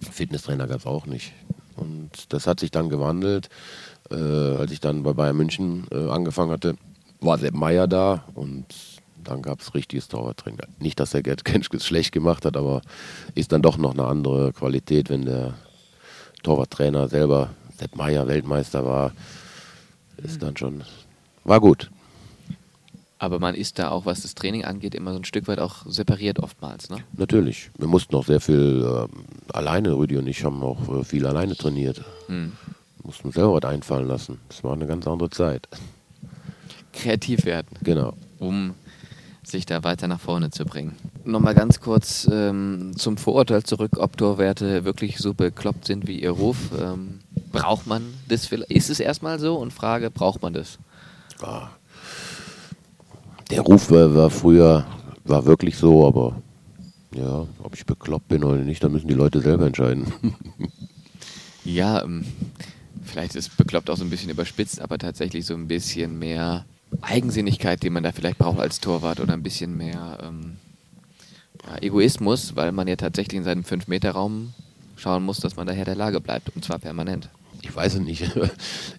Fitnesstrainer 0.00 0.66
gab 0.66 0.80
es 0.80 0.86
auch 0.86 1.06
nicht. 1.06 1.32
Und 1.76 2.32
das 2.32 2.46
hat 2.46 2.60
sich 2.60 2.70
dann 2.70 2.88
gewandelt. 2.88 3.48
Äh, 4.10 4.14
als 4.14 4.72
ich 4.72 4.80
dann 4.80 5.02
bei 5.02 5.12
Bayern 5.12 5.36
München 5.36 5.86
äh, 5.92 6.08
angefangen 6.08 6.50
hatte, 6.50 6.76
war 7.20 7.38
Sepp 7.38 7.54
Meier 7.54 7.86
da 7.86 8.24
und 8.34 8.66
dann 9.22 9.42
gab 9.42 9.60
es 9.60 9.74
richtiges 9.74 10.08
Torwarttraining. 10.08 10.60
Nicht, 10.78 10.98
dass 11.00 11.10
der 11.10 11.22
Gerd 11.22 11.44
Kenschke 11.44 11.76
es 11.76 11.86
schlecht 11.86 12.12
gemacht 12.12 12.44
hat, 12.44 12.56
aber 12.56 12.82
ist 13.34 13.52
dann 13.52 13.62
doch 13.62 13.76
noch 13.76 13.92
eine 13.92 14.06
andere 14.06 14.52
Qualität, 14.52 15.10
wenn 15.10 15.24
der 15.24 15.54
Torwarttrainer 16.42 17.08
selber 17.08 17.50
Sepp 17.78 17.96
Meier 17.96 18.26
Weltmeister 18.26 18.84
war. 18.84 19.12
Ist 20.16 20.42
dann 20.42 20.56
schon, 20.56 20.84
war 21.44 21.60
gut. 21.60 21.90
Aber 23.22 23.38
man 23.38 23.54
ist 23.54 23.78
da 23.78 23.90
auch, 23.90 24.06
was 24.06 24.22
das 24.22 24.34
Training 24.34 24.64
angeht, 24.64 24.94
immer 24.94 25.12
so 25.12 25.18
ein 25.18 25.24
Stück 25.24 25.46
weit 25.46 25.58
auch 25.58 25.84
separiert 25.86 26.38
oftmals. 26.38 26.88
Ne? 26.88 26.96
Natürlich. 27.18 27.70
Wir 27.76 27.86
mussten 27.86 28.16
auch 28.16 28.24
sehr 28.24 28.40
viel 28.40 28.82
äh, 28.82 29.52
alleine, 29.52 29.92
Rüdi 29.94 30.16
und 30.16 30.26
ich 30.26 30.42
haben 30.42 30.62
auch 30.62 30.88
äh, 31.00 31.04
viel 31.04 31.26
alleine 31.26 31.54
trainiert. 31.54 32.02
Hm. 32.28 32.52
Mussten 33.02 33.30
selber 33.30 33.52
was 33.62 33.64
einfallen 33.70 34.08
lassen. 34.08 34.38
Das 34.48 34.64
war 34.64 34.72
eine 34.72 34.86
ganz 34.86 35.06
andere 35.06 35.28
Zeit. 35.28 35.68
Kreativ 36.94 37.44
werden. 37.44 37.68
Genau. 37.82 38.14
um 38.38 38.74
sich 39.42 39.66
da 39.66 39.82
weiter 39.82 40.06
nach 40.06 40.20
vorne 40.20 40.50
zu 40.50 40.64
bringen. 40.64 40.94
Nochmal 41.24 41.54
ganz 41.54 41.80
kurz 41.80 42.28
ähm, 42.30 42.92
zum 42.96 43.16
Vorurteil 43.16 43.64
zurück, 43.64 43.96
ob 43.98 44.16
Torwerte 44.16 44.84
wirklich 44.84 45.18
so 45.18 45.34
bekloppt 45.34 45.86
sind 45.86 46.06
wie 46.06 46.20
ihr 46.22 46.30
Ruf. 46.30 46.56
Ähm, 46.80 47.18
braucht 47.50 47.86
man 47.88 48.02
das? 48.28 48.46
vielleicht- 48.46 48.70
Ist 48.70 48.90
es 48.90 49.00
erstmal 49.00 49.40
so? 49.40 49.56
Und 49.56 49.72
Frage, 49.72 50.10
braucht 50.10 50.40
man 50.40 50.52
das? 50.52 50.78
Ah. 51.42 51.68
Der 53.50 53.62
Ruf 53.62 53.90
war, 53.90 54.14
war 54.14 54.30
früher, 54.30 54.86
war 55.24 55.44
wirklich 55.44 55.76
so, 55.76 56.06
aber 56.06 56.40
ja, 57.14 57.46
ob 57.62 57.74
ich 57.74 57.84
bekloppt 57.84 58.28
bin 58.28 58.44
oder 58.44 58.58
nicht, 58.58 58.82
da 58.82 58.88
müssen 58.88 59.08
die 59.08 59.14
Leute 59.14 59.40
selber 59.40 59.66
entscheiden. 59.66 60.12
Ja, 61.62 62.02
ähm, 62.02 62.24
vielleicht 63.04 63.34
ist 63.34 63.56
bekloppt 63.58 63.90
auch 63.90 63.96
so 63.96 64.02
ein 64.04 64.08
bisschen 64.08 64.30
überspitzt, 64.30 64.80
aber 64.80 64.96
tatsächlich 64.96 65.44
so 65.44 65.54
ein 65.54 65.68
bisschen 65.68 66.18
mehr 66.18 66.64
Eigensinnigkeit, 67.02 67.82
die 67.82 67.90
man 67.90 68.02
da 68.02 68.12
vielleicht 68.12 68.38
braucht 68.38 68.58
als 68.58 68.80
Torwart 68.80 69.20
oder 69.20 69.34
ein 69.34 69.42
bisschen 69.42 69.76
mehr 69.76 70.18
ähm, 70.22 70.56
ja, 71.66 71.82
Egoismus, 71.82 72.56
weil 72.56 72.72
man 72.72 72.88
ja 72.88 72.96
tatsächlich 72.96 73.36
in 73.36 73.44
seinem 73.44 73.62
5-Meter-Raum 73.62 74.54
schauen 74.96 75.22
muss, 75.22 75.40
dass 75.40 75.56
man 75.56 75.66
daher 75.66 75.84
der 75.84 75.96
Lage 75.96 76.20
bleibt 76.20 76.54
und 76.56 76.64
zwar 76.64 76.78
permanent. 76.78 77.28
Ich 77.62 77.74
weiß 77.74 77.94
es 77.94 78.00
nicht. 78.00 78.24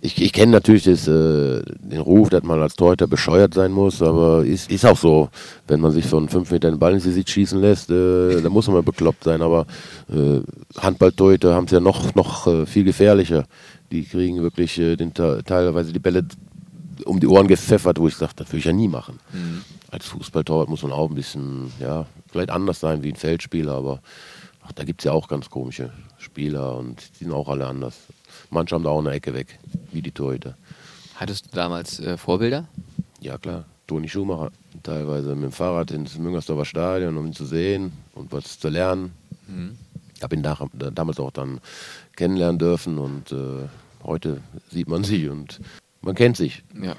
Ich, 0.04 0.20
ich 0.20 0.34
kenne 0.34 0.52
natürlich 0.54 0.86
das, 0.86 1.08
äh, 1.08 1.62
den 1.80 2.00
Ruf, 2.00 2.30
dass 2.30 2.42
man 2.42 2.60
als 2.60 2.76
Torhüter 2.76 3.06
bescheuert 3.06 3.54
sein 3.54 3.72
muss, 3.72 4.02
aber 4.02 4.44
ist, 4.44 4.72
ist 4.72 4.84
auch 4.84 4.98
so. 4.98 5.30
Wenn 5.68 5.80
man 5.80 5.92
sich 5.92 6.08
von 6.08 6.28
fünf 6.28 6.50
Metern 6.50 6.74
den 6.74 6.80
Ball 6.80 6.94
ins 6.96 7.04
Gesicht 7.04 7.30
schießen 7.30 7.62
lässt, 7.62 7.92
äh, 7.92 8.42
da 8.42 8.50
muss 8.50 8.68
man 8.68 8.84
bekloppt 8.84 9.24
sein. 9.26 9.44
Aber 9.44 9.68
äh, 10.12 10.40
Handballtorhüter 10.80 11.54
haben 11.54 11.66
es 11.66 11.72
ja 11.72 11.80
noch, 11.80 12.16
noch 12.16 12.48
äh, 12.48 12.66
viel 12.66 12.84
gefährlicher. 12.84 13.46
Die 13.92 14.04
kriegen 14.06 14.42
wirklich 14.42 14.80
äh, 14.80 14.96
den, 14.96 15.14
te- 15.14 15.44
teilweise 15.46 15.94
die 15.94 16.00
Bälle 16.00 16.26
um 17.06 17.20
die 17.20 17.28
Ohren 17.28 17.48
gepfeffert, 17.48 18.00
wo 18.00 18.08
ich 18.08 18.16
sage, 18.16 18.34
das 18.36 18.48
würde 18.50 18.58
ich 18.60 18.66
ja 18.66 18.74
nie 18.74 18.88
machen. 18.88 19.20
Als 19.92 20.08
Fußballtorwart 20.08 20.68
muss 20.70 20.82
man 20.82 20.92
auch 20.94 21.10
ein 21.10 21.16
bisschen, 21.16 21.72
ja, 21.80 22.08
vielleicht 22.32 22.50
anders 22.50 22.80
sein 22.80 23.04
wie 23.04 23.10
ein 23.10 23.16
Feldspieler, 23.16 23.74
aber 23.74 24.02
ach, 24.66 24.72
da 24.72 24.84
gibt 24.84 25.02
es 25.02 25.06
ja 25.06 25.12
auch 25.12 25.28
ganz 25.28 25.50
komische 25.52 25.92
Spieler 26.18 26.76
und 26.78 26.98
die 27.20 27.26
sind 27.26 27.34
auch 27.34 27.50
alle 27.50 27.68
anders. 27.68 27.96
Manche 28.52 28.76
haben 28.76 28.84
da 28.84 28.90
auch 28.92 29.00
eine 29.00 29.12
Ecke 29.12 29.34
weg, 29.34 29.60
wie 29.92 30.02
die 30.02 30.12
Torhüter. 30.12 30.56
Hattest 31.16 31.48
du 31.48 31.50
damals 31.56 32.00
äh, 32.00 32.18
Vorbilder? 32.18 32.68
Ja 33.22 33.38
klar, 33.38 33.66
Toni 33.88 34.10
Schumacher, 34.10 34.52
teilweise 34.84 35.36
mit 35.36 35.46
dem 35.46 35.52
Fahrrad 35.52 35.92
ins 35.92 36.18
Müngersdorfer 36.18 36.66
Stadion, 36.66 37.18
um 37.18 37.28
ihn 37.28 37.34
zu 37.34 37.46
sehen 37.46 37.94
und 38.14 38.32
was 38.32 38.60
zu 38.60 38.70
lernen. 38.70 39.14
Ich 40.16 40.24
habe 40.24 40.36
ihn 40.36 40.42
nach, 40.42 40.66
damals 40.74 41.20
auch 41.20 41.32
dann 41.32 41.60
kennenlernen 42.16 42.60
dürfen 42.60 42.98
und 42.98 43.32
äh, 43.32 43.68
heute 44.04 44.42
sieht 44.70 44.88
man 44.88 45.04
sie 45.04 45.30
und 45.30 45.60
man 46.02 46.16
kennt 46.16 46.38
sich. 46.38 46.64
Ja. 46.82 46.96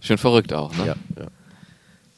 Schon 0.00 0.18
verrückt 0.18 0.52
auch, 0.52 0.74
ne? 0.76 0.86
Ja, 0.86 0.96
ja. 1.18 1.28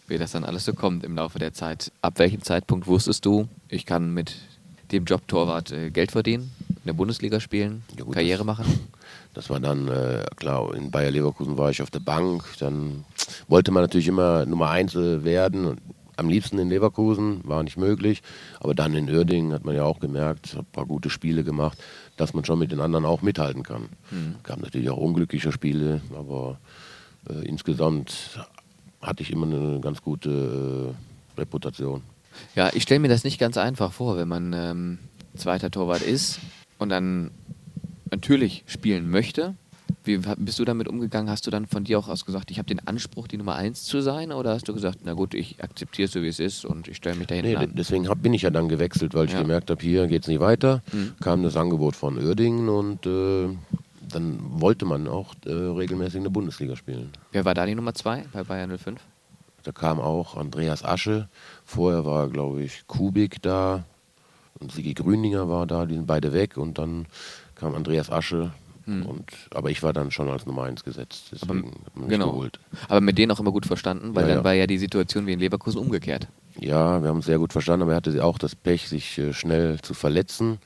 Wie 0.06 0.18
das 0.18 0.32
dann 0.32 0.44
alles 0.44 0.64
so 0.64 0.74
kommt 0.74 1.04
im 1.04 1.14
Laufe 1.14 1.38
der 1.38 1.52
Zeit. 1.52 1.92
Ab 2.02 2.18
welchem 2.18 2.42
Zeitpunkt 2.42 2.86
wusstest 2.86 3.24
du, 3.24 3.48
ich 3.68 3.86
kann 3.86 4.12
mit 4.12 4.36
dem 4.92 5.04
Job 5.04 5.26
Torwart 5.28 5.72
äh, 5.72 5.90
Geld 5.90 6.10
verdienen, 6.10 6.50
der 6.90 6.96
Bundesliga 6.96 7.38
spielen, 7.40 7.82
Ja, 7.96 8.04
gut, 8.04 8.14
Karriere 8.14 8.38
das- 8.38 8.46
machen? 8.46 8.64
Das 9.32 9.48
war 9.48 9.60
dann, 9.60 9.86
äh, 9.86 10.24
klar, 10.34 10.74
in 10.74 10.90
Bayer 10.90 11.12
Leverkusen 11.12 11.56
war 11.56 11.70
ich 11.70 11.82
auf 11.82 11.90
der 11.92 12.00
Bank. 12.00 12.42
Dann 12.58 13.04
wollte 13.46 13.70
man 13.70 13.84
natürlich 13.84 14.08
immer 14.08 14.44
Nummer 14.44 14.70
eins 14.70 14.96
äh, 14.96 15.22
werden. 15.22 15.66
Und 15.66 15.80
am 16.16 16.28
liebsten 16.28 16.58
in 16.58 16.68
Leverkusen, 16.68 17.40
war 17.44 17.62
nicht 17.62 17.76
möglich. 17.76 18.22
Aber 18.58 18.74
dann 18.74 18.92
in 18.92 19.08
Uerdingen 19.08 19.52
hat 19.52 19.64
man 19.64 19.76
ja 19.76 19.84
auch 19.84 20.00
gemerkt, 20.00 20.56
ein 20.58 20.64
paar 20.72 20.84
gute 20.84 21.10
Spiele 21.10 21.44
gemacht, 21.44 21.78
dass 22.16 22.34
man 22.34 22.44
schon 22.44 22.58
mit 22.58 22.72
den 22.72 22.80
anderen 22.80 23.04
auch 23.04 23.22
mithalten 23.22 23.62
kann. 23.62 23.88
Gab 24.42 24.60
natürlich 24.60 24.90
auch 24.90 24.96
unglückliche 24.98 25.52
Spiele, 25.52 26.00
aber 26.18 26.58
äh, 27.28 27.46
insgesamt 27.46 28.40
hatte 29.00 29.22
ich 29.22 29.30
immer 29.30 29.46
eine 29.46 29.78
ganz 29.80 30.02
gute 30.02 30.92
äh, 31.36 31.40
Reputation. 31.40 32.02
Ja, 32.56 32.70
ich 32.74 32.82
stelle 32.82 32.98
mir 32.98 33.08
das 33.08 33.22
nicht 33.22 33.38
ganz 33.38 33.56
einfach 33.56 33.92
vor, 33.92 34.16
wenn 34.16 34.26
man 34.28 34.52
ähm, 34.54 34.98
zweiter 35.36 35.70
Torwart 35.70 36.02
ist 36.02 36.40
und 36.80 36.88
dann 36.88 37.30
natürlich 38.10 38.64
spielen 38.66 39.08
möchte. 39.10 39.54
Wie 40.04 40.16
bist 40.38 40.58
du 40.58 40.64
damit 40.64 40.88
umgegangen? 40.88 41.28
Hast 41.28 41.46
du 41.46 41.50
dann 41.50 41.66
von 41.66 41.84
dir 41.84 41.98
auch 41.98 42.08
aus 42.08 42.24
gesagt, 42.24 42.50
ich 42.50 42.58
habe 42.58 42.66
den 42.66 42.86
Anspruch, 42.86 43.28
die 43.28 43.36
Nummer 43.36 43.56
eins 43.56 43.84
zu 43.84 44.00
sein? 44.00 44.32
Oder 44.32 44.50
hast 44.54 44.66
du 44.68 44.72
gesagt, 44.72 45.00
na 45.04 45.12
gut, 45.12 45.34
ich 45.34 45.62
akzeptiere 45.62 46.06
es 46.06 46.12
so, 46.12 46.22
wie 46.22 46.28
es 46.28 46.38
ist 46.40 46.64
und 46.64 46.88
ich 46.88 46.96
stelle 46.96 47.16
mich 47.16 47.26
da 47.26 47.34
hinten 47.34 47.50
Nee, 47.50 47.56
an? 47.56 47.72
deswegen 47.74 48.08
hab, 48.08 48.22
bin 48.22 48.32
ich 48.32 48.42
ja 48.42 48.50
dann 48.50 48.68
gewechselt, 48.68 49.14
weil 49.14 49.26
ich 49.26 49.32
Ja. 49.32 49.42
gemerkt 49.42 49.68
habe, 49.70 49.82
hier 49.82 50.06
geht 50.06 50.22
es 50.22 50.28
nicht 50.28 50.40
weiter. 50.40 50.82
Mhm. 50.92 51.12
Kam 51.20 51.42
das 51.42 51.56
Angebot 51.56 51.96
von 51.96 52.16
Uerdingen 52.18 52.68
und 52.68 53.04
äh, 53.04 53.48
dann 54.08 54.38
wollte 54.60 54.86
man 54.86 55.06
auch 55.06 55.34
äh, 55.44 55.50
regelmäßig 55.52 56.16
in 56.16 56.22
der 56.24 56.30
Bundesliga 56.30 56.76
spielen. 56.76 57.10
Wer 57.32 57.44
war 57.44 57.54
da 57.54 57.66
die 57.66 57.74
Nummer 57.74 57.92
zwei 57.94 58.24
bei 58.32 58.42
Bayern 58.44 58.76
05? 58.78 59.00
Da 59.64 59.72
kam 59.72 60.00
auch 60.00 60.36
Andreas 60.36 60.82
Asche. 60.84 61.28
Vorher 61.64 62.06
war, 62.06 62.28
glaube 62.28 62.62
ich, 62.62 62.86
Kubik 62.86 63.42
da 63.42 63.84
und 64.60 64.72
Sigi 64.72 64.94
Grüninger 64.94 65.48
war 65.48 65.66
da. 65.66 65.86
Die 65.86 65.94
sind 65.94 66.06
beide 66.06 66.32
weg 66.32 66.56
und 66.56 66.78
dann 66.78 67.06
kam 67.54 67.74
Andreas 67.74 68.10
Asche. 68.10 68.52
Und, 68.86 69.24
aber 69.54 69.70
ich 69.70 69.84
war 69.84 69.92
dann 69.92 70.10
schon 70.10 70.28
als 70.28 70.46
Nummer 70.46 70.64
1 70.64 70.82
gesetzt. 70.82 71.26
Deswegen 71.30 71.66
hat 71.86 71.94
man 71.94 72.06
mich 72.06 72.08
Genau. 72.08 72.30
geholt. 72.32 72.58
Aber 72.88 73.00
mit 73.00 73.18
denen 73.18 73.30
auch 73.30 73.38
immer 73.38 73.52
gut 73.52 73.64
verstanden, 73.66 74.16
weil 74.16 74.22
Ja, 74.24 74.28
dann 74.30 74.38
ja. 74.38 74.44
war 74.44 74.54
ja 74.54 74.66
die 74.66 74.78
Situation 74.78 75.28
wie 75.28 75.32
in 75.32 75.38
Leverkusen 75.38 75.78
umgekehrt. 75.78 76.26
Ja, 76.58 77.00
wir 77.00 77.08
haben 77.08 77.18
es 77.18 77.26
sehr 77.26 77.38
gut 77.38 77.52
verstanden, 77.52 77.82
aber 77.82 77.92
er 77.92 77.96
hatte 77.98 78.24
auch 78.24 78.36
das 78.36 78.56
Pech, 78.56 78.88
sich 78.88 79.16
äh, 79.18 79.32
schnell 79.32 79.78
zu 79.80 79.94
verletzen. 79.94 80.58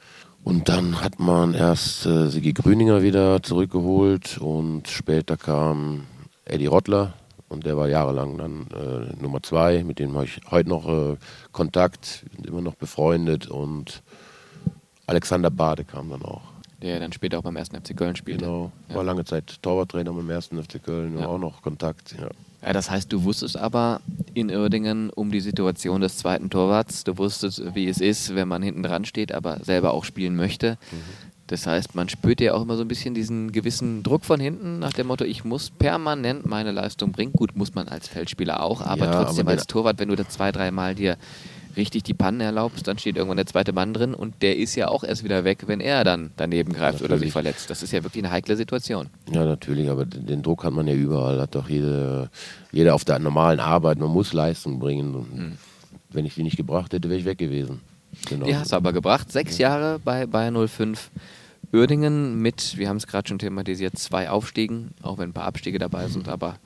Und 0.42 0.70
dann 0.70 1.02
hat 1.02 1.18
man 1.20 1.52
erst 1.52 2.06
äh, 2.06 2.28
Sigi 2.30 2.54
Grüninger 2.54 3.02
wieder 3.02 3.42
zurückgeholt 3.42 4.38
und 4.38 4.88
später 4.88 5.36
kam 5.36 6.04
Eddie 6.46 6.66
Rottler 6.66 7.12
und 7.54 7.64
der 7.64 7.76
war 7.76 7.88
jahrelang 7.88 8.36
dann 8.38 8.66
äh, 8.74 9.22
Nummer 9.22 9.42
zwei, 9.42 9.82
mit 9.84 9.98
dem 9.98 10.14
habe 10.14 10.26
ich 10.26 10.40
heute 10.50 10.68
noch 10.68 10.86
äh, 10.86 11.16
Kontakt, 11.52 12.24
sind 12.36 12.46
immer 12.46 12.60
noch 12.60 12.74
befreundet 12.74 13.48
und 13.48 14.02
Alexander 15.06 15.50
Bade 15.50 15.84
kam 15.84 16.10
dann 16.10 16.22
auch. 16.22 16.42
Der 16.82 16.98
dann 17.00 17.12
später 17.12 17.38
auch 17.38 17.42
beim 17.42 17.56
ersten 17.56 17.76
FC 17.76 17.96
Köln 17.96 18.16
spielte. 18.16 18.44
Genau, 18.44 18.70
Ja. 18.88 18.96
war 18.96 19.04
lange 19.04 19.24
Zeit 19.24 19.62
Torwarttrainer 19.62 20.12
beim 20.12 20.28
ersten 20.28 20.62
FC 20.62 20.82
Köln, 20.82 21.18
Ja. 21.18 21.26
auch 21.28 21.38
noch 21.38 21.62
Kontakt. 21.62 22.14
Ja. 22.20 22.28
Ja, 22.66 22.72
das 22.72 22.90
heißt, 22.90 23.12
du 23.12 23.24
wusstest 23.24 23.58
aber 23.58 24.00
in 24.32 24.50
Uerdingen 24.50 25.10
um 25.10 25.30
die 25.30 25.40
Situation 25.40 26.00
des 26.00 26.16
zweiten 26.16 26.48
Torwarts. 26.48 27.04
Du 27.04 27.18
wusstest, 27.18 27.74
wie 27.74 27.86
es 27.88 28.00
ist, 28.00 28.34
wenn 28.34 28.48
man 28.48 28.62
hinten 28.62 28.82
dran 28.82 29.04
steht, 29.04 29.32
aber 29.32 29.58
selber 29.62 29.92
auch 29.92 30.04
spielen 30.04 30.34
möchte. 30.34 30.78
Das 31.46 31.66
heißt, 31.66 31.94
man 31.94 32.08
spürt 32.08 32.40
ja 32.40 32.54
auch 32.54 32.62
immer 32.62 32.76
so 32.76 32.82
ein 32.82 32.88
bisschen 32.88 33.14
diesen 33.14 33.52
gewissen 33.52 34.02
Druck 34.02 34.24
von 34.24 34.40
hinten 34.40 34.78
nach 34.78 34.94
dem 34.94 35.08
Motto, 35.08 35.24
ich 35.24 35.44
muss 35.44 35.70
permanent 35.70 36.46
meine 36.46 36.72
Leistung 36.72 37.12
bringen. 37.12 37.32
Gut, 37.32 37.54
muss 37.54 37.74
man 37.74 37.86
als 37.88 38.08
Feldspieler 38.08 38.62
auch, 38.62 38.80
aber 38.80 39.06
Ja, 39.06 39.24
trotzdem 39.24 39.46
aber 39.46 39.52
als 39.52 39.66
Torwart, 39.66 39.98
wenn 39.98 40.08
du 40.08 40.16
da 40.16 40.26
zwei, 40.26 40.52
dreimal 40.52 40.94
dir 40.94 41.18
richtig 41.76 42.04
die 42.04 42.14
Pannen 42.14 42.40
erlaubst, 42.40 42.86
dann 42.86 42.98
steht 42.98 43.16
irgendwann 43.16 43.36
der 43.36 43.46
zweite 43.46 43.72
Mann 43.72 43.92
drin 43.92 44.14
und 44.14 44.42
der 44.42 44.56
ist 44.56 44.74
ja 44.74 44.88
auch 44.88 45.04
erst 45.04 45.24
wieder 45.24 45.44
weg, 45.44 45.64
wenn 45.66 45.80
er 45.80 46.04
dann 46.04 46.30
daneben 46.36 46.72
greift 46.72 47.00
natürlich. 47.00 47.10
oder 47.10 47.18
sich 47.18 47.32
verletzt. 47.32 47.68
Das 47.68 47.82
ist 47.82 47.92
ja 47.92 48.02
wirklich 48.02 48.24
eine 48.24 48.32
heikle 48.32 48.56
Situation. 48.56 49.08
Ja, 49.30 49.44
natürlich, 49.44 49.90
aber 49.90 50.04
den 50.04 50.42
Druck 50.42 50.64
hat 50.64 50.72
man 50.72 50.86
ja 50.86 50.94
überall. 50.94 51.40
Hat 51.40 51.54
doch 51.54 51.68
jede, 51.68 52.30
jeder 52.72 52.94
auf 52.94 53.04
der 53.04 53.18
normalen 53.18 53.60
Arbeit, 53.60 53.98
man 53.98 54.10
muss 54.10 54.32
Leistung 54.32 54.78
bringen. 54.78 55.12
Mhm. 55.12 55.52
Wenn 56.10 56.24
ich 56.24 56.34
die 56.34 56.42
nicht 56.42 56.56
gebracht 56.56 56.92
hätte, 56.92 57.08
wäre 57.10 57.18
ich 57.18 57.26
weg 57.26 57.38
gewesen. 57.38 57.80
Genau. 58.26 58.46
Die 58.46 58.56
hast 58.56 58.72
du 58.72 58.76
aber 58.76 58.92
gebracht. 58.92 59.30
Sechs 59.30 59.58
ja. 59.58 59.70
Jahre 59.70 59.98
bei 59.98 60.26
Bayern 60.26 60.68
05. 60.68 61.10
Uerdingen 61.72 62.40
mit, 62.40 62.76
wir 62.76 62.88
haben 62.88 62.98
es 62.98 63.06
gerade 63.06 63.26
schon 63.26 63.40
thematisiert, 63.40 63.98
zwei 63.98 64.30
Aufstiegen, 64.30 64.92
auch 65.02 65.18
wenn 65.18 65.30
ein 65.30 65.32
paar 65.32 65.46
Abstiege 65.46 65.80
dabei 65.80 66.06
sind, 66.06 66.28
aber 66.28 66.58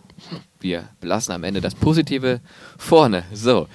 wir 0.61 0.89
belassen 1.01 1.33
am 1.33 1.45
Ende 1.45 1.63
das 1.63 1.75
Positive 1.75 2.41
vorne. 2.77 3.25
So, 3.33 3.69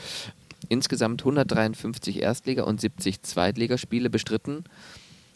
insgesamt 0.70 1.22
153 1.22 2.22
Erstliga- 2.22 2.64
und 2.64 2.80
70 2.80 3.24
Zweitligaspiele 3.24 4.10
bestritten 4.12 4.66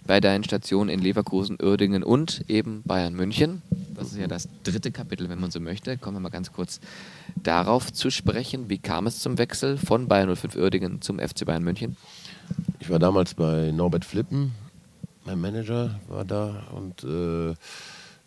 bei 0.06 0.22
deinen 0.22 0.44
Stationen 0.44 0.90
in 0.90 1.02
Leverkusen, 1.02 1.58
Uerdingen 1.62 2.04
und 2.04 2.46
eben 2.48 2.82
Bayern 2.84 3.14
München. 3.14 3.62
Das 3.94 4.12
ist 4.12 4.18
ja 4.18 4.28
das 4.28 4.48
dritte 4.64 4.92
Kapitel, 4.92 5.30
wenn 5.30 5.40
man 5.40 5.52
so 5.52 5.60
möchte. 5.60 5.98
Kommen 5.98 6.18
wir 6.18 6.22
mal 6.22 6.30
ganz 6.30 6.54
kurz 6.54 6.80
darauf 7.36 7.92
zu 7.92 8.10
sprechen. 8.10 8.70
Wie 8.70 8.78
kam 8.78 9.08
es 9.08 9.20
zum 9.20 9.38
Wechsel 9.38 9.78
von 9.78 10.08
Bayern 10.08 10.34
05 10.34 10.56
Uerdingen 10.56 11.02
zum 11.02 11.20
FC 11.20 11.46
Bayern 11.46 11.64
München? 11.64 11.98
Ich 12.80 12.89
war 12.89 13.00
damals 13.00 13.34
bei 13.34 13.72
Norbert 13.72 14.06
Flippen, 14.06 14.54
mein 15.26 15.41
Manager 15.41 16.00
war 16.08 16.24
da 16.24 16.64
und 16.74 17.04
äh, 17.04 17.54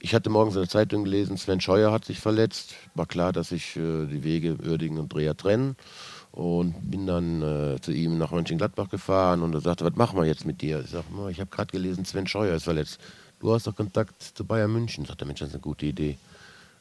ich 0.00 0.14
hatte 0.14 0.30
morgens 0.30 0.54
in 0.54 0.62
der 0.62 0.68
Zeitung 0.68 1.04
gelesen, 1.04 1.36
Sven 1.36 1.60
Scheuer 1.60 1.92
hat 1.92 2.04
sich 2.04 2.20
verletzt. 2.20 2.74
War 2.94 3.06
klar, 3.06 3.32
dass 3.32 3.50
sich 3.50 3.76
äh, 3.76 4.06
die 4.06 4.24
Wege 4.24 4.56
Uerdingen 4.62 4.98
und 4.98 5.12
Dreher 5.12 5.36
trennen 5.36 5.76
und 6.32 6.74
bin 6.90 7.06
dann 7.06 7.42
äh, 7.42 7.80
zu 7.80 7.92
ihm 7.92 8.18
nach 8.18 8.30
Mönchengladbach 8.32 8.88
gefahren 8.88 9.42
und 9.42 9.54
er 9.54 9.60
sagte, 9.60 9.84
was 9.84 9.96
machen 9.96 10.18
wir 10.18 10.26
jetzt 10.26 10.46
mit 10.46 10.62
dir? 10.62 10.80
Ich 10.84 10.90
sage, 10.90 11.04
ich 11.30 11.40
habe 11.40 11.50
gerade 11.50 11.70
gelesen, 11.70 12.04
Sven 12.04 12.26
Scheuer 12.26 12.54
ist 12.54 12.64
verletzt. 12.64 12.98
Du 13.40 13.52
hast 13.52 13.66
doch 13.66 13.74
Kontakt 13.74 14.22
zu 14.22 14.44
Bayern 14.44 14.72
München. 14.72 15.06
Sagt 15.06 15.20
der 15.20 15.26
Mensch, 15.26 15.40
das 15.40 15.48
ist 15.48 15.54
eine 15.54 15.62
gute 15.62 15.86
Idee. 15.86 16.18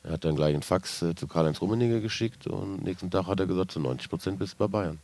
Er 0.04 0.14
hat 0.14 0.26
dann 0.26 0.36
gleich 0.36 0.54
einen 0.54 0.64
Fax 0.64 1.02
äh, 1.02 1.16
zu 1.16 1.28
Karl-Heinz 1.28 1.62
Rummenigge 1.62 2.02
geschickt 2.02 2.48
und 2.48 2.84
nächsten 2.84 3.12
Tag 3.12 3.28
hat 3.28 3.40
er 3.40 3.48
gesagt, 3.48 3.72
zu 3.72 3.80
90 3.80 4.10
Prozent 4.10 4.40
bist 4.40 4.54
du 4.54 4.58
bei 4.60 4.68
Bayern. 4.68 5.00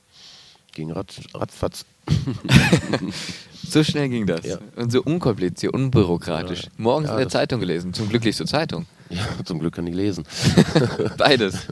Ging 0.76 0.92
ratz, 0.92 1.22
ratzfatz. 1.34 1.86
so 3.68 3.84
schnell 3.84 4.10
ging 4.10 4.28
das. 4.28 4.46
Ja. 4.46 4.60
Und 4.76 4.92
so 4.92 5.02
unkompliziert, 5.02 5.74
unbürokratisch. 5.74 6.64
Ja. 6.64 6.70
Morgens 6.78 7.08
ja, 7.08 7.14
in 7.14 7.20
der 7.20 7.30
Zeitung 7.30 7.62
gelesen. 7.62 7.94
Zum 7.94 8.10
Glück 8.10 8.26
liest 8.26 8.42
du 8.42 8.46
Zeitung. 8.46 8.86
Ja, 9.10 9.26
zum 9.46 9.60
Glück 9.60 9.74
kann 9.74 9.88
ich 9.88 9.96
lesen. 9.96 10.26
Beides. 11.18 11.68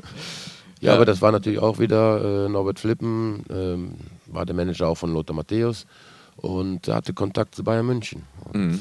Ja, 0.80 0.94
aber 0.94 1.06
das 1.06 1.22
war 1.22 1.34
natürlich 1.34 1.60
auch 1.60 1.80
wieder 1.80 2.46
äh, 2.46 2.50
Norbert 2.50 2.80
Flippen, 2.80 3.44
ähm, 3.50 3.96
war 4.28 4.46
der 4.46 4.56
Manager 4.56 4.88
auch 4.88 4.98
von 4.98 5.14
Lothar 5.14 5.36
Matthäus 5.36 5.86
und 6.38 6.88
hatte 6.88 7.14
Kontakt 7.14 7.56
zu 7.56 7.64
Bayern 7.64 7.86
München. 7.86 8.24
Mhm. 8.54 8.80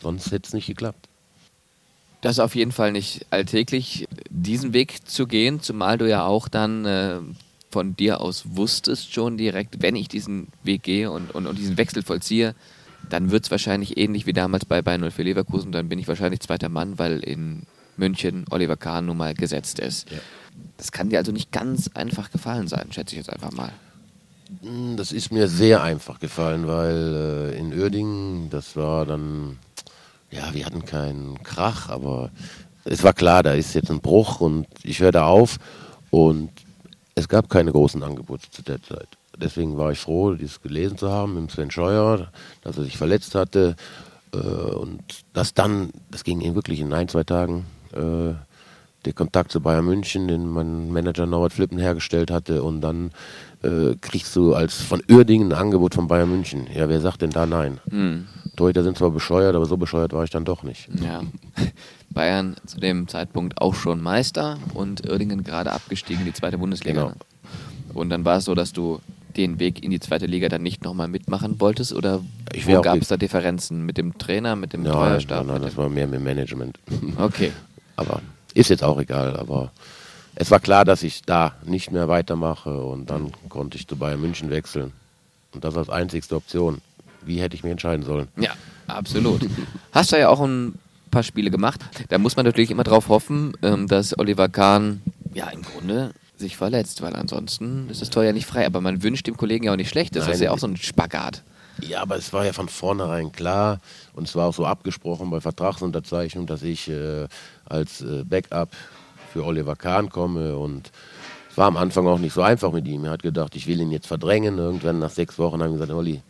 Sonst 0.00 0.32
hätte 0.32 0.48
es 0.48 0.54
nicht 0.54 0.66
geklappt. 0.66 1.08
Das 2.20 2.32
ist 2.32 2.40
auf 2.40 2.54
jeden 2.54 2.72
Fall 2.72 2.92
nicht 2.92 3.26
alltäglich, 3.30 4.06
diesen 4.28 4.74
Weg 4.74 5.08
zu 5.08 5.26
gehen, 5.26 5.60
zumal 5.60 5.98
du 5.98 6.08
ja 6.08 6.24
auch 6.24 6.48
dann 6.48 6.84
äh, 6.84 7.18
von 7.72 7.96
dir 7.96 8.20
aus 8.20 8.44
wusstest 8.54 9.12
schon 9.12 9.38
direkt, 9.38 9.82
wenn 9.82 9.96
ich 9.96 10.08
diesen 10.08 10.48
Weg 10.62 10.82
gehe 10.82 11.10
und, 11.10 11.34
und, 11.34 11.46
und 11.46 11.58
diesen 11.58 11.78
Wechsel 11.78 12.02
vollziehe, 12.02 12.54
dann 13.08 13.30
wird 13.30 13.44
es 13.44 13.50
wahrscheinlich 13.50 13.96
ähnlich 13.96 14.26
wie 14.26 14.32
damals 14.32 14.64
bei 14.64 14.82
Bayern 14.82 15.10
04 15.10 15.24
Leverkusen, 15.24 15.72
dann 15.72 15.88
bin 15.88 15.98
ich 15.98 16.06
wahrscheinlich 16.06 16.40
zweiter 16.40 16.68
Mann, 16.68 16.98
weil 16.98 17.20
in 17.20 17.62
München 17.96 18.44
Oliver 18.50 18.76
Kahn 18.76 19.06
nun 19.06 19.16
mal 19.16 19.34
gesetzt 19.34 19.78
ist. 19.78 20.10
Ja. 20.10 20.18
Das 20.76 20.92
kann 20.92 21.08
dir 21.08 21.18
also 21.18 21.32
nicht 21.32 21.50
ganz 21.50 21.90
einfach 21.94 22.30
gefallen 22.30 22.68
sein, 22.68 22.92
schätze 22.92 23.14
ich 23.14 23.18
jetzt 23.18 23.32
einfach 23.32 23.52
mal. 23.52 23.72
Das 24.96 25.12
ist 25.12 25.32
mir 25.32 25.48
sehr 25.48 25.82
einfach 25.82 26.20
gefallen, 26.20 26.66
weil 26.66 27.52
äh, 27.54 27.58
in 27.58 27.72
Uerdingen, 27.72 28.50
das 28.50 28.76
war 28.76 29.06
dann, 29.06 29.58
ja, 30.30 30.52
wir 30.52 30.66
hatten 30.66 30.84
keinen 30.84 31.42
Krach, 31.42 31.88
aber 31.88 32.30
es 32.84 33.02
war 33.02 33.14
klar, 33.14 33.42
da 33.42 33.52
ist 33.52 33.74
jetzt 33.74 33.90
ein 33.90 34.00
Bruch 34.00 34.40
und 34.40 34.66
ich 34.82 35.00
höre 35.00 35.12
da 35.12 35.26
auf 35.26 35.58
und 36.10 36.50
es 37.14 37.28
gab 37.28 37.48
keine 37.48 37.72
großen 37.72 38.02
Angebote 38.02 38.50
zu 38.50 38.62
der 38.62 38.82
Zeit. 38.82 39.08
Deswegen 39.36 39.76
war 39.76 39.92
ich 39.92 39.98
froh, 39.98 40.34
dies 40.34 40.60
gelesen 40.60 40.98
zu 40.98 41.10
haben 41.10 41.34
mit 41.34 41.50
Sven 41.50 41.70
Scheuer, 41.70 42.30
dass 42.62 42.76
er 42.76 42.84
sich 42.84 42.96
verletzt 42.96 43.34
hatte 43.34 43.76
äh, 44.34 44.36
und 44.36 45.02
das 45.32 45.54
dann, 45.54 45.90
das 46.10 46.24
ging 46.24 46.40
ihm 46.40 46.54
wirklich 46.54 46.80
in 46.80 46.92
ein, 46.92 47.08
zwei 47.08 47.24
Tagen, 47.24 47.66
äh, 47.92 48.34
der 49.04 49.12
Kontakt 49.14 49.50
zu 49.50 49.60
Bayern 49.60 49.84
München, 49.84 50.28
den 50.28 50.48
mein 50.48 50.90
Manager 50.90 51.26
Norbert 51.26 51.52
Flippen 51.52 51.78
hergestellt 51.78 52.30
hatte 52.30 52.62
und 52.62 52.80
dann 52.82 53.10
äh, 53.62 53.96
kriegst 54.00 54.36
du 54.36 54.54
als 54.54 54.80
von 54.80 55.02
Uerdingen 55.10 55.52
ein 55.52 55.58
Angebot 55.58 55.94
von 55.94 56.06
Bayern 56.06 56.30
München. 56.30 56.68
Ja, 56.72 56.88
wer 56.88 57.00
sagt 57.00 57.22
denn 57.22 57.30
da 57.30 57.46
nein? 57.46 57.80
Mhm. 57.90 58.26
Torhüter 58.54 58.82
sind 58.82 58.98
zwar 58.98 59.10
bescheuert, 59.10 59.56
aber 59.56 59.66
so 59.66 59.76
bescheuert 59.76 60.12
war 60.12 60.24
ich 60.24 60.30
dann 60.30 60.44
doch 60.44 60.62
nicht. 60.62 60.88
Ja. 61.02 61.22
Bayern 62.12 62.56
zu 62.66 62.80
dem 62.80 63.08
Zeitpunkt 63.08 63.60
auch 63.60 63.74
schon 63.74 64.00
Meister 64.00 64.58
und 64.74 65.08
Uerdingen 65.08 65.44
gerade 65.44 65.72
abgestiegen 65.72 66.20
in 66.20 66.26
die 66.26 66.34
zweite 66.34 66.58
Bundesliga. 66.58 67.02
Genau. 67.02 67.14
Und 67.94 68.10
dann 68.10 68.24
war 68.24 68.38
es 68.38 68.44
so, 68.44 68.54
dass 68.54 68.72
du 68.72 69.00
den 69.36 69.58
Weg 69.58 69.82
in 69.82 69.90
die 69.90 70.00
zweite 70.00 70.26
Liga 70.26 70.48
dann 70.48 70.62
nicht 70.62 70.84
nochmal 70.84 71.08
mitmachen 71.08 71.60
wolltest? 71.60 71.92
Oder 71.92 72.20
wo 72.64 72.80
gab 72.80 72.98
es 72.98 73.08
da 73.08 73.16
Differenzen 73.16 73.84
mit 73.84 73.98
dem 73.98 74.18
Trainer, 74.18 74.56
mit 74.56 74.72
dem 74.72 74.84
ja, 74.84 74.92
Treuerstab? 74.92 75.46
Nein, 75.46 75.54
nein, 75.54 75.62
das 75.62 75.76
war 75.76 75.88
mehr 75.88 76.06
mit 76.06 76.20
dem 76.20 76.24
Management. 76.24 76.78
Okay. 77.18 77.52
Aber 77.96 78.22
ist 78.54 78.70
jetzt 78.70 78.82
auch 78.82 78.98
egal, 78.98 79.36
aber 79.36 79.70
es 80.34 80.50
war 80.50 80.60
klar, 80.60 80.84
dass 80.84 81.02
ich 81.02 81.22
da 81.22 81.54
nicht 81.64 81.92
mehr 81.92 82.08
weitermache 82.08 82.82
und 82.82 83.10
dann 83.10 83.32
konnte 83.48 83.76
ich 83.76 83.86
zu 83.86 83.96
Bayern 83.96 84.20
München 84.20 84.50
wechseln. 84.50 84.92
Und 85.52 85.64
das 85.64 85.76
als 85.76 85.90
einzigste 85.90 86.36
Option. 86.36 86.80
Wie 87.24 87.40
hätte 87.40 87.54
ich 87.54 87.62
mich 87.62 87.70
entscheiden 87.70 88.04
sollen? 88.04 88.28
Ja, 88.36 88.52
absolut. 88.86 89.46
Hast 89.92 90.12
du 90.12 90.18
ja 90.18 90.28
auch 90.28 90.40
ein 90.40 90.78
paar 91.12 91.22
Spiele 91.22 91.52
gemacht. 91.52 91.80
Da 92.08 92.18
muss 92.18 92.34
man 92.34 92.44
natürlich 92.44 92.72
immer 92.72 92.82
darauf 92.82 93.08
hoffen, 93.08 93.52
ähm, 93.62 93.86
dass 93.86 94.18
Oliver 94.18 94.48
Kahn 94.48 95.00
ja 95.32 95.48
im 95.50 95.62
Grunde 95.62 96.12
sich 96.36 96.56
verletzt, 96.56 97.02
weil 97.02 97.14
ansonsten 97.14 97.88
ist 97.88 98.02
das 98.02 98.10
Tor 98.10 98.24
ja 98.24 98.32
nicht 98.32 98.46
frei. 98.46 98.66
Aber 98.66 98.80
man 98.80 99.04
wünscht 99.04 99.28
dem 99.28 99.36
Kollegen 99.36 99.66
ja 99.66 99.72
auch 99.72 99.76
nicht 99.76 99.90
schlecht. 99.90 100.16
Das 100.16 100.24
Nein, 100.24 100.34
ist 100.34 100.40
ja 100.40 100.50
auch 100.50 100.58
so 100.58 100.66
ein 100.66 100.76
Spagat. 100.76 101.44
Ja, 101.80 102.02
aber 102.02 102.16
es 102.16 102.32
war 102.32 102.44
ja 102.44 102.52
von 102.52 102.68
vornherein 102.68 103.32
klar 103.32 103.80
und 104.14 104.28
es 104.28 104.34
war 104.34 104.48
auch 104.48 104.54
so 104.54 104.66
abgesprochen 104.66 105.30
bei 105.30 105.40
Vertragsunterzeichnung, 105.40 106.46
dass 106.46 106.62
ich 106.62 106.88
äh, 106.88 107.28
als 107.64 108.02
äh, 108.02 108.24
Backup 108.24 108.70
für 109.32 109.44
Oliver 109.44 109.76
Kahn 109.76 110.10
komme 110.10 110.56
und 110.56 110.90
es 111.50 111.56
war 111.56 111.66
am 111.66 111.76
Anfang 111.76 112.06
auch 112.06 112.18
nicht 112.18 112.32
so 112.32 112.42
einfach 112.42 112.72
mit 112.72 112.86
ihm. 112.86 113.04
Er 113.04 113.12
hat 113.12 113.22
gedacht, 113.22 113.56
ich 113.56 113.66
will 113.66 113.80
ihn 113.80 113.90
jetzt 113.90 114.06
verdrängen. 114.06 114.58
Irgendwann 114.58 114.98
nach 114.98 115.10
sechs 115.10 115.38
Wochen 115.38 115.62
haben 115.62 115.70
wir 115.70 115.78
gesagt, 115.78 115.92
Olli, 115.92 116.22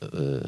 äh, 0.00 0.40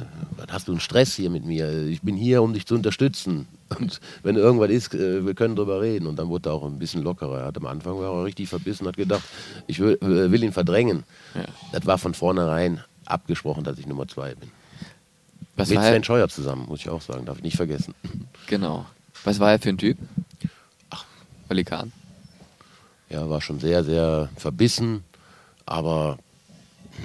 hast 0.48 0.68
du 0.68 0.72
einen 0.72 0.80
Stress 0.80 1.14
hier 1.14 1.30
mit 1.30 1.44
mir? 1.44 1.86
Ich 1.86 2.02
bin 2.02 2.16
hier, 2.16 2.42
um 2.42 2.54
dich 2.54 2.66
zu 2.66 2.74
unterstützen. 2.74 3.46
Und 3.78 4.00
wenn 4.22 4.36
irgendwas 4.36 4.70
ist, 4.70 4.94
äh, 4.94 5.24
wir 5.26 5.34
können 5.34 5.56
drüber 5.56 5.80
reden. 5.80 6.06
Und 6.06 6.16
dann 6.18 6.28
wurde 6.28 6.50
er 6.50 6.54
auch 6.54 6.64
ein 6.64 6.78
bisschen 6.78 7.02
lockerer. 7.02 7.40
Er 7.40 7.46
hat 7.46 7.56
am 7.56 7.66
Anfang 7.66 7.98
war 7.98 8.20
er 8.20 8.24
richtig 8.24 8.48
verbissen, 8.48 8.86
hat 8.86 8.96
gedacht, 8.96 9.24
ich 9.66 9.80
will, 9.80 9.98
äh, 10.00 10.30
will 10.30 10.44
ihn 10.44 10.52
verdrängen. 10.52 11.04
Ja. 11.34 11.44
Das 11.72 11.86
war 11.86 11.98
von 11.98 12.14
vornherein 12.14 12.82
abgesprochen, 13.04 13.64
dass 13.64 13.78
ich 13.78 13.86
Nummer 13.86 14.06
zwei 14.06 14.34
bin. 14.34 14.50
Was 15.56 15.70
Mit 15.70 15.80
Sven 15.80 16.04
Scheuer 16.04 16.28
zusammen, 16.28 16.66
muss 16.68 16.80
ich 16.80 16.90
auch 16.90 17.00
sagen, 17.00 17.24
darf 17.24 17.38
ich 17.38 17.42
nicht 17.42 17.56
vergessen. 17.56 17.94
Genau. 18.46 18.86
Was 19.24 19.40
war 19.40 19.52
er 19.52 19.58
für 19.58 19.70
ein 19.70 19.78
Typ? 19.78 19.96
Ach. 20.90 21.04
Pelikan? 21.48 21.92
Ja, 23.08 23.28
war 23.30 23.40
schon 23.40 23.58
sehr, 23.58 23.82
sehr 23.82 24.28
verbissen, 24.36 25.04
aber 25.64 26.18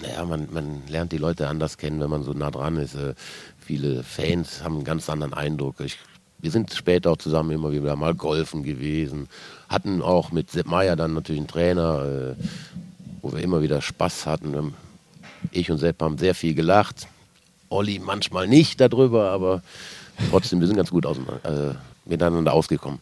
naja, 0.02 0.26
man, 0.26 0.48
man 0.52 0.84
lernt 0.88 1.12
die 1.12 1.18
Leute 1.18 1.48
anders 1.48 1.78
kennen, 1.78 2.00
wenn 2.00 2.10
man 2.10 2.24
so 2.24 2.34
nah 2.34 2.52
dran 2.52 2.78
ist. 2.78 2.96
Äh, 2.96 3.14
viele 3.60 4.04
Fans 4.04 4.64
haben 4.64 4.76
einen 4.76 4.84
ganz 4.84 5.10
anderen 5.10 5.34
Eindruck. 5.34 5.80
Ich, 5.80 5.98
wir 6.42 6.52
sind 6.52 6.74
später 6.74 7.12
auch 7.12 7.18
zusammen 7.18 7.52
immer 7.52 7.72
wieder 7.72 7.96
mal 7.96 8.16
golfen 8.16 8.64
gewesen, 8.64 9.28
hatten 9.70 10.02
auch 10.02 10.32
mit 10.32 10.52
Sepp 10.52 10.68
Meier 10.68 10.96
dann 10.96 11.14
natürlich 11.14 11.40
einen 11.40 11.48
Trainer, 11.48 12.36
äh, 12.40 12.44
wo 13.22 13.32
wir 13.32 13.42
immer 13.42 13.62
wieder 13.62 13.82
Spaß 13.82 14.26
hatten. 14.26 14.74
Ich 15.52 15.70
und 15.72 15.78
Sepp 15.78 16.02
haben 16.02 16.18
sehr 16.18 16.36
viel 16.36 16.54
gelacht. 16.54 17.08
Olli 17.70 18.00
manchmal 18.00 18.48
nicht 18.48 18.82
darüber, 18.82 19.32
aber 19.32 19.62
trotzdem, 20.30 20.60
wir 20.60 20.68
sind 20.68 20.76
ganz 20.76 20.90
gut 20.90 21.06
auseinander, 21.06 21.72
äh, 21.72 22.10
miteinander 22.10 22.54
ausgekommen. 22.54 23.00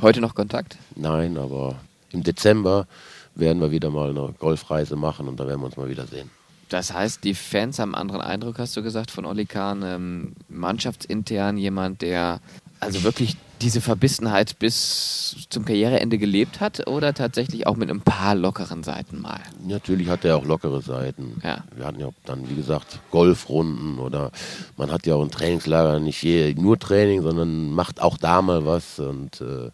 Heute 0.00 0.20
noch 0.20 0.34
Kontakt? 0.34 0.76
Nein, 0.94 1.38
aber 1.38 1.76
im 2.10 2.22
Dezember 2.22 2.86
werden 3.34 3.60
wir 3.60 3.70
wieder 3.70 3.90
mal 3.90 4.10
eine 4.10 4.34
Golfreise 4.38 4.96
machen 4.96 5.26
und 5.28 5.40
da 5.40 5.46
werden 5.46 5.60
wir 5.60 5.66
uns 5.66 5.76
mal 5.76 5.88
wieder 5.88 6.06
sehen. 6.06 6.30
Das 6.68 6.92
heißt, 6.92 7.24
die 7.24 7.34
Fans 7.34 7.78
haben 7.78 7.94
einen 7.94 8.00
anderen 8.02 8.20
Eindruck, 8.20 8.58
hast 8.58 8.76
du 8.76 8.82
gesagt, 8.82 9.10
von 9.10 9.24
Olli 9.24 9.44
Kahn. 9.44 9.82
Ähm, 9.84 10.32
mannschaftsintern 10.48 11.56
jemand, 11.56 12.02
der 12.02 12.40
also 12.84 13.02
wirklich 13.02 13.36
diese 13.60 13.80
Verbissenheit 13.80 14.58
bis 14.58 15.46
zum 15.48 15.64
Karriereende 15.64 16.18
gelebt 16.18 16.60
hat 16.60 16.86
oder 16.86 17.14
tatsächlich 17.14 17.66
auch 17.66 17.76
mit 17.76 17.90
ein 17.90 18.00
paar 18.00 18.34
lockeren 18.34 18.82
Seiten 18.82 19.20
mal? 19.20 19.40
Natürlich 19.66 20.08
hat 20.08 20.24
er 20.24 20.36
auch 20.36 20.44
lockere 20.44 20.82
Seiten. 20.82 21.40
Ja. 21.42 21.64
Wir 21.74 21.86
hatten 21.86 22.00
ja 22.00 22.10
dann, 22.26 22.48
wie 22.48 22.56
gesagt, 22.56 23.00
Golfrunden 23.10 23.98
oder 23.98 24.30
man 24.76 24.90
hat 24.90 25.06
ja 25.06 25.14
auch 25.14 25.22
ein 25.22 25.30
Trainingslager, 25.30 26.00
nicht 26.00 26.22
je, 26.22 26.54
nur 26.54 26.78
Training, 26.78 27.22
sondern 27.22 27.70
macht 27.70 28.02
auch 28.02 28.18
da 28.18 28.42
mal 28.42 28.66
was 28.66 28.98
und 28.98 29.40
äh, 29.40 29.70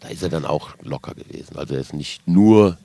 da 0.00 0.08
ist 0.08 0.22
er 0.22 0.28
dann 0.28 0.44
auch 0.44 0.70
locker 0.82 1.14
gewesen. 1.14 1.56
Also 1.56 1.74
er 1.74 1.80
ist 1.80 1.94
nicht 1.94 2.28
nur 2.28 2.76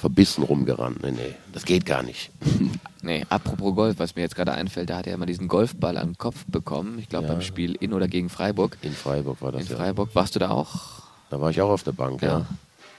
verbissen 0.00 0.42
rumgerannt. 0.44 1.02
Nee, 1.02 1.12
nee, 1.12 1.34
das 1.52 1.64
geht 1.64 1.86
gar 1.86 2.02
nicht. 2.02 2.30
Nee, 3.02 3.24
apropos 3.30 3.74
Golf, 3.74 3.98
was 3.98 4.14
mir 4.14 4.20
jetzt 4.20 4.36
gerade 4.36 4.52
einfällt, 4.52 4.90
da 4.90 4.98
hat 4.98 5.06
er 5.06 5.14
immer 5.14 5.24
diesen 5.24 5.48
Golfball 5.48 5.96
an 5.96 6.08
den 6.08 6.18
Kopf 6.18 6.44
bekommen. 6.48 6.98
Ich 6.98 7.08
glaube 7.08 7.28
Ja. 7.28 7.32
beim 7.32 7.40
Spiel 7.40 7.74
in 7.80 7.94
oder 7.94 8.08
gegen 8.08 8.28
Freiburg. 8.28 8.76
In 8.82 8.92
Freiburg 8.92 9.40
war 9.40 9.52
das 9.52 9.62
In 9.62 9.68
ja. 9.70 9.76
Freiburg 9.76 10.10
warst 10.14 10.34
du 10.34 10.38
da 10.38 10.50
auch? 10.50 11.00
Da 11.30 11.40
war 11.40 11.48
ich 11.48 11.62
auch 11.62 11.70
auf 11.70 11.82
der 11.82 11.92
Bank, 11.92 12.20
ja. 12.20 12.44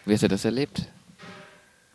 Wie 0.05 0.13
hast 0.13 0.23
du 0.23 0.27
das 0.27 0.43
erlebt? 0.43 0.87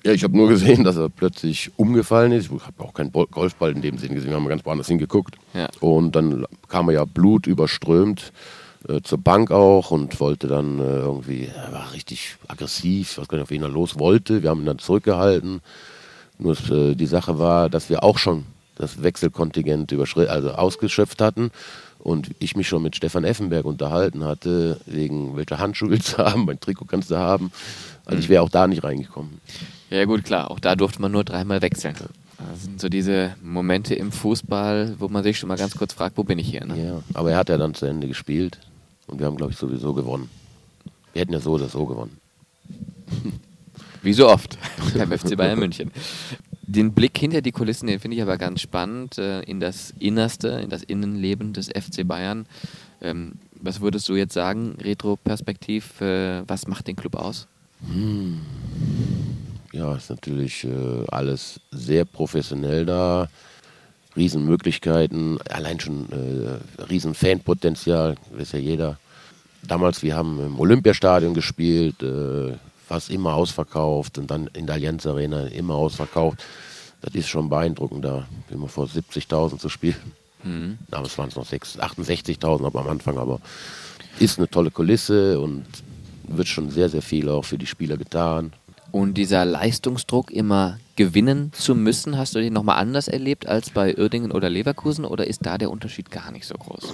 Ja, 0.04 0.12
ich 0.12 0.22
habe 0.22 0.36
nur 0.36 0.48
gesehen, 0.48 0.84
dass 0.84 0.96
er 0.96 1.08
plötzlich 1.08 1.72
umgefallen 1.76 2.30
ist. 2.30 2.44
Ich 2.52 2.64
habe 2.64 2.84
auch 2.84 2.94
keinen 2.94 3.10
Golfball 3.10 3.72
in 3.72 3.82
dem 3.82 3.98
Sinn 3.98 4.14
gesehen, 4.14 4.30
wir 4.30 4.36
haben 4.36 4.46
ganz 4.46 4.64
woanders 4.64 4.86
hingeguckt. 4.86 5.34
Ja. 5.52 5.68
Und 5.80 6.14
dann 6.14 6.46
kam 6.68 6.88
er 6.90 6.94
ja 6.94 7.04
blutüberströmt 7.04 8.32
äh, 8.88 9.02
zur 9.02 9.18
Bank 9.18 9.50
auch 9.50 9.90
und 9.90 10.20
wollte 10.20 10.46
dann 10.46 10.78
äh, 10.78 10.82
irgendwie, 10.82 11.46
er 11.46 11.72
war 11.72 11.92
richtig 11.92 12.36
aggressiv, 12.46 13.18
weiß 13.18 13.28
gar 13.28 13.38
nicht, 13.38 13.44
auf 13.44 13.50
wen 13.50 13.62
er 13.62 13.68
los 13.68 13.98
wollte. 13.98 14.42
Wir 14.42 14.50
haben 14.50 14.60
ihn 14.60 14.66
dann 14.66 14.78
zurückgehalten. 14.78 15.60
Nur 16.38 16.56
äh, 16.70 16.94
die 16.94 17.06
Sache 17.06 17.38
war, 17.38 17.70
dass 17.70 17.90
wir 17.90 18.02
auch 18.02 18.18
schon 18.18 18.44
das 18.76 19.02
Wechselkontingent 19.02 19.92
also 19.92 20.50
ausgeschöpft 20.52 21.20
hatten. 21.20 21.50
Und 21.98 22.30
ich 22.38 22.54
mich 22.54 22.68
schon 22.68 22.82
mit 22.82 22.94
Stefan 22.94 23.24
Effenberg 23.24 23.64
unterhalten 23.64 24.22
hatte, 24.22 24.78
wegen 24.86 25.36
welcher 25.36 25.58
Handschuhe 25.58 25.90
willst 25.90 26.12
du 26.12 26.18
haben, 26.18 26.44
mein 26.44 26.60
Trikot 26.60 26.84
kannst 26.84 27.10
du 27.10 27.16
haben. 27.16 27.50
Also 28.04 28.20
ich 28.20 28.28
wäre 28.28 28.42
auch 28.42 28.50
da 28.50 28.68
nicht 28.68 28.84
reingekommen. 28.84 29.40
Ja, 29.90 30.04
gut, 30.04 30.24
klar. 30.24 30.50
Auch 30.50 30.60
da 30.60 30.76
durfte 30.76 31.02
man 31.02 31.10
nur 31.10 31.24
dreimal 31.24 31.62
wechseln. 31.62 31.96
Das 32.38 32.62
sind 32.62 32.80
so 32.80 32.88
diese 32.88 33.34
Momente 33.42 33.94
im 33.94 34.12
Fußball, 34.12 34.96
wo 34.98 35.08
man 35.08 35.24
sich 35.24 35.38
schon 35.38 35.48
mal 35.48 35.56
ganz 35.56 35.74
kurz 35.74 35.94
fragt, 35.94 36.16
wo 36.18 36.22
bin 36.22 36.38
ich 36.38 36.48
hier? 36.48 36.64
Ne? 36.64 36.84
Ja, 36.86 37.02
aber 37.14 37.32
er 37.32 37.38
hat 37.38 37.48
ja 37.48 37.56
dann 37.56 37.74
zu 37.74 37.86
Ende 37.86 38.06
gespielt 38.06 38.60
und 39.06 39.18
wir 39.18 39.26
haben, 39.26 39.36
glaube 39.36 39.52
ich, 39.52 39.58
sowieso 39.58 39.92
gewonnen. 39.94 40.28
Wir 41.12 41.20
hätten 41.20 41.32
ja 41.32 41.40
so 41.40 41.52
oder 41.52 41.68
so 41.68 41.86
gewonnen. 41.86 42.18
Wie 44.02 44.12
so 44.12 44.28
oft 44.28 44.58
beim 44.96 45.10
FC 45.10 45.36
Bayern 45.36 45.58
München. 45.58 45.90
Den 46.62 46.92
Blick 46.92 47.16
hinter 47.18 47.42
die 47.42 47.52
Kulissen, 47.52 47.86
den 47.86 48.00
finde 48.00 48.16
ich 48.16 48.22
aber 48.22 48.38
ganz 48.38 48.60
spannend, 48.60 49.18
äh, 49.18 49.42
in 49.42 49.60
das 49.60 49.94
Innerste, 49.98 50.48
in 50.48 50.68
das 50.68 50.82
Innenleben 50.82 51.52
des 51.52 51.68
FC 51.68 52.06
Bayern. 52.06 52.46
Ähm, 53.00 53.34
was 53.60 53.80
würdest 53.80 54.08
du 54.08 54.16
jetzt 54.16 54.34
sagen, 54.34 54.76
retroperspektiv, 54.80 56.00
äh, 56.00 56.42
was 56.48 56.66
macht 56.66 56.88
den 56.88 56.96
Club 56.96 57.14
aus? 57.14 57.46
Ja, 59.72 59.94
ist 59.94 60.10
natürlich 60.10 60.64
äh, 60.64 61.04
alles 61.08 61.60
sehr 61.70 62.04
professionell 62.04 62.84
da. 62.86 63.28
Riesenmöglichkeiten, 64.16 65.38
allein 65.50 65.80
schon 65.80 66.06
äh, 66.10 66.82
riesen 66.82 67.14
Fanpotenzial, 67.14 68.16
weiß 68.36 68.52
ja 68.52 68.58
jeder. 68.58 68.98
Damals, 69.62 70.02
wir 70.02 70.16
haben 70.16 70.40
im 70.40 70.58
Olympiastadion 70.58 71.34
gespielt, 71.34 72.02
äh, 72.02 72.54
fast 72.86 73.10
immer 73.10 73.34
ausverkauft 73.34 74.18
und 74.18 74.30
dann 74.30 74.48
in 74.54 74.66
der 74.66 74.76
Allianz 74.76 75.06
Arena 75.06 75.46
immer 75.48 75.74
ausverkauft. 75.74 76.44
Das 77.02 77.14
ist 77.14 77.28
schon 77.28 77.48
beeindruckend, 77.48 78.04
da 78.04 78.26
immer 78.50 78.68
vor 78.68 78.86
70.000 78.86 79.58
zu 79.58 79.68
spielen. 79.68 80.12
Mhm. 80.44 80.78
Damals 80.88 81.18
waren 81.18 81.28
es 81.28 81.36
noch 81.36 81.46
6 81.46 81.78
68.000 81.78 82.64
aber 82.64 82.80
am 82.80 82.88
Anfang, 82.88 83.18
aber 83.18 83.40
ist 84.18 84.38
eine 84.38 84.48
tolle 84.48 84.70
Kulisse 84.70 85.38
und 85.40 85.64
wird 86.28 86.48
schon 86.48 86.70
sehr, 86.70 86.88
sehr 86.88 87.02
viel 87.02 87.28
auch 87.28 87.44
für 87.44 87.58
die 87.58 87.66
Spieler 87.66 87.96
getan. 87.96 88.52
Und 88.92 89.14
dieser 89.14 89.44
Leistungsdruck, 89.44 90.30
immer 90.30 90.78
gewinnen 90.96 91.52
zu 91.52 91.74
müssen, 91.74 92.16
hast 92.16 92.34
du 92.34 92.40
den 92.40 92.52
nochmal 92.52 92.78
anders 92.78 93.08
erlebt 93.08 93.46
als 93.46 93.70
bei 93.70 93.96
Uerdingen 93.96 94.32
oder 94.32 94.48
Leverkusen 94.48 95.04
oder 95.04 95.26
ist 95.26 95.44
da 95.44 95.58
der 95.58 95.70
Unterschied 95.70 96.10
gar 96.10 96.30
nicht 96.32 96.46
so 96.46 96.54
groß? 96.54 96.92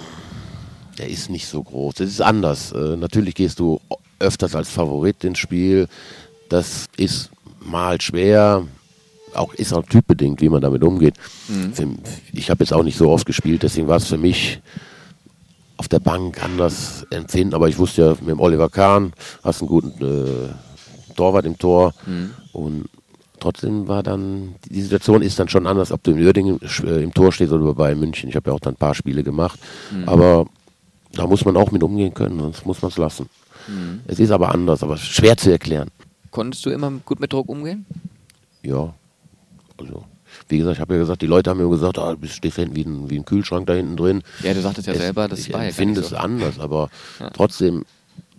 Der 0.97 1.09
ist 1.09 1.29
nicht 1.29 1.47
so 1.47 1.63
groß. 1.63 1.95
Das 1.95 2.09
ist 2.09 2.21
anders. 2.21 2.71
Äh, 2.71 2.97
natürlich 2.97 3.35
gehst 3.35 3.59
du 3.59 3.79
öfters 4.19 4.55
als 4.55 4.69
Favorit 4.69 5.23
ins 5.23 5.39
Spiel. 5.39 5.87
Das 6.49 6.87
ist 6.97 7.31
mal 7.59 7.99
schwer. 8.01 8.67
Auch 9.33 9.53
ist 9.53 9.73
auch 9.73 9.85
typbedingt, 9.85 10.41
wie 10.41 10.49
man 10.49 10.61
damit 10.61 10.83
umgeht. 10.83 11.15
Für, 11.73 11.87
ich 12.33 12.49
habe 12.51 12.63
jetzt 12.63 12.73
auch 12.73 12.83
nicht 12.83 12.97
so 12.97 13.09
oft 13.09 13.25
gespielt, 13.25 13.63
deswegen 13.63 13.87
war 13.87 13.97
es 13.97 14.05
für 14.05 14.17
mich 14.17 14.59
auf 15.77 15.87
der 15.87 15.99
Bank 15.99 16.43
anders 16.43 17.07
empfinden. 17.09 17.55
Aber 17.55 17.67
ich 17.67 17.79
wusste 17.79 18.01
ja, 18.01 18.09
mit 18.11 18.29
dem 18.29 18.39
Oliver 18.39 18.69
Kahn 18.69 19.13
hast 19.43 19.61
einen 19.61 19.69
guten 19.69 20.05
äh, 20.05 20.53
Torwart 21.15 21.45
im 21.45 21.57
Tor. 21.57 21.93
Und 22.51 22.85
trotzdem 23.39 23.87
war 23.87 24.03
dann, 24.03 24.55
die 24.69 24.81
Situation 24.81 25.21
ist 25.21 25.39
dann 25.39 25.49
schon 25.49 25.67
anders, 25.67 25.91
ob 25.91 26.03
du 26.03 26.11
in 26.11 26.23
Uerdingen 26.23 26.59
äh, 26.85 27.03
im 27.03 27.13
Tor 27.13 27.31
stehst 27.31 27.51
oder 27.51 27.73
bei 27.73 27.95
München. 27.95 28.29
Ich 28.29 28.35
habe 28.35 28.49
ja 28.49 28.55
auch 28.55 28.59
dann 28.59 28.73
ein 28.73 28.77
paar 28.77 28.95
Spiele 28.95 29.23
gemacht. 29.23 29.59
Aber 30.05 30.45
da 31.13 31.27
muss 31.27 31.45
man 31.45 31.57
auch 31.57 31.71
mit 31.71 31.83
umgehen 31.83 32.13
können, 32.13 32.39
sonst 32.39 32.65
muss 32.65 32.81
man 32.81 32.89
es 32.91 32.97
lassen. 32.97 33.27
Es 34.07 34.19
ist 34.19 34.31
aber 34.31 34.53
anders, 34.53 34.83
aber 34.83 34.97
schwer 34.97 35.37
zu 35.37 35.51
erklären. 35.51 35.89
Konntest 36.31 36.65
du 36.65 36.69
immer 36.71 36.91
gut 37.05 37.19
mit 37.19 37.31
Druck 37.31 37.47
umgehen? 37.49 37.85
Ja, 38.63 38.93
also 39.79 40.03
wie 40.49 40.57
gesagt, 40.57 40.77
ich 40.77 40.81
habe 40.81 40.95
ja 40.95 40.99
gesagt, 40.99 41.21
die 41.21 41.27
Leute 41.27 41.49
haben 41.51 41.59
mir 41.59 41.69
gesagt, 41.69 41.99
ah, 41.99 42.15
du 42.15 42.27
stehst 42.27 42.55
hinten 42.55 42.75
wie 42.75 42.83
ein, 42.85 43.09
wie 43.09 43.17
ein 43.19 43.25
Kühlschrank 43.25 43.67
da 43.67 43.73
hinten 43.73 43.95
drin. 43.95 44.23
Ja, 44.41 44.53
du 44.53 44.61
sagtest 44.61 44.87
ja 44.87 44.93
Es- 44.93 44.99
selber, 44.99 45.27
das 45.27 45.39
ich 45.39 45.53
war 45.53 45.59
ja 45.59 45.65
gar 45.65 45.69
empfinde 45.69 45.99
nicht 46.01 46.05
es 46.05 46.09
so. 46.09 46.15
anders, 46.17 46.59
aber 46.59 46.89
Ja. 47.19 47.29
trotzdem, 47.29 47.85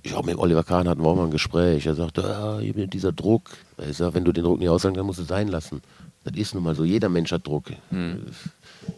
ich 0.04 0.14
auch 0.14 0.24
mit 0.24 0.36
Oliver 0.36 0.62
Kahn 0.64 0.88
hatten 0.88 1.02
wir 1.02 1.08
auch 1.08 1.16
mal 1.16 1.24
ein 1.24 1.30
Gespräch. 1.30 1.86
Er 1.86 1.94
sagte, 1.94 2.24
ah, 2.24 2.60
dieser 2.60 3.12
Druck. 3.12 3.50
Ich 3.88 3.96
sag, 3.96 4.14
wenn 4.14 4.24
du 4.24 4.32
den 4.32 4.44
Druck 4.44 4.58
nicht 4.58 4.68
aushalten 4.68 4.96
kannst, 4.96 5.06
musst 5.06 5.18
du 5.18 5.22
es 5.22 5.28
sein 5.28 5.48
lassen. 5.48 5.80
Das 6.24 6.36
ist 6.36 6.54
nun 6.54 6.62
mal 6.62 6.74
so. 6.74 6.84
Jeder 6.84 7.08
Mensch 7.08 7.32
hat 7.32 7.46
Druck. 7.46 7.70
Hm. 7.90 8.26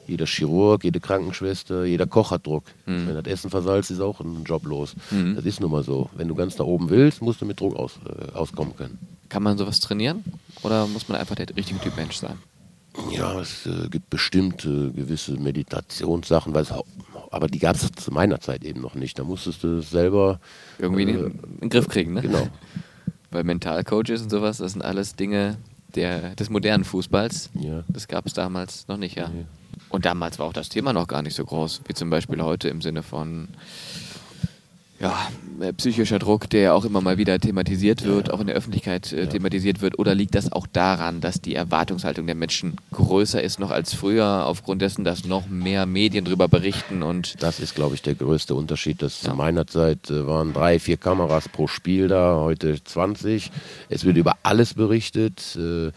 Jeder 0.09 0.26
Chirurg, 0.26 0.82
jede 0.82 0.98
Krankenschwester, 0.98 1.84
jeder 1.84 2.07
Koch 2.07 2.32
hat 2.32 2.46
Druck. 2.46 2.64
Hm. 2.86 3.07
Wenn 3.07 3.14
das 3.14 3.26
Essen 3.26 3.50
versalzt, 3.50 3.92
ist 3.92 4.00
auch 4.00 4.20
ein 4.20 4.42
Job 4.44 4.66
los. 4.66 4.94
Das 5.34 5.44
ist 5.44 5.61
nun 5.61 5.70
mal 5.70 5.84
so. 5.84 6.11
Wenn 6.16 6.26
du 6.26 6.34
ganz 6.34 6.57
da 6.57 6.64
oben 6.64 6.90
willst, 6.90 7.22
musst 7.22 7.40
du 7.40 7.46
mit 7.46 7.61
Druck 7.61 7.76
aus, 7.76 8.00
äh, 8.04 8.32
auskommen 8.32 8.76
können. 8.76 8.98
Kann 9.28 9.42
man 9.42 9.59
sowas 9.59 9.78
trainieren 9.80 10.24
oder 10.62 10.86
muss 10.88 11.09
man 11.09 11.18
einfach 11.18 11.36
der 11.36 11.48
richtige 11.57 11.80
Typ 11.80 11.96
Mensch 11.96 12.16
sein? 12.16 12.38
Ja, 13.11 13.40
es 13.40 13.66
äh, 13.66 13.88
gibt 13.88 14.11
bestimmt 14.11 14.64
äh, 14.64 14.90
gewisse 14.90 15.32
Meditationssachen, 15.32 16.54
weiß 16.54 16.72
auch, 16.72 16.86
aber 17.37 17.47
die 17.47 17.59
gab 17.59 17.76
es 17.76 17.91
zu 17.93 18.12
meiner 18.12 18.41
Zeit 18.41 18.64
eben 18.64 18.80
noch 18.80 18.95
nicht. 18.95 19.18
Da 19.18 19.24
musstest 19.24 19.62
du 19.62 19.80
selber 19.80 20.41
Irgendwie 20.78 21.03
in, 21.03 21.09
äh, 21.09 21.12
in 21.12 21.59
den 21.61 21.70
Griff 21.70 21.89
kriegen, 21.89 22.14
ne? 22.14 22.22
Genau. 22.22 22.49
Weil 23.30 23.45
Mentalcoaches 23.45 24.22
und 24.22 24.30
sowas, 24.30 24.59
das 24.59 24.72
sind 24.72 24.82
alles 24.82 25.14
Dinge 25.14 25.59
der, 25.95 26.34
des 26.34 26.51
modernen 26.51 26.84
Fußballs. 26.84 27.51
Ja. 27.55 27.84
Das 27.89 28.09
gab 28.09 28.26
es 28.26 28.32
damals 28.32 28.89
noch 28.89 28.97
nicht, 28.97 29.16
ja. 29.16 29.28
Nee. 29.28 29.45
Und 29.89 30.05
damals 30.05 30.39
war 30.39 30.47
auch 30.47 30.53
das 30.53 30.68
Thema 30.68 30.93
noch 30.93 31.07
gar 31.07 31.22
nicht 31.22 31.34
so 31.34 31.45
groß, 31.45 31.82
wie 31.87 31.95
zum 31.95 32.11
Beispiel 32.11 32.43
heute 32.43 32.68
im 32.68 32.80
Sinne 32.80 33.03
von 33.03 33.49
ja, 34.99 35.28
äh, 35.61 35.72
psychischer 35.74 36.18
Druck, 36.18 36.49
der 36.49 36.74
auch 36.74 36.84
immer 36.84 37.01
mal 37.01 37.18
wieder 37.18 37.38
thematisiert 37.38 38.05
wird, 38.05 38.30
auch 38.30 38.40
in 38.40 38.47
der 38.47 38.57
Öffentlichkeit 38.57 39.12
äh, 39.12 39.26
thematisiert 39.26 39.82
wird. 39.82 39.99
Oder 39.99 40.14
liegt 40.14 40.34
das 40.34 40.51
auch 40.51 40.66
daran, 40.66 41.20
dass 41.20 41.40
die 41.40 41.55
Erwartungshaltung 41.55 42.26
der 42.26 42.34
Menschen 42.34 42.76
größer 42.92 43.42
ist 43.42 43.61
noch 43.61 43.70
als 43.70 43.94
früher, 43.94 44.47
aufgrund 44.47 44.80
dessen, 44.82 45.05
dass 45.05 45.24
noch 45.24 45.49
mehr 45.49 45.86
Medien 45.86 46.24
darüber 46.24 46.49
berichten 46.49 47.03
und 47.03 47.42
Das 47.42 47.61
ist, 47.61 47.74
glaube 47.74 47.94
ich, 47.94 48.03
der 48.03 48.14
größte 48.14 48.55
Unterschied. 48.55 49.03
Das 49.03 49.22
Ja. 49.22 49.30
Zu 49.30 49.36
meiner 49.36 49.66
Zeit 49.66 50.11
äh, 50.11 50.26
waren 50.26 50.53
drei, 50.53 50.78
vier 50.78 50.97
Kameras 50.97 51.49
pro 51.49 51.66
Spiel 51.66 52.09
da, 52.09 52.36
heute 52.36 52.82
20. 52.82 53.51
Es 53.88 54.05
wird 54.05 54.16
über 54.16 54.36
alles 54.42 54.74
berichtet, 54.74 55.57
äh, 55.57 55.90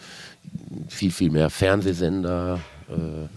viel, 0.88 1.12
viel 1.12 1.32
mehr 1.32 1.50
Fernsehsender. 1.50 2.60
Äh, 2.90 3.28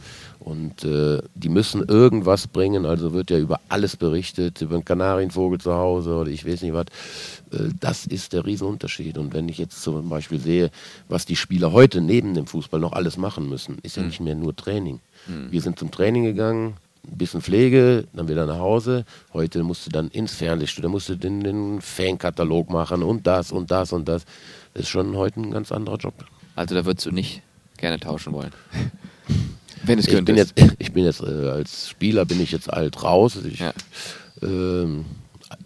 und 0.43 0.84
äh, 0.84 1.22
die 1.34 1.49
müssen 1.49 1.84
irgendwas 1.84 2.49
bringen, 2.49 2.84
also 2.84 3.12
wird 3.12 3.30
ja 3.30 3.38
über 3.38 3.61
alles 3.68 3.97
berichtet, 3.97 4.61
über 4.61 4.74
einen 4.74 4.84
Kanarienvogel 4.84 5.61
zu 5.61 5.72
Hause 5.72 6.14
oder 6.16 6.30
ich 6.30 6.47
weiß 6.47 6.62
nicht 6.62 6.74
was. 6.74 6.86
Äh, 7.53 7.70
das 7.78 8.07
ist 8.07 8.32
der 8.32 8.45
Riesenunterschied. 8.45 9.18
Und 9.18 9.32
wenn 9.34 9.49
ich 9.49 9.59
jetzt 9.59 9.82
zum 9.82 10.09
Beispiel 10.09 10.40
sehe, 10.40 10.70
was 11.09 11.26
die 11.26 11.36
Spieler 11.36 11.72
heute 11.72 12.01
neben 12.01 12.34
dem 12.34 12.47
Fußball 12.47 12.80
noch 12.80 12.93
alles 12.93 13.16
machen 13.16 13.49
müssen, 13.49 13.78
ist 13.82 13.97
ja 13.97 14.03
nicht 14.03 14.20
mehr 14.20 14.34
nur 14.34 14.55
Training. 14.57 15.01
Wir 15.51 15.61
sind 15.61 15.78
zum 15.78 15.93
Training 15.93 16.24
gegangen, 16.24 16.74
ein 17.07 17.16
bisschen 17.16 17.43
Pflege, 17.43 18.09
dann 18.12 18.28
wieder 18.28 18.47
nach 18.47 18.59
Hause. 18.59 19.05
Heute 19.32 19.62
musst 19.62 19.86
du 19.86 19.90
dann 19.90 20.09
ins 20.09 20.34
Fernsehstudio, 20.34 20.90
musst 20.90 21.09
du 21.09 21.16
den, 21.16 21.40
den 21.40 21.80
Fankatalog 21.80 22.70
machen 22.70 23.03
und 23.05 23.26
das 23.26 23.53
und 23.53 23.70
das 23.70 23.93
und 23.93 24.09
das. 24.09 24.24
Das 24.74 24.84
ist 24.84 24.88
schon 24.88 25.16
heute 25.16 25.40
ein 25.40 25.53
ganz 25.53 25.70
anderer 25.70 25.97
Job. 25.97 26.14
also 26.57 26.74
da 26.74 26.84
würdest 26.84 27.07
du 27.07 27.12
nicht 27.12 27.43
gerne 27.76 28.01
tauschen 28.01 28.32
wollen. 28.32 28.53
Wenn 29.85 29.99
es 29.99 30.07
Ich 30.07 30.24
bin 30.24 30.37
jetzt, 30.37 30.55
ich 30.78 30.93
bin 30.93 31.05
jetzt 31.05 31.20
äh, 31.22 31.49
als 31.51 31.89
Spieler 31.89 32.24
bin 32.24 32.41
ich 32.41 32.53
jetzt 32.53 32.72
alt 32.72 33.03
raus. 33.03 33.37
Ich, 33.45 33.61
Ja. 33.61 33.72
ähm, 34.43 35.05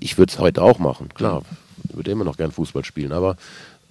ich 0.00 0.18
würde 0.18 0.32
es 0.32 0.38
heute 0.38 0.62
auch 0.62 0.78
machen, 0.78 1.08
klar. 1.14 1.42
Ich 1.88 1.96
würde 1.96 2.10
immer 2.10 2.24
noch 2.24 2.36
gern 2.36 2.50
Fußball 2.50 2.84
spielen, 2.84 3.12
aber 3.12 3.36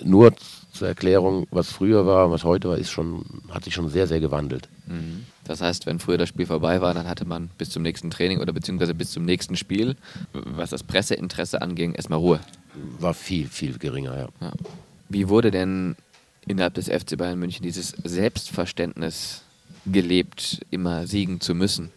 nur 0.04 0.34
zur 0.74 0.88
Erklärung, 0.90 1.48
was 1.52 1.72
früher 1.72 2.06
war, 2.06 2.30
was 2.32 2.44
heute 2.44 2.68
war, 2.70 2.78
ist 2.78 2.92
schon, 2.92 3.24
hat 3.50 3.64
sich 3.64 3.74
schon 3.74 3.88
sehr, 3.90 4.08
sehr 4.08 4.20
gewandelt. 4.20 4.68
Mhm. 4.88 5.26
Das 5.46 5.62
heißt, 5.62 5.86
wenn 5.86 6.00
früher 6.00 6.18
das 6.18 6.28
Spiel 6.28 6.46
vorbei 6.46 6.82
war, 6.82 6.94
dann 6.94 7.08
hatte 7.08 7.24
man 7.24 7.50
bis 7.58 7.70
zum 7.70 7.82
nächsten 7.84 8.10
Training 8.12 8.40
oder 8.40 8.52
beziehungsweise 8.52 8.94
bis 8.94 9.12
zum 9.12 9.24
nächsten 9.24 9.56
Spiel, 9.56 9.96
was 10.34 10.72
das 10.72 10.84
Presseinteresse 10.84 11.62
anging, 11.62 11.94
erstmal 11.94 12.20
Ruhe. 12.20 12.40
War 13.00 13.14
viel, 13.14 13.48
viel 13.48 13.78
geringer, 13.78 14.18
ja. 14.18 14.28
Ja. 14.42 14.52
Wie 15.08 15.30
wurde 15.30 15.52
denn 15.52 15.96
innerhalb 16.46 16.74
des 16.74 16.88
FC 16.90 17.16
Bayern 17.18 17.40
München 17.40 17.64
dieses 17.64 17.94
Selbstverständnis 18.04 19.44
gelebt, 19.86 20.62
immer 20.72 21.08
siegen 21.08 21.42
zu 21.42 21.56
müssen? 21.56 21.92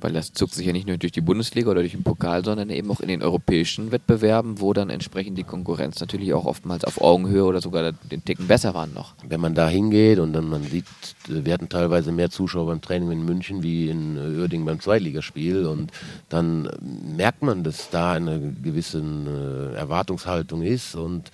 Weil 0.00 0.12
das 0.12 0.32
zuckt 0.32 0.54
sich 0.54 0.64
ja 0.64 0.72
nicht 0.72 0.86
nur 0.86 0.96
durch 0.96 1.10
die 1.10 1.20
Bundesliga 1.20 1.70
oder 1.70 1.80
durch 1.80 1.92
den 1.92 2.04
Pokal, 2.04 2.44
sondern 2.44 2.70
eben 2.70 2.88
auch 2.90 3.00
in 3.00 3.08
den 3.08 3.20
europäischen 3.20 3.90
Wettbewerben, 3.90 4.60
wo 4.60 4.72
dann 4.72 4.90
entsprechend 4.90 5.36
die 5.38 5.42
Konkurrenz 5.42 5.98
natürlich 5.98 6.32
auch 6.34 6.44
oftmals 6.44 6.84
auf 6.84 7.00
Augenhöhe 7.00 7.44
oder 7.44 7.60
sogar 7.60 7.90
den 7.92 8.24
Ticken 8.24 8.46
besser 8.46 8.74
waren 8.74 8.94
noch. 8.94 9.14
Wenn 9.28 9.40
man 9.40 9.54
da 9.54 9.68
hingeht 9.68 10.20
und 10.20 10.34
dann 10.34 10.48
man 10.48 10.62
sieht, 10.62 10.84
wir 11.26 11.52
hatten 11.52 11.68
teilweise 11.68 12.12
mehr 12.12 12.30
Zuschauer 12.30 12.66
beim 12.66 12.80
Training 12.80 13.10
in 13.10 13.24
München 13.24 13.64
wie 13.64 13.90
in 13.90 14.16
Uerdingen 14.16 14.66
beim 14.66 14.78
Zweitligaspiel 14.78 15.66
und 15.66 15.90
dann 16.28 16.68
merkt 17.16 17.42
man, 17.42 17.64
dass 17.64 17.90
da 17.90 18.12
eine 18.12 18.54
gewisse 18.62 18.98
äh, 19.00 19.76
Erwartungshaltung 19.76 20.62
ist 20.62 20.94
und 20.94 21.32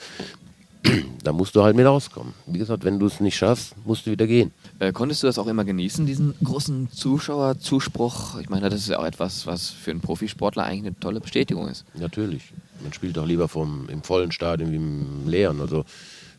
da 1.22 1.32
musst 1.32 1.57
du 1.57 1.62
halt 1.62 1.76
mit 1.76 1.87
rauskommen. 1.87 2.35
Wie 2.47 2.59
gesagt, 2.59 2.85
wenn 2.85 2.99
du 2.99 3.07
es 3.07 3.20
nicht 3.20 3.37
schaffst, 3.37 3.74
musst 3.87 4.07
du 4.07 4.11
wieder 4.11 4.26
gehen. 4.26 4.53
Äh, 4.78 4.93
konntest 4.93 5.22
du 5.22 5.26
das 5.26 5.39
auch 5.39 5.47
immer 5.47 5.64
genießen, 5.64 6.07
diesen 6.07 6.35
großen 6.43 6.91
Zuschauerzuspruch? 6.91 8.39
Ich 8.41 8.49
meine, 8.49 8.68
das 8.68 8.80
ist 8.80 8.89
ja 8.89 8.99
auch 8.99 9.05
etwas, 9.05 9.47
was 9.47 9.70
für 9.70 9.91
einen 9.91 10.01
Profisportler 10.01 10.64
eigentlich 10.64 10.87
eine 10.87 11.01
tolle 11.01 11.20
Bestätigung 11.20 11.68
ist. 11.68 11.85
Natürlich. 11.95 12.53
Man 12.82 12.93
spielt 12.93 13.16
doch 13.16 13.26
lieber 13.26 13.49
vom, 13.49 13.89
im 13.89 14.03
vollen 14.03 14.32
Stadion 14.32 14.72
wie 14.72 14.76
im 14.76 15.28
leeren. 15.28 15.61
Also 15.61 15.85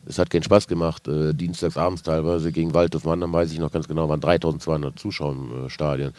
es 0.06 0.18
hat 0.18 0.30
keinen 0.30 0.44
Spaß 0.44 0.68
gemacht. 0.68 1.08
Äh, 1.08 1.34
dienstags 1.34 1.76
abends 1.76 2.02
teilweise 2.02 2.52
gegen 2.52 2.72
Waldhof 2.72 3.04
Mannheim, 3.04 3.32
weiß 3.32 3.52
ich 3.52 3.58
noch 3.58 3.72
ganz 3.72 3.88
genau, 3.88 4.08
waren 4.08 4.20
3200 4.20 4.98
Zuschauer 4.98 5.32
im 5.32 5.66
äh, 5.66 5.70
Stadion. 5.70 6.12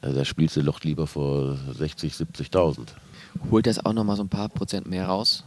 Äh, 0.00 0.12
da 0.12 0.24
spielst 0.24 0.56
du 0.56 0.62
doch 0.62 0.80
lieber 0.80 1.06
vor 1.06 1.58
60, 1.76 2.14
70.000. 2.14 2.78
Holt 3.50 3.66
das 3.66 3.84
auch 3.84 3.92
nochmal 3.92 4.16
so 4.16 4.22
ein 4.22 4.28
paar 4.28 4.48
Prozent 4.48 4.88
mehr 4.88 5.06
raus? 5.06 5.44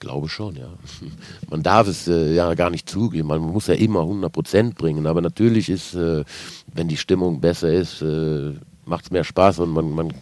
Glaube 0.00 0.30
schon, 0.30 0.56
ja. 0.56 0.68
Man 1.50 1.62
darf 1.62 1.86
es 1.86 2.08
äh, 2.08 2.34
ja 2.34 2.54
gar 2.54 2.70
nicht 2.70 2.88
zugeben. 2.88 3.28
Man 3.28 3.40
muss 3.40 3.66
ja 3.66 3.74
immer 3.74 4.00
100 4.00 4.32
Prozent 4.32 4.74
bringen. 4.76 5.06
Aber 5.06 5.20
natürlich 5.20 5.68
ist, 5.68 5.94
äh, 5.94 6.24
wenn 6.72 6.88
die 6.88 6.96
Stimmung 6.96 7.40
besser 7.40 7.70
ist, 7.72 8.00
äh, 8.02 8.54
macht 8.86 9.04
es 9.04 9.10
mehr 9.10 9.24
Spaß 9.24 9.60
und 9.60 9.70
man, 9.70 9.90
man 9.90 10.12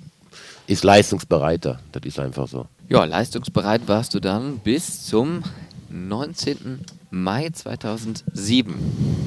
ist 0.66 0.84
leistungsbereiter. 0.84 1.78
Das 1.92 2.02
ist 2.04 2.18
einfach 2.18 2.48
so. 2.48 2.66
Ja, 2.88 3.04
leistungsbereit 3.04 3.86
warst 3.86 4.14
du 4.14 4.20
dann 4.20 4.58
bis 4.58 5.06
zum 5.06 5.42
19. 5.90 6.80
Mai 7.10 7.48
2007. 7.50 8.74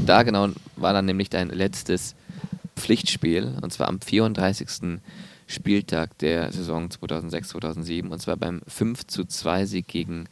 Da 0.06 0.24
genau 0.24 0.50
war 0.76 0.94
dann 0.94 1.06
nämlich 1.06 1.30
dein 1.30 1.50
letztes 1.50 2.16
Pflichtspiel 2.76 3.54
und 3.62 3.72
zwar 3.72 3.88
am 3.88 4.02
34. 4.02 5.00
Spieltag 5.52 6.18
der 6.20 6.52
Saison 6.52 6.88
2006-2007 6.88 8.10
und 8.10 8.22
zwar 8.22 8.38
beim 8.38 8.62
5 8.68 9.08
zu 9.08 9.26
2 9.26 9.66
Sieg 9.66 9.88
gegen 9.88 10.26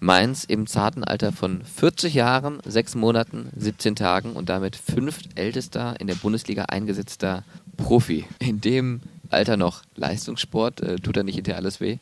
Mainz 0.00 0.44
im 0.44 0.66
zarten 0.66 1.04
Alter 1.04 1.32
von 1.32 1.62
40 1.62 2.14
Jahren, 2.14 2.58
6 2.64 2.94
Monaten, 2.94 3.48
17 3.56 3.96
Tagen 3.96 4.32
und 4.32 4.48
damit 4.48 4.76
fünftältester 4.76 5.98
in 5.98 6.06
der 6.06 6.14
Bundesliga 6.14 6.64
eingesetzter 6.64 7.44
Profi. 7.76 8.26
In 8.38 8.60
dem 8.60 9.00
Alter 9.30 9.56
noch 9.56 9.82
Leistungssport, 9.96 10.80
äh, 10.80 10.96
tut 10.96 11.16
er 11.16 11.24
nicht 11.24 11.36
hinterher 11.36 11.58
alles 11.58 11.80
weh? 11.80 11.98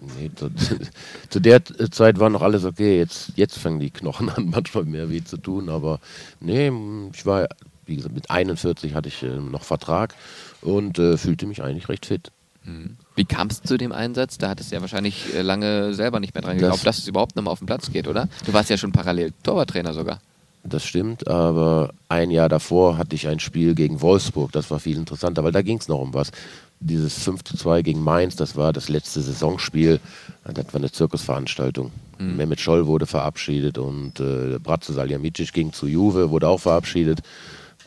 Nee, 0.00 0.30
zu, 0.34 0.50
zu, 1.28 1.40
der 1.40 1.64
Zeit 1.90 2.18
war 2.18 2.30
noch 2.30 2.42
alles 2.42 2.64
okay. 2.64 2.98
Jetzt, 2.98 3.32
jetzt 3.36 3.58
fangen 3.58 3.80
die 3.80 3.90
Knochen 3.90 4.30
an, 4.30 4.50
manchmal 4.50 4.84
mehr 4.84 5.10
weh 5.10 5.22
zu 5.22 5.36
tun. 5.36 5.68
Aber 5.68 6.00
nee, 6.40 6.70
ich 7.12 7.26
war, 7.26 7.48
wie 7.86 7.96
gesagt, 7.96 8.14
mit 8.14 8.30
41 8.30 8.94
hatte 8.94 9.08
ich 9.08 9.22
äh, 9.22 9.36
noch 9.36 9.64
Vertrag 9.64 10.14
und 10.62 10.98
äh, 10.98 11.16
fühlte 11.16 11.46
mich 11.46 11.62
eigentlich 11.62 11.88
recht 11.88 12.06
fit. 12.06 12.30
Mhm. 12.64 12.96
Wie 13.16 13.24
kam 13.24 13.48
es 13.48 13.62
zu 13.62 13.76
dem 13.76 13.92
Einsatz? 13.92 14.38
Da 14.38 14.50
hattest 14.50 14.70
du 14.70 14.76
ja 14.76 14.80
wahrscheinlich 14.80 15.34
äh, 15.34 15.42
lange 15.42 15.94
selber 15.94 16.20
nicht 16.20 16.34
mehr 16.34 16.42
dran 16.42 16.56
geglaubt, 16.58 16.78
das 16.78 16.84
dass 16.84 16.98
es 16.98 17.08
überhaupt 17.08 17.36
nochmal 17.36 17.52
auf 17.52 17.60
den 17.60 17.66
Platz 17.66 17.90
geht, 17.90 18.06
oder? 18.06 18.28
Du 18.44 18.52
warst 18.52 18.70
ja 18.70 18.76
schon 18.76 18.92
parallel 18.92 19.32
Torwarttrainer 19.42 19.94
sogar. 19.94 20.20
Das 20.62 20.84
stimmt, 20.84 21.26
aber 21.26 21.90
ein 22.08 22.30
Jahr 22.30 22.50
davor 22.50 22.98
hatte 22.98 23.16
ich 23.16 23.26
ein 23.28 23.40
Spiel 23.40 23.74
gegen 23.74 24.02
Wolfsburg, 24.02 24.52
das 24.52 24.70
war 24.70 24.78
viel 24.78 24.98
interessanter, 24.98 25.42
weil 25.42 25.52
da 25.52 25.62
ging 25.62 25.78
es 25.78 25.88
noch 25.88 26.00
um 26.00 26.12
was. 26.12 26.32
Dieses 26.80 27.22
5 27.24 27.44
zu 27.44 27.56
2 27.56 27.82
gegen 27.82 28.02
Mainz, 28.02 28.36
das 28.36 28.56
war 28.56 28.72
das 28.72 28.88
letzte 28.88 29.20
Saisonspiel, 29.20 30.00
das 30.44 30.66
war 30.66 30.74
eine 30.76 30.92
Zirkusveranstaltung. 30.92 31.92
Mhm. 32.18 32.36
Mehmet 32.36 32.60
Scholl 32.60 32.86
wurde 32.86 33.06
verabschiedet 33.06 33.78
und 33.78 34.20
äh, 34.20 34.58
Bratzo 34.58 34.92
Saljamicic 34.92 35.52
ging 35.52 35.72
zu 35.72 35.86
Juve, 35.86 36.30
wurde 36.30 36.48
auch 36.48 36.60
verabschiedet. 36.60 37.20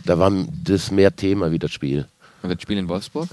Da 0.05 0.17
war 0.17 0.32
das 0.63 0.91
mehr 0.91 1.15
Thema 1.15 1.51
wie 1.51 1.59
das 1.59 1.71
Spiel. 1.71 2.07
Und 2.44 2.50
das 2.50 2.62
Spiel 2.62 2.78
in 2.78 2.89
Wolfsburg? 2.89 3.30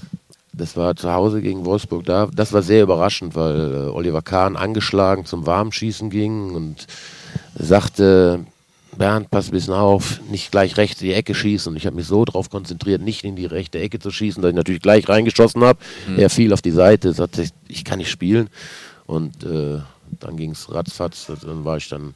Das 0.53 0.75
war 0.75 0.95
zu 0.95 1.11
Hause 1.11 1.41
gegen 1.41 1.65
Wolfsburg 1.65 2.05
da. 2.05 2.27
Das 2.33 2.51
war 2.51 2.61
sehr 2.61 2.83
überraschend, 2.83 3.35
weil 3.35 3.73
äh, 3.73 3.89
Oliver 3.89 4.21
Kahn 4.21 4.57
angeschlagen 4.57 5.25
zum 5.25 5.45
Warmschießen 5.45 6.09
ging 6.09 6.51
und 6.51 6.87
sagte, 7.55 8.45
Bernd, 8.97 9.31
pass 9.31 9.47
ein 9.47 9.51
bisschen 9.51 9.73
auf, 9.73 10.19
nicht 10.29 10.51
gleich 10.51 10.75
rechts 10.75 11.01
in 11.01 11.07
die 11.07 11.13
Ecke 11.13 11.33
schießen. 11.33 11.71
Und 11.71 11.77
ich 11.77 11.85
habe 11.85 11.95
mich 11.95 12.07
so 12.07 12.25
darauf 12.25 12.49
konzentriert, 12.49 13.01
nicht 13.01 13.23
in 13.23 13.35
die 13.35 13.45
rechte 13.45 13.79
Ecke 13.79 13.99
zu 13.99 14.11
schießen, 14.11 14.41
dass 14.41 14.49
ich 14.49 14.55
natürlich 14.55 14.81
gleich 14.81 15.07
reingeschossen 15.07 15.63
habe. 15.63 15.79
Mhm. 16.07 16.19
Er 16.19 16.29
fiel 16.29 16.51
auf 16.51 16.61
die 16.61 16.71
Seite, 16.71 17.13
sagte, 17.13 17.45
ich 17.67 17.85
kann 17.85 17.99
nicht 17.99 18.11
spielen. 18.11 18.49
Und 19.05 19.43
äh, 19.43 19.79
dann 20.19 20.35
ging 20.35 20.51
es 20.51 20.73
ratzfatz. 20.73 21.31
Dann 21.41 21.63
war 21.63 21.77
ich 21.77 21.87
dann 21.87 22.13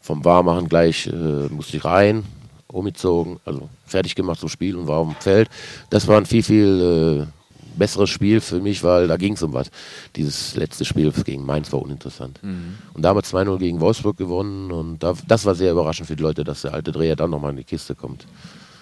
vom 0.00 0.24
Warmachen 0.24 0.68
gleich, 0.68 1.06
äh, 1.06 1.48
musste 1.50 1.76
ich 1.76 1.84
rein, 1.84 2.24
umgezogen, 2.70 3.40
also 3.44 3.68
fertig 3.86 4.14
gemacht 4.14 4.40
zum 4.40 4.48
Spiel 4.48 4.76
und 4.76 4.86
war 4.86 4.98
auf 4.98 5.08
dem 5.08 5.16
Feld. 5.16 5.48
Das 5.90 6.06
war 6.06 6.18
ein 6.18 6.26
viel, 6.26 6.42
viel 6.42 7.26
äh, 7.26 7.78
besseres 7.78 8.10
Spiel 8.10 8.40
für 8.40 8.60
mich, 8.60 8.82
weil 8.82 9.08
da 9.08 9.16
ging 9.16 9.34
es 9.34 9.42
um 9.42 9.54
was. 9.54 9.70
Dieses 10.16 10.56
letzte 10.56 10.84
Spiel 10.84 11.12
gegen 11.12 11.46
Mainz 11.46 11.72
war 11.72 11.80
uninteressant. 11.80 12.42
Mhm. 12.42 12.76
Und 12.92 13.02
damals 13.02 13.32
2-0 13.32 13.58
gegen 13.58 13.80
Wolfsburg 13.80 14.16
gewonnen 14.16 14.70
und 14.72 15.02
da, 15.02 15.14
das 15.26 15.46
war 15.46 15.54
sehr 15.54 15.72
überraschend 15.72 16.08
für 16.08 16.16
die 16.16 16.22
Leute, 16.22 16.44
dass 16.44 16.62
der 16.62 16.74
alte 16.74 16.92
Dreher 16.92 17.16
dann 17.16 17.30
nochmal 17.30 17.52
in 17.52 17.56
die 17.56 17.64
Kiste 17.64 17.94
kommt. 17.94 18.26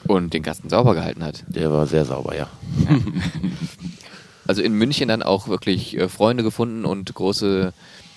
Und 0.08 0.34
den 0.34 0.42
Kasten 0.42 0.68
sauber 0.68 0.94
gehalten 0.94 1.24
hat. 1.24 1.44
Der 1.48 1.72
war 1.72 1.86
sehr 1.86 2.04
sauber, 2.04 2.36
ja. 2.36 2.48
also 4.46 4.62
in 4.62 4.72
München 4.72 5.08
dann 5.08 5.22
auch 5.22 5.48
wirklich 5.48 5.96
äh, 5.96 6.08
Freunde 6.08 6.42
gefunden 6.42 6.84
und 6.84 7.12
große 7.12 7.72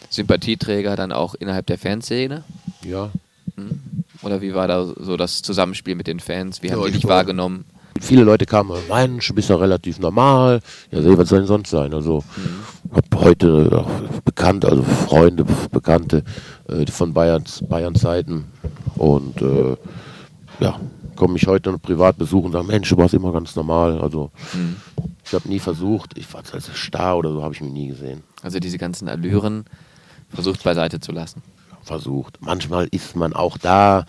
Sympathieträger 0.10 0.96
dann 0.96 1.12
auch 1.12 1.36
innerhalb 1.36 1.66
der 1.68 1.78
Fanszene? 1.78 2.44
Ja. 2.84 3.12
Mhm. 3.56 4.04
Oder 4.22 4.42
wie 4.42 4.54
war 4.54 4.68
da 4.68 4.86
so 4.86 5.18
das 5.18 5.42
Zusammenspiel 5.42 5.96
mit 5.96 6.08
den 6.08 6.20
Fans? 6.20 6.62
Wie 6.62 6.72
haben 6.72 6.82
ja, 6.82 6.88
die 6.88 6.94
dich 6.94 7.08
wahrgenommen? 7.08 7.66
Viele 8.02 8.24
Leute 8.24 8.46
kamen, 8.46 8.78
Mensch, 8.88 9.28
du 9.28 9.34
bist 9.34 9.50
ja 9.50 9.56
relativ 9.56 10.00
normal. 10.00 10.62
Ja, 10.92 11.18
was 11.18 11.30
soll 11.30 11.40
denn 11.40 11.48
sonst 11.48 11.70
sein? 11.70 11.94
Also, 11.94 12.24
mhm. 12.36 12.96
habe 12.96 13.26
heute 13.26 13.78
auch 13.78 14.22
bekannt, 14.22 14.66
also 14.66 14.84
Freunde, 14.84 15.46
Bekannte 15.72 16.24
äh, 16.68 16.86
von 16.88 17.14
Bayerns, 17.14 17.64
Bayerns 17.68 18.02
Seiten. 18.02 18.46
Und 18.96 19.42
äh, 19.42 19.76
ja, 20.60 20.80
kommen 21.16 21.34
mich 21.34 21.48
heute 21.48 21.72
noch 21.72 21.82
privat 21.82 22.18
besuchen 22.18 22.48
und 22.48 22.52
sagen, 22.54 22.68
Mensch, 22.68 22.90
du 22.90 22.98
warst 22.98 23.14
immer 23.14 23.34
ganz 23.34 23.56
normal. 23.56 24.00
Also 24.02 24.32
mhm. 24.54 24.76
ich 25.26 25.34
habe 25.34 25.48
nie 25.48 25.60
versucht, 25.60 26.18
ich 26.18 26.32
war 26.34 26.44
als 26.54 26.70
Star 26.76 27.18
oder 27.18 27.32
so, 27.32 27.44
habe 27.44 27.54
ich 27.54 27.62
mich 27.62 27.72
nie 27.72 27.88
gesehen. 27.88 28.24
Also 28.44 28.60
diese 28.60 28.78
ganzen 28.78 29.10
Allüren 29.10 29.66
versucht 30.30 30.64
beiseite 30.64 31.00
zu 31.00 31.12
lassen 31.12 31.42
versucht. 31.90 32.38
Manchmal 32.40 32.88
ist 32.92 33.16
man 33.16 33.34
auch 33.34 33.58
da 33.58 34.06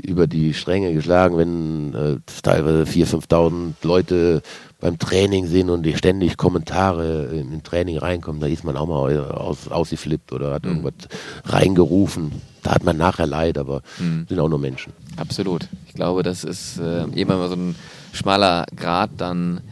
über 0.00 0.26
die 0.26 0.52
Stränge 0.52 0.92
geschlagen, 0.92 1.38
wenn 1.38 1.94
äh, 1.94 2.16
teilweise 2.42 2.84
4.000, 2.84 3.26
5.000 3.26 3.72
Leute 3.82 4.42
beim 4.80 4.98
Training 4.98 5.46
sind 5.46 5.70
und 5.70 5.82
die 5.84 5.96
ständig 5.96 6.36
Kommentare 6.36 7.26
im 7.26 7.62
Training 7.62 7.98
reinkommen, 7.98 8.40
da 8.40 8.48
ist 8.48 8.64
man 8.64 8.76
auch 8.76 8.86
mal 8.86 9.18
aus, 9.30 9.68
ausgeflippt 9.68 10.32
oder 10.32 10.52
hat 10.52 10.64
mhm. 10.64 10.70
irgendwas 10.70 11.08
reingerufen. 11.44 12.32
Da 12.62 12.72
hat 12.74 12.84
man 12.84 12.96
nachher 12.96 13.26
Leid, 13.26 13.58
aber 13.58 13.82
mhm. 13.98 14.26
sind 14.28 14.38
auch 14.38 14.48
nur 14.48 14.58
Menschen. 14.58 14.92
Absolut. 15.16 15.68
Ich 15.86 15.94
glaube, 15.94 16.22
das 16.22 16.44
ist 16.44 16.78
äh, 16.78 17.04
immer 17.14 17.48
so 17.48 17.54
ein 17.54 17.76
schmaler 18.12 18.66
Grad 18.76 19.10
dann 19.16 19.62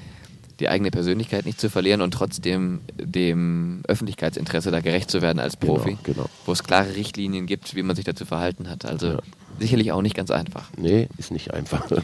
die 0.61 0.69
eigene 0.69 0.91
Persönlichkeit 0.91 1.47
nicht 1.47 1.61
zu 1.61 1.71
verlieren 1.71 2.03
und 2.03 2.13
trotzdem 2.13 2.81
dem 2.97 3.81
Öffentlichkeitsinteresse 3.89 4.71
da 4.71 4.81
gerecht 4.81 5.11
zu 5.11 5.23
werden 5.23 5.39
als 5.39 5.59
genau, 5.59 5.75
Profi. 5.75 5.99
Genau, 6.03 6.23
genau. 6.23 6.31
Wo 6.47 6.53
es 6.53 6.63
klare 6.63 6.95
Richtlinien 6.95 7.47
gibt, 7.47 7.75
wie 7.75 7.83
man 7.83 7.97
sich 7.97 8.05
dazu 8.05 8.25
verhalten 8.25 8.69
hat. 8.69 8.85
Also 8.85 9.07
ja. 9.09 9.19
sicherlich 9.59 9.93
auch 9.93 10.03
nicht 10.03 10.15
ganz 10.15 10.31
einfach. 10.31 10.69
Nee, 10.77 11.09
ist 11.17 11.31
nicht 11.33 11.53
einfach. 11.53 11.87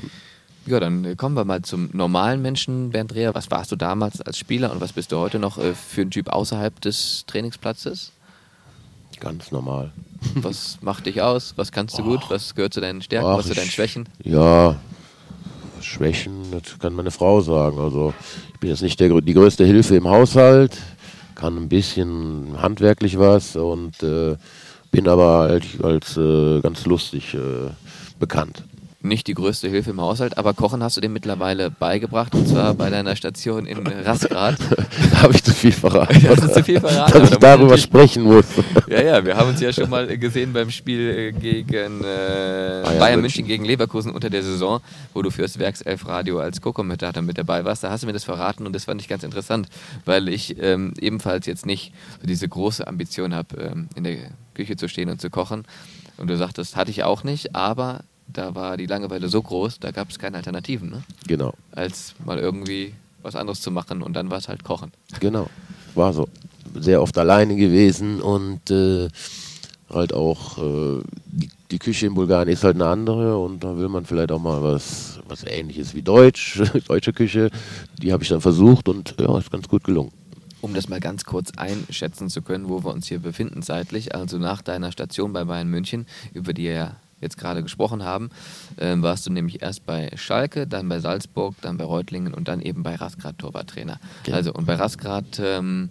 Ja, 0.69 0.81
dann 0.81 1.17
kommen 1.17 1.37
wir 1.37 1.45
mal 1.45 1.63
zum 1.63 1.91
normalen 1.93 2.43
Menschen, 2.43 2.91
Bernd 2.91 3.13
Dreher. 3.13 3.37
Was 3.37 3.53
warst 3.53 3.71
du 3.71 3.77
damals 3.77 4.21
als 4.21 4.37
Spieler 4.37 4.73
und 4.73 4.81
was 4.81 4.93
bist 4.93 5.13
du 5.13 5.17
heute 5.19 5.39
noch 5.39 5.59
äh, 5.59 5.75
für 5.75 6.01
ein 6.01 6.11
Typ 6.11 6.29
außerhalb 6.29 6.81
des 6.81 7.23
Trainingsplatzes? 7.29 8.11
Ganz 9.21 9.53
normal. 9.53 9.93
Was 10.35 10.79
macht 10.81 11.07
dich 11.07 11.23
aus? 11.23 11.55
Was 11.55 11.71
kannst 11.71 11.97
du 11.99 12.03
gut? 12.03 12.29
Was 12.31 12.57
gehört 12.57 12.75
zu 12.75 12.81
deinen 12.81 13.01
Stärken? 13.01 13.29
Ach, 13.29 13.39
was 13.39 13.47
zu 13.47 13.55
deinen 13.55 13.71
Schwächen? 13.71 14.09
Ja, 14.25 14.75
Schwächen, 15.87 16.51
das 16.51 16.79
kann 16.79 16.95
meine 16.95 17.11
Frau 17.11 17.41
sagen. 17.41 17.79
Also 17.79 18.13
ich 18.53 18.61
bin 18.61 18.71
jetzt 18.71 18.83
nicht 18.83 18.99
der, 19.01 19.21
die 19.21 19.35
größte 19.35 19.65
Hilfe 19.65 19.97
im 19.97 20.09
Haushalt, 20.09 20.77
kann 21.35 21.57
ein 21.57 21.69
bisschen 21.69 22.61
handwerklich 22.61 23.19
was 23.19 23.57
und 23.57 24.03
äh, 24.03 24.37
bin 24.91 25.09
aber 25.09 25.43
als, 25.43 25.65
als 25.83 26.17
äh, 26.17 26.61
ganz 26.61 26.87
lustig 26.87 27.35
äh, 27.35 27.71
bekannt. 28.19 28.65
Nicht 29.01 29.27
die 29.27 29.35
größte 29.35 29.69
Hilfe 29.69 29.91
im 29.91 30.01
Haushalt, 30.01 30.39
aber 30.39 30.55
Kochen 30.55 30.83
hast 30.83 30.97
du 30.97 31.01
dir 31.01 31.09
mittlerweile 31.09 31.71
beigebracht 31.71 32.35
und 32.35 32.49
zwar 32.49 32.75
bei 32.75 32.91
deiner 32.91 33.15
Station 33.17 33.67
in 33.67 33.87
Rasgrad. 33.87 34.57
da 35.11 35.23
habe 35.23 35.35
ich 35.35 35.45
zu 35.45 35.53
viel 35.53 35.73
verraten. 35.73 36.23
Das 36.23 36.43
ist 36.43 36.55
zu 36.55 36.65
viel 36.65 36.81
verraten. 36.81 37.21
Dass 37.21 37.31
ich 37.31 37.37
darüber 37.37 37.77
sprechen 37.79 38.25
muss. 38.25 38.47
Ja, 38.89 39.03
ja, 39.03 39.25
wir 39.25 39.37
haben 39.37 39.51
uns 39.51 39.61
ja 39.61 39.73
schon 39.73 39.91
mal 39.91 40.07
gesehen 40.19 40.53
beim 40.53 40.71
Spiel 40.71 41.33
gegen 41.33 42.01
äh, 42.01 42.83
Bayern, 42.85 42.99
Bayern 42.99 43.21
München. 43.21 43.47
gegen 43.47 43.65
Leverkusen 43.65 44.13
unter 44.13 44.31
der 44.31 44.43
Saison, 44.43 44.81
wo 45.15 45.23
du 45.23 45.31
fürs 45.31 45.59
Werkself 45.59 46.07
Radio 46.07 46.39
als 46.41 46.61
Co-Kommentator 46.61 47.23
mit 47.23 47.39
dabei 47.39 47.65
warst. 47.65 47.85
Da 47.85 47.91
hast 47.91 48.03
du 48.03 48.07
mir 48.07 48.13
das 48.13 48.25
verraten 48.25 48.67
und 48.67 48.73
das 48.73 48.85
fand 48.85 49.01
ich 49.01 49.09
ganz 49.09 49.23
interessant, 49.23 49.69
weil 50.05 50.29
ich 50.29 50.61
ähm, 50.61 50.95
ebenfalls 51.01 51.47
jetzt 51.47 51.67
nicht 51.67 51.93
so 52.21 52.27
diese 52.27 52.49
große 52.49 52.87
Ambition 52.87 53.35
habe, 53.35 53.57
ähm, 53.57 53.89
in 53.95 54.05
der 54.05 54.17
Küche 54.55 54.77
zu 54.77 54.89
stehen 54.89 55.11
und 55.11 55.21
zu 55.21 55.31
kochen. 55.31 55.65
Und 56.17 56.29
du 56.29 56.37
sagtest, 56.37 56.77
hatte 56.77 56.91
ich 56.91 57.05
auch 57.05 57.25
nicht, 57.25 57.55
aber 57.55 58.01
da 58.29 58.55
war 58.55 58.77
die 58.77 58.87
Langeweile 58.87 59.29
so 59.29 59.43
groß, 59.43 59.81
da 59.81 59.91
gab 59.91 60.11
es 60.11 60.19
keine 60.19 60.37
Alternativen, 60.39 60.91
ne? 60.91 61.03
Genau. 61.27 61.55
Als 61.73 62.15
mal 62.25 62.39
irgendwie 62.39 62.95
was 63.23 63.37
anderes 63.37 63.61
zu 63.61 63.71
machen 63.71 64.03
und 64.03 64.15
dann 64.15 64.31
war 64.31 64.39
es 64.39 64.49
halt 64.49 64.65
Kochen. 64.65 64.93
Genau, 65.21 65.49
war 65.95 66.13
so. 66.13 66.29
Sehr 66.75 67.01
oft 67.01 67.17
alleine 67.17 67.57
gewesen 67.57 68.21
und 68.21 68.71
äh, 68.71 69.09
halt 69.91 70.13
auch 70.13 70.59
äh, 70.59 71.03
die, 71.27 71.49
die, 71.71 71.79
Küche 71.79 72.07
in 72.07 72.15
Bulgarien 72.15 72.49
ist 72.49 72.65
halt 72.65 72.75
eine 72.75 72.87
andere 72.87 73.39
und 73.39 73.63
da 73.63 73.77
will 73.79 73.89
man 73.89 74.05
vielleicht 74.05 74.33
auch 74.33 74.41
mal 74.41 74.63
was, 74.63 75.21
was 75.29 75.45
ähnliches 75.45 75.95
wie 75.95 76.03
Deutsch, 76.03 76.61
deutsche 76.89 77.13
Küche. 77.13 77.51
Die 78.03 78.13
habe 78.13 78.23
ich 78.23 78.29
dann 78.29 78.41
versucht 78.41 78.89
und 78.89 79.15
ja, 79.19 79.39
ist 79.39 79.51
ganz 79.51 79.69
gut 79.69 79.85
gelungen. 79.85 80.13
Um 80.61 80.75
das 80.75 80.89
mal 80.89 81.01
ganz 81.01 81.25
kurz 81.25 81.53
einschätzen 81.57 82.29
zu 82.29 82.43
können, 82.43 82.69
wo 82.69 82.83
wir 82.85 82.93
uns 82.93 83.07
hier 83.07 83.21
befinden 83.21 83.63
zeitlich, 83.63 84.15
also 84.15 84.39
nach 84.39 84.63
deiner 84.63 84.91
Station 84.91 85.33
bei 85.33 85.45
Bayern 85.45 85.69
München, 85.69 86.07
über 86.35 86.53
die 86.53 86.65
ja 86.65 86.97
jetzt 87.21 87.39
gerade 87.39 87.63
gesprochen 87.63 88.05
haben, 88.05 88.31
äh, 88.77 88.95
warst 88.99 89.27
du 89.27 89.33
nämlich 89.33 89.63
erst 89.63 89.87
bei 89.87 90.11
Schalke, 90.17 90.67
dann 90.67 90.89
bei 90.89 91.01
Salzburg, 91.01 91.55
dann 91.63 91.79
bei 91.79 91.85
Reutlingen 91.85 92.35
und 92.35 92.49
dann 92.49 92.61
eben 92.61 92.83
bei 92.83 92.95
Rasgrad 92.95 93.39
Torwarttrainer. 93.39 93.99
Okay. 94.23 94.33
Also 94.33 94.53
und 94.53 94.67
bei 94.67 94.75
Rasgrad, 94.75 95.41
ähm, 95.41 95.91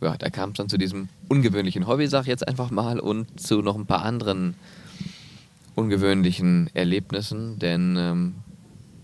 ja, 0.00 0.16
da 0.16 0.30
kam 0.30 0.50
es 0.50 0.56
dann 0.56 0.68
zu 0.68 0.78
diesem 0.78 1.08
ungewöhnlichen 1.28 1.86
Hobby, 1.86 2.06
sag 2.06 2.22
ich 2.22 2.28
jetzt 2.28 2.46
einfach 2.48 2.70
mal, 2.70 2.98
und 2.98 3.40
zu 3.40 3.62
noch 3.62 3.76
ein 3.76 3.86
paar 3.86 4.02
anderen 4.02 4.54
ungewöhnlichen 5.74 6.70
Erlebnissen, 6.74 7.58
denn 7.58 7.96
ähm, 7.98 8.34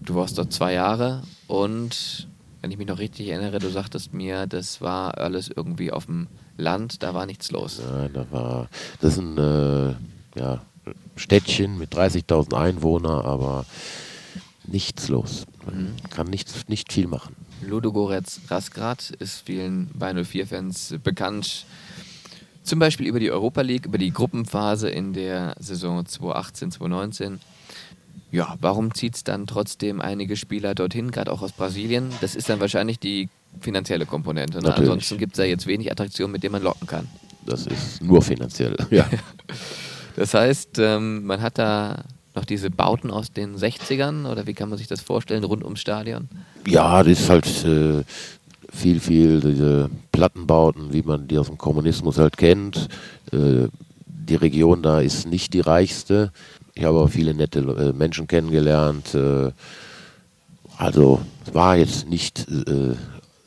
du 0.01 0.15
warst 0.15 0.39
dort 0.39 0.53
zwei 0.53 0.75
Jahre 0.75 1.23
und 1.47 2.29
wenn 2.61 2.71
ich 2.71 2.79
mich 2.79 2.89
noch 2.89 2.99
richtig 2.99 3.29
erinnere, 3.29 3.59
du 3.59 3.69
sagtest 3.71 4.13
mir, 4.13 4.47
das 4.47 4.81
war 4.81 5.19
alles 5.19 5.49
irgendwie 5.49 5.93
auf 5.93 6.07
dem 6.07 6.27
Land, 6.57 7.03
da 7.03 7.15
war 7.15 7.25
nichts 7.25 7.53
los. 7.53 7.81
Ja, 7.81 8.09
da 8.09 8.27
war, 8.31 8.69
das 9.01 9.13
ist 9.15 9.21
ein, 9.21 9.39
äh, 9.39 9.95
ja, 10.39 10.61
Städtchen 11.17 11.79
mit 11.79 11.95
30.000 11.95 12.55
Einwohnern, 12.55 13.25
aber 13.25 13.65
nichts 14.67 15.09
los. 15.09 15.47
Man 15.67 15.85
mhm. 15.85 16.11
kann 16.11 16.27
nicht, 16.29 16.69
nicht 16.69 16.93
viel 16.93 17.07
machen. 17.07 17.35
Ludogorets 17.63 18.41
Rasgrad 18.49 19.11
ist 19.11 19.43
vielen 19.47 19.89
Bayern 19.95 20.19
04-Fans 20.19 20.97
bekannt. 21.03 21.67
Zum 22.63 22.79
Beispiel 22.79 23.07
über 23.07 23.19
die 23.19 23.31
Europa 23.31 23.63
League, 23.63 23.87
über 23.87 23.99
die 23.99 24.11
Gruppenphase 24.11 24.91
in 24.91 25.13
der 25.13 25.55
Saison 25.59 26.05
2018, 26.05 26.73
2019. 26.73 27.41
Ja, 28.31 28.57
warum 28.61 28.95
zieht 28.95 29.15
es 29.17 29.25
dann 29.25 29.47
trotzdem 29.47 30.03
einige 30.03 30.37
Spieler 30.37 30.75
dorthin, 30.75 31.11
gerade 31.11 31.33
auch 31.33 31.41
aus 31.41 31.53
Brasilien? 31.53 32.11
Das 32.21 32.35
ist 32.35 32.51
dann 32.51 32.61
wahrscheinlich 32.61 32.99
die 32.99 33.31
finanzielle 33.61 34.05
Komponente. 34.05 34.61
Ne? 34.61 34.75
Ansonsten 34.75 35.17
gibt 35.17 35.33
es 35.33 35.39
da 35.39 35.45
jetzt 35.45 35.67
wenig 35.67 35.91
Attraktionen, 35.91 36.33
mit 36.33 36.43
denen 36.43 36.53
man 36.53 36.63
locken 36.63 36.87
kann. 36.87 37.09
Das 37.47 37.67
ist 37.67 38.03
nur 38.03 38.21
finanziell, 38.21 38.77
ja. 38.91 39.09
Das 40.19 40.35
heißt, 40.35 40.81
ähm, 40.81 41.27
man 41.27 41.41
hat 41.41 41.59
da 41.59 42.03
noch 42.35 42.45
diese 42.45 42.71
Bauten 42.71 43.13
aus 43.13 43.33
den 43.33 43.57
60ern 43.57 44.29
oder 44.29 44.49
wie 44.49 44.53
kann 44.53 44.69
man 44.69 44.77
sich 44.77 44.89
das 44.89 45.01
vorstellen, 45.01 45.45
rund 45.45 45.63
ums 45.63 45.81
Stadion? 45.81 46.29
Ja, 46.67 47.05
das 47.05 47.21
ist 47.21 47.31
halt 47.31 47.47
äh, 47.65 48.03
viel, 48.69 48.99
viel 48.99 49.41
diese 49.41 49.89
Plattenbauten, 50.11 50.93
wie 50.93 51.03
man 51.03 51.29
die 51.29 51.39
aus 51.39 51.47
dem 51.47 51.57
Kommunismus 51.57 52.19
halt 52.19 52.37
kennt. 52.37 52.89
Äh, 53.31 53.69
die 54.07 54.35
Region 54.35 54.83
da 54.83 55.01
ist 55.01 55.29
nicht 55.29 55.55
die 55.55 55.61
reichste. 55.61 56.33
Ich 56.75 56.83
habe 56.83 56.99
auch 56.99 57.11
viele 57.11 57.33
nette 57.33 57.61
äh, 57.61 57.93
Menschen 57.93 58.27
kennengelernt. 58.27 59.15
Äh, 59.15 59.53
also 60.77 61.21
es 61.47 61.55
war 61.55 61.77
jetzt 61.77 62.09
nicht 62.09 62.45
äh, 62.49 62.97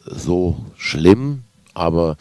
so 0.05 0.55
schlimm, 0.77 1.43
aber 1.73 2.15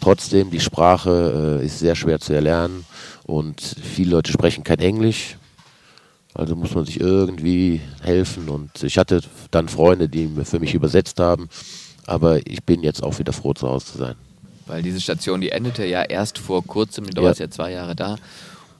trotzdem 0.00 0.52
die 0.52 0.60
Sprache 0.60 1.58
äh, 1.60 1.66
ist 1.66 1.80
sehr 1.80 1.96
schwer 1.96 2.20
zu 2.20 2.34
erlernen 2.34 2.84
und 3.26 3.60
viele 3.60 4.12
Leute 4.12 4.30
sprechen 4.30 4.62
kein 4.62 4.78
Englisch. 4.78 5.36
Also 6.32 6.54
muss 6.54 6.74
man 6.74 6.84
sich 6.84 7.00
irgendwie 7.00 7.80
helfen. 8.02 8.48
Und 8.48 8.82
ich 8.82 8.98
hatte 8.98 9.20
dann 9.50 9.68
Freunde, 9.68 10.08
die 10.08 10.30
für 10.44 10.60
mich 10.60 10.74
übersetzt 10.74 11.18
haben. 11.18 11.48
Aber 12.06 12.46
ich 12.46 12.62
bin 12.62 12.82
jetzt 12.82 13.02
auch 13.02 13.18
wieder 13.18 13.32
froh, 13.32 13.52
zu 13.52 13.68
Hause 13.68 13.86
zu 13.86 13.98
sein. 13.98 14.14
Weil 14.66 14.82
diese 14.82 15.00
Station, 15.00 15.40
die 15.40 15.50
endete 15.50 15.84
ja 15.84 16.02
erst 16.02 16.38
vor 16.38 16.62
kurzem, 16.64 17.06
du 17.06 17.22
warst 17.22 17.40
ja 17.40 17.50
zwei 17.50 17.72
Jahre 17.72 17.96
da. 17.96 18.16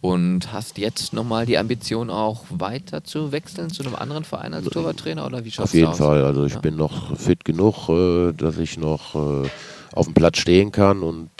Und 0.00 0.52
hast 0.52 0.78
jetzt 0.78 1.12
nochmal 1.12 1.46
die 1.46 1.58
Ambition, 1.58 2.10
auch 2.10 2.44
weiter 2.50 3.02
zu 3.02 3.32
wechseln 3.32 3.70
zu 3.70 3.82
einem 3.82 3.96
anderen 3.96 4.22
Verein 4.22 4.54
als 4.54 4.66
Torwarttrainer 4.66 5.26
oder 5.26 5.44
wie 5.44 5.50
schaut's 5.50 5.70
Auf 5.70 5.74
jeden 5.74 5.88
aus? 5.88 5.98
Fall. 5.98 6.22
Also 6.22 6.44
ich 6.44 6.54
ja. 6.54 6.60
bin 6.60 6.76
noch 6.76 7.16
fit 7.16 7.44
genug, 7.44 7.88
äh, 7.88 8.32
dass 8.32 8.58
ich 8.58 8.78
noch 8.78 9.16
äh, 9.16 9.48
auf 9.92 10.06
dem 10.06 10.14
Platz 10.14 10.38
stehen 10.38 10.70
kann 10.70 11.02
und 11.02 11.30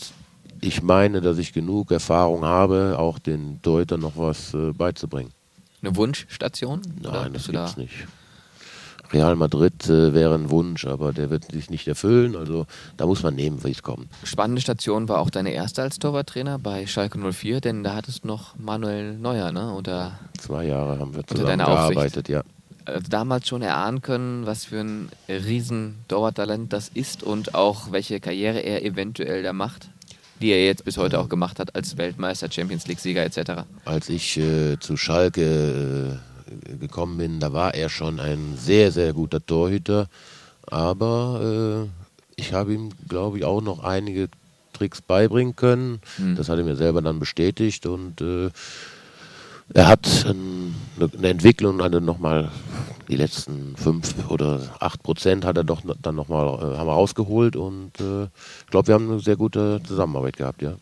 ich 0.61 0.83
meine, 0.83 1.21
dass 1.21 1.39
ich 1.39 1.53
genug 1.53 1.91
Erfahrung 1.91 2.45
habe, 2.45 2.97
auch 2.99 3.19
den 3.19 3.61
Deutern 3.63 4.01
noch 4.01 4.17
was 4.17 4.55
äh, 4.55 4.73
beizubringen. 4.73 5.33
Eine 5.83 5.97
Wunschstation? 5.97 6.83
Nein, 7.01 7.33
das 7.33 7.49
gibt's 7.49 7.75
da? 7.75 7.81
nicht. 7.81 8.07
Real 9.13 9.37
Madrid 9.37 9.89
äh, 9.89 10.15
wäre 10.15 10.35
ein 10.35 10.51
Wunsch, 10.51 10.85
aber 10.85 11.13
der 11.13 11.31
wird 11.31 11.53
sich 11.53 11.71
nicht 11.71 11.87
erfüllen. 11.87 12.37
Also 12.37 12.67
da 12.97 13.07
muss 13.07 13.23
man 13.23 13.35
nehmen, 13.35 13.63
wie 13.65 13.71
es 13.71 13.83
kommt. 13.83 14.09
Spannende 14.25 14.61
Station 14.61 15.09
war 15.09 15.21
auch 15.21 15.31
deine 15.31 15.53
erste 15.53 15.83
als 15.83 15.99
Torwarttrainer 15.99 16.59
bei 16.59 16.87
Schalke 16.87 17.19
04, 17.19 17.61
denn 17.61 17.85
da 17.85 17.95
hattest 17.95 18.25
du 18.25 18.29
noch 18.29 18.57
Manuel 18.59 19.17
Neuer, 19.17 19.53
ne? 19.53 19.73
Unter, 19.73 20.19
Zwei 20.39 20.67
Jahre 20.67 20.99
haben 20.99 21.15
wir 21.15 21.27
zusammen 21.27 21.59
gearbeitet, 21.59 22.29
ja. 22.29 22.43
Also 22.85 23.09
damals 23.09 23.49
schon 23.49 23.63
erahnen 23.63 24.01
können, 24.01 24.47
was 24.47 24.65
für 24.65 24.81
ein 24.81 25.09
riesen 25.29 26.05
Torwarttalent 26.07 26.73
das 26.73 26.89
ist 26.89 27.25
und 27.25 27.55
auch 27.55 27.91
welche 27.91 28.21
Karriere 28.21 28.61
er 28.61 28.85
eventuell 28.85 29.43
da 29.43 29.53
macht? 29.53 29.89
Die 30.41 30.51
er 30.51 30.65
jetzt 30.65 30.85
bis 30.85 30.97
heute 30.97 31.19
auch 31.19 31.29
gemacht 31.29 31.59
hat 31.59 31.75
als 31.75 31.97
Weltmeister, 31.97 32.51
Champions 32.51 32.87
League-Sieger 32.87 33.25
etc. 33.25 33.63
Als 33.85 34.09
ich 34.09 34.37
äh, 34.37 34.79
zu 34.79 34.97
Schalke 34.97 36.19
äh, 36.51 36.77
gekommen 36.77 37.19
bin, 37.19 37.41
da 37.41 37.53
war 37.53 37.75
er 37.75 37.89
schon 37.89 38.21
ein 38.21 38.57
sehr, 38.57 38.93
sehr 38.93 39.13
guter 39.13 39.45
Torhüter. 39.45 40.09
Aber 40.67 41.87
äh, 41.87 42.41
ich 42.41 42.53
habe 42.53 42.75
ihm, 42.75 42.91
glaube 43.09 43.39
ich, 43.39 43.45
auch 43.45 43.63
noch 43.63 43.83
einige 43.83 44.29
Tricks 44.73 45.01
beibringen 45.01 45.57
können. 45.57 46.01
Hm. 46.17 46.37
Das 46.37 46.49
hat 46.49 46.59
er 46.59 46.65
mir 46.65 46.77
selber 46.77 47.01
dann 47.01 47.19
bestätigt 47.19 47.87
und 47.87 48.21
äh, 48.21 48.51
er 49.75 49.89
hat 49.89 50.27
eine 50.27 51.29
Entwicklung, 51.29 51.81
eine 51.81 52.01
nochmal 52.01 52.51
die 53.09 53.17
letzten 53.17 53.77
fünf 53.77 54.31
oder 54.31 54.61
acht 54.81 55.03
Prozent 55.03 55.45
hat 55.45 55.57
er 55.57 55.65
doch 55.65 55.83
dann 56.03 56.15
nochmal 56.15 56.47
äh, 56.47 56.77
haben 56.77 56.87
wir 56.87 56.93
rausgeholt 56.93 57.57
und 57.57 57.93
äh, 58.01 58.25
ich 58.25 58.71
glaube, 58.71 58.89
wir 58.89 58.95
haben 58.95 59.11
eine 59.11 59.21
sehr 59.21 59.37
gute 59.37 59.81
Zusammenarbeit 59.87 60.37
gehabt, 60.37 60.63
ja. 60.63 60.75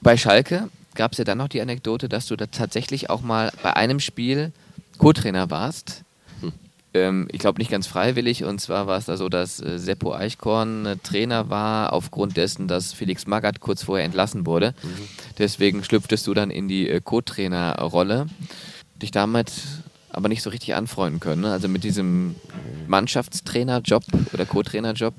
Bei 0.00 0.16
Schalke 0.16 0.68
gab 0.94 1.12
es 1.12 1.18
ja 1.18 1.24
dann 1.24 1.38
noch 1.38 1.48
die 1.48 1.60
Anekdote, 1.60 2.08
dass 2.08 2.26
du 2.26 2.36
da 2.36 2.46
tatsächlich 2.46 3.10
auch 3.10 3.20
mal 3.20 3.52
bei 3.62 3.76
einem 3.76 4.00
Spiel 4.00 4.52
Co-Trainer 4.98 5.50
warst. 5.50 6.02
Hm. 6.40 6.52
Ähm, 6.94 7.28
ich 7.30 7.38
glaube 7.38 7.60
nicht 7.60 7.70
ganz 7.70 7.86
freiwillig 7.86 8.44
und 8.44 8.60
zwar 8.60 8.86
war 8.86 8.98
es 8.98 9.06
da 9.06 9.16
so, 9.16 9.28
dass 9.28 9.60
äh, 9.60 9.78
Seppo 9.78 10.14
Eichkorn 10.14 10.86
äh, 10.86 10.96
Trainer 10.96 11.50
war 11.50 11.92
aufgrund 11.92 12.36
dessen, 12.36 12.66
dass 12.66 12.92
Felix 12.92 13.26
Magath 13.26 13.60
kurz 13.60 13.82
vorher 13.82 14.04
entlassen 14.04 14.46
wurde. 14.46 14.74
Mhm. 14.82 15.08
Deswegen 15.38 15.84
schlüpftest 15.84 16.26
du 16.26 16.34
dann 16.34 16.50
in 16.50 16.68
die 16.68 17.00
Co-Trainer-Rolle. 17.02 18.26
Dich 18.96 19.10
damit 19.10 19.52
aber 20.12 20.28
nicht 20.28 20.42
so 20.42 20.50
richtig 20.50 20.74
anfreunden 20.74 21.20
können. 21.20 21.42
Ne? 21.42 21.52
Also 21.52 21.68
mit 21.68 21.84
diesem 21.84 22.34
Mannschaftstrainerjob 22.88 24.02
oder 24.32 24.44
Co-Trainerjob. 24.44 25.14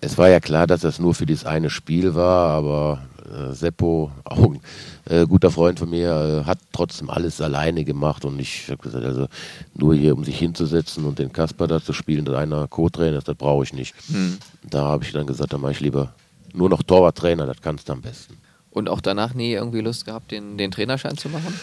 Es 0.00 0.18
war 0.18 0.28
ja 0.28 0.40
klar, 0.40 0.66
dass 0.66 0.82
das 0.82 0.98
nur 0.98 1.14
für 1.14 1.26
dieses 1.26 1.46
eine 1.46 1.70
Spiel 1.70 2.14
war, 2.14 2.50
aber 2.50 3.02
äh, 3.24 3.52
Seppo, 3.52 4.12
auch 4.24 4.38
ein 4.38 4.60
äh, 5.06 5.26
guter 5.26 5.50
Freund 5.50 5.78
von 5.78 5.88
mir, 5.88 6.42
äh, 6.42 6.44
hat 6.46 6.58
trotzdem 6.72 7.08
alles 7.08 7.40
alleine 7.40 7.84
gemacht 7.84 8.24
und 8.24 8.38
ich 8.38 8.68
habe 8.68 8.82
gesagt, 8.82 9.04
also 9.04 9.26
nur 9.74 9.94
hier, 9.94 10.14
um 10.14 10.24
sich 10.24 10.38
hinzusetzen 10.38 11.04
und 11.04 11.18
den 11.18 11.32
Kasper 11.32 11.66
da 11.66 11.82
zu 11.82 11.92
spielen, 11.92 12.24
dass 12.24 12.36
einer 12.36 12.68
Co-Trainer 12.68 13.18
ist, 13.18 13.28
das 13.28 13.36
brauche 13.36 13.64
ich 13.64 13.72
nicht. 13.72 13.94
Hm. 14.08 14.38
Da 14.68 14.82
habe 14.84 15.04
ich 15.04 15.12
dann 15.12 15.26
gesagt, 15.26 15.52
da 15.52 15.58
mache 15.58 15.72
ich 15.72 15.80
lieber 15.80 16.12
nur 16.52 16.68
noch 16.68 16.82
Torwarttrainer, 16.82 17.46
das 17.46 17.60
kannst 17.62 17.88
du 17.88 17.94
am 17.94 18.02
besten. 18.02 18.36
Und 18.70 18.88
auch 18.88 19.00
danach 19.00 19.34
nie 19.34 19.52
irgendwie 19.52 19.80
Lust 19.80 20.04
gehabt, 20.04 20.30
den, 20.30 20.58
den 20.58 20.70
Trainerschein 20.70 21.16
zu 21.16 21.28
machen? 21.28 21.54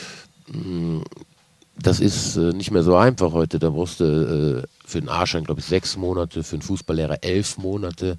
Hm, 1.82 1.84
das 1.84 2.00
ist 2.00 2.38
äh, 2.38 2.54
nicht 2.54 2.72
mehr 2.72 2.84
so 2.84 2.96
einfach 2.96 3.34
heute. 3.34 3.60
Da 3.60 3.70
brauchst 3.70 4.00
du 4.00 4.04
äh, 4.66 4.68
für 4.86 5.00
den 5.00 5.10
A-Schein, 5.10 5.44
glaube 5.44 5.60
ich, 5.62 5.66
sechs 5.66 5.98
Monate, 5.98 6.44
für 6.44 6.56
einen 6.56 6.62
Fußballlehrer 6.64 7.24
elf 7.24 7.58
Monate. 7.58 8.18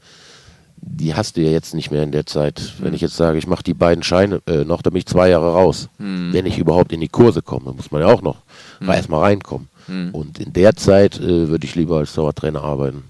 die 0.76 1.14
hast 1.14 1.36
du 1.36 1.42
ja 1.42 1.50
jetzt 1.50 1.74
nicht 1.74 1.90
mehr 1.92 2.02
in 2.02 2.10
der 2.12 2.26
Zeit. 2.26 2.74
Wenn 2.80 2.92
ich 2.94 3.00
jetzt 3.00 3.16
sage, 3.16 3.38
ich 3.38 3.46
mache 3.46 3.62
die 3.62 3.74
beiden 3.74 4.02
Scheine 4.02 4.40
äh, 4.46 4.64
noch, 4.64 4.82
dann 4.82 4.92
bin 4.94 4.98
ich 5.00 5.06
zwei 5.06 5.28
Jahre 5.30 5.52
raus. 5.52 5.88
Hm. 5.98 6.32
Wenn 6.32 6.46
ich 6.46 6.58
überhaupt 6.58 6.92
in 6.92 7.00
die 7.00 7.08
Kurse 7.08 7.40
komme, 7.42 7.72
muss 7.72 7.90
man 7.92 8.00
ja 8.02 8.08
auch 8.08 8.22
noch 8.22 8.38
Hm. 8.78 8.86
mal 8.88 8.94
erstmal 8.96 9.20
reinkommen. 9.20 9.68
Und 10.12 10.38
in 10.38 10.52
der 10.52 10.76
Zeit 10.76 11.18
äh, 11.18 11.48
würde 11.48 11.64
ich 11.66 11.74
lieber 11.74 11.98
als 11.98 12.12
Torwarttrainer 12.14 12.62
arbeiten. 12.62 13.02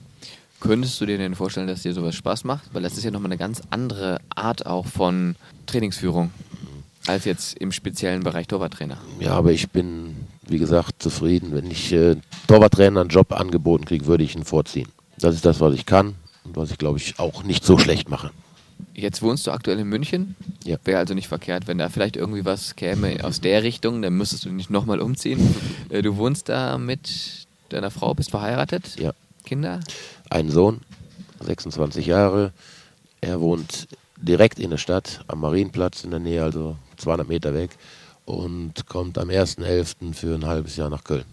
Könntest 0.59 0.98
du 1.00 1.07
dir 1.07 1.18
denn 1.18 1.34
vorstellen, 1.34 1.66
dass 1.66 1.82
dir 1.82 1.92
sowas 1.92 2.14
Spaß 2.14 2.44
macht? 2.44 2.62
Weil 2.72 2.82
das 2.82 2.96
ist 2.96 3.05
ja 3.05 3.11
nochmal 3.11 3.30
eine 3.30 3.38
ganz 3.38 3.61
andere 3.70 4.20
Art 4.34 4.64
auch 4.64 4.86
von 4.86 5.36
Trainingsführung 5.66 6.30
als 7.07 7.24
jetzt 7.26 7.57
im 7.59 7.72
speziellen 7.72 8.22
Bereich 8.22 8.46
Torwarttrainer. 8.48 8.96
Ja, 9.20 9.32
aber 9.32 9.53
ich 9.53 9.68
bin, 9.70 10.16
wie 10.47 10.59
gesagt, 10.59 11.03
zufrieden. 11.03 11.53
Wenn 11.53 11.70
ich 11.70 11.93
äh, 11.93 12.16
Torwarttrainer 12.47 13.01
einen 13.01 13.11
Job 13.11 13.32
angeboten 13.32 13.84
kriege, 13.84 14.07
würde 14.07 14.24
ich 14.24 14.34
ihn 14.34 14.45
vorziehen. 14.45 14.88
Das 15.18 15.34
ist 15.34 15.45
das, 15.45 15.61
was 15.61 15.74
ich 15.74 15.86
kann 15.86 16.14
und 16.45 16.57
was 16.57 16.70
ich, 16.70 16.78
glaube 16.78 16.99
ich, 16.99 17.18
auch 17.18 17.45
nicht 17.45 17.64
so 17.64 17.78
schlecht 17.78 18.09
mache. 18.09 18.30
Jetzt 18.95 19.22
wohnst 19.22 19.47
du 19.47 19.53
aktuell 19.53 19.78
in 19.78 19.88
München. 19.88 20.34
Ja. 20.64 20.76
Wäre 20.84 20.99
also 20.99 21.14
nicht 21.14 21.28
verkehrt, 21.28 21.66
wenn 21.66 21.78
da 21.78 21.88
vielleicht 21.88 22.16
irgendwie 22.16 22.45
was 22.45 22.74
käme 22.76 23.24
aus 23.24 23.40
der 23.40 23.62
Richtung, 23.62 24.03
dann 24.03 24.14
müsstest 24.14 24.45
du 24.45 24.51
nicht 24.51 24.70
nochmal 24.70 25.01
umziehen. 25.01 25.55
Äh, 25.88 26.03
Du 26.03 26.16
wohnst 26.16 26.49
da 26.49 26.78
mit 26.78 27.47
deiner 27.68 27.90
Frau, 27.90 28.14
bist 28.14 28.30
verheiratet? 28.30 28.97
Ja. 28.99 29.12
Kinder? 29.45 29.80
Einen 30.30 30.51
Sohn, 30.51 30.80
26 31.40 32.07
Jahre. 32.07 32.53
Er 33.20 33.40
wohnt 33.40 33.88
direkt 34.16 34.59
in 34.59 34.70
der 34.70 34.78
Stadt, 34.78 35.24
am 35.28 35.40
Marienplatz 35.40 36.05
in 36.05 36.11
der 36.11 36.20
Nähe, 36.20 36.43
also 36.43 36.76
200 36.99 37.28
Meter 37.28 37.55
weg. 37.55 37.70
Und 38.24 38.86
kommt 38.86 39.18
am 39.18 39.28
1.11. 39.28 40.14
für 40.14 40.34
ein 40.34 40.46
halbes 40.46 40.76
Jahr 40.76 40.88
nach 40.90 41.04
Köln. 41.04 41.24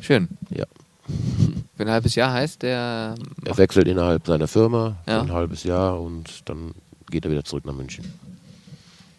Schön. 0.00 0.28
Ja. 0.50 0.64
Für 1.76 1.82
ein 1.86 1.90
halbes 1.90 2.14
Jahr 2.14 2.32
heißt 2.32 2.62
der. 2.62 3.14
Er 3.44 3.58
wechselt 3.58 3.88
innerhalb 3.88 4.26
seiner 4.26 4.46
Firma 4.46 4.96
für 5.04 5.10
Ja. 5.10 5.20
ein 5.22 5.32
halbes 5.32 5.64
Jahr 5.64 5.98
und 6.00 6.42
dann 6.48 6.74
geht 7.10 7.24
er 7.24 7.30
wieder 7.30 7.44
zurück 7.44 7.64
nach 7.64 7.72
München. 7.74 8.04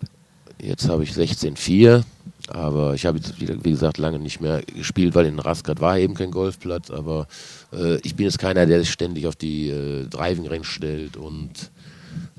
Jetzt 0.61 0.87
habe 0.87 1.03
ich 1.03 1.11
16,4, 1.11 2.03
aber 2.47 2.93
ich 2.93 3.05
habe 3.05 3.17
jetzt, 3.17 3.33
wie 3.39 3.71
gesagt, 3.71 3.97
lange 3.97 4.19
nicht 4.19 4.39
mehr 4.39 4.61
gespielt, 4.61 5.13
weil 5.13 5.25
in 5.25 5.39
Raskat 5.39 5.81
war 5.81 5.97
eben 5.97 6.13
kein 6.13 6.31
Golfplatz. 6.31 6.89
Aber 6.91 7.27
äh, 7.73 7.97
ich 7.97 8.15
bin 8.15 8.25
jetzt 8.25 8.39
keiner, 8.39 8.65
der 8.65 8.79
sich 8.79 8.91
ständig 8.91 9.27
auf 9.27 9.35
die 9.35 9.69
äh, 9.69 10.07
Driving 10.07 10.47
Range 10.47 10.63
stellt 10.63 11.17
und 11.17 11.71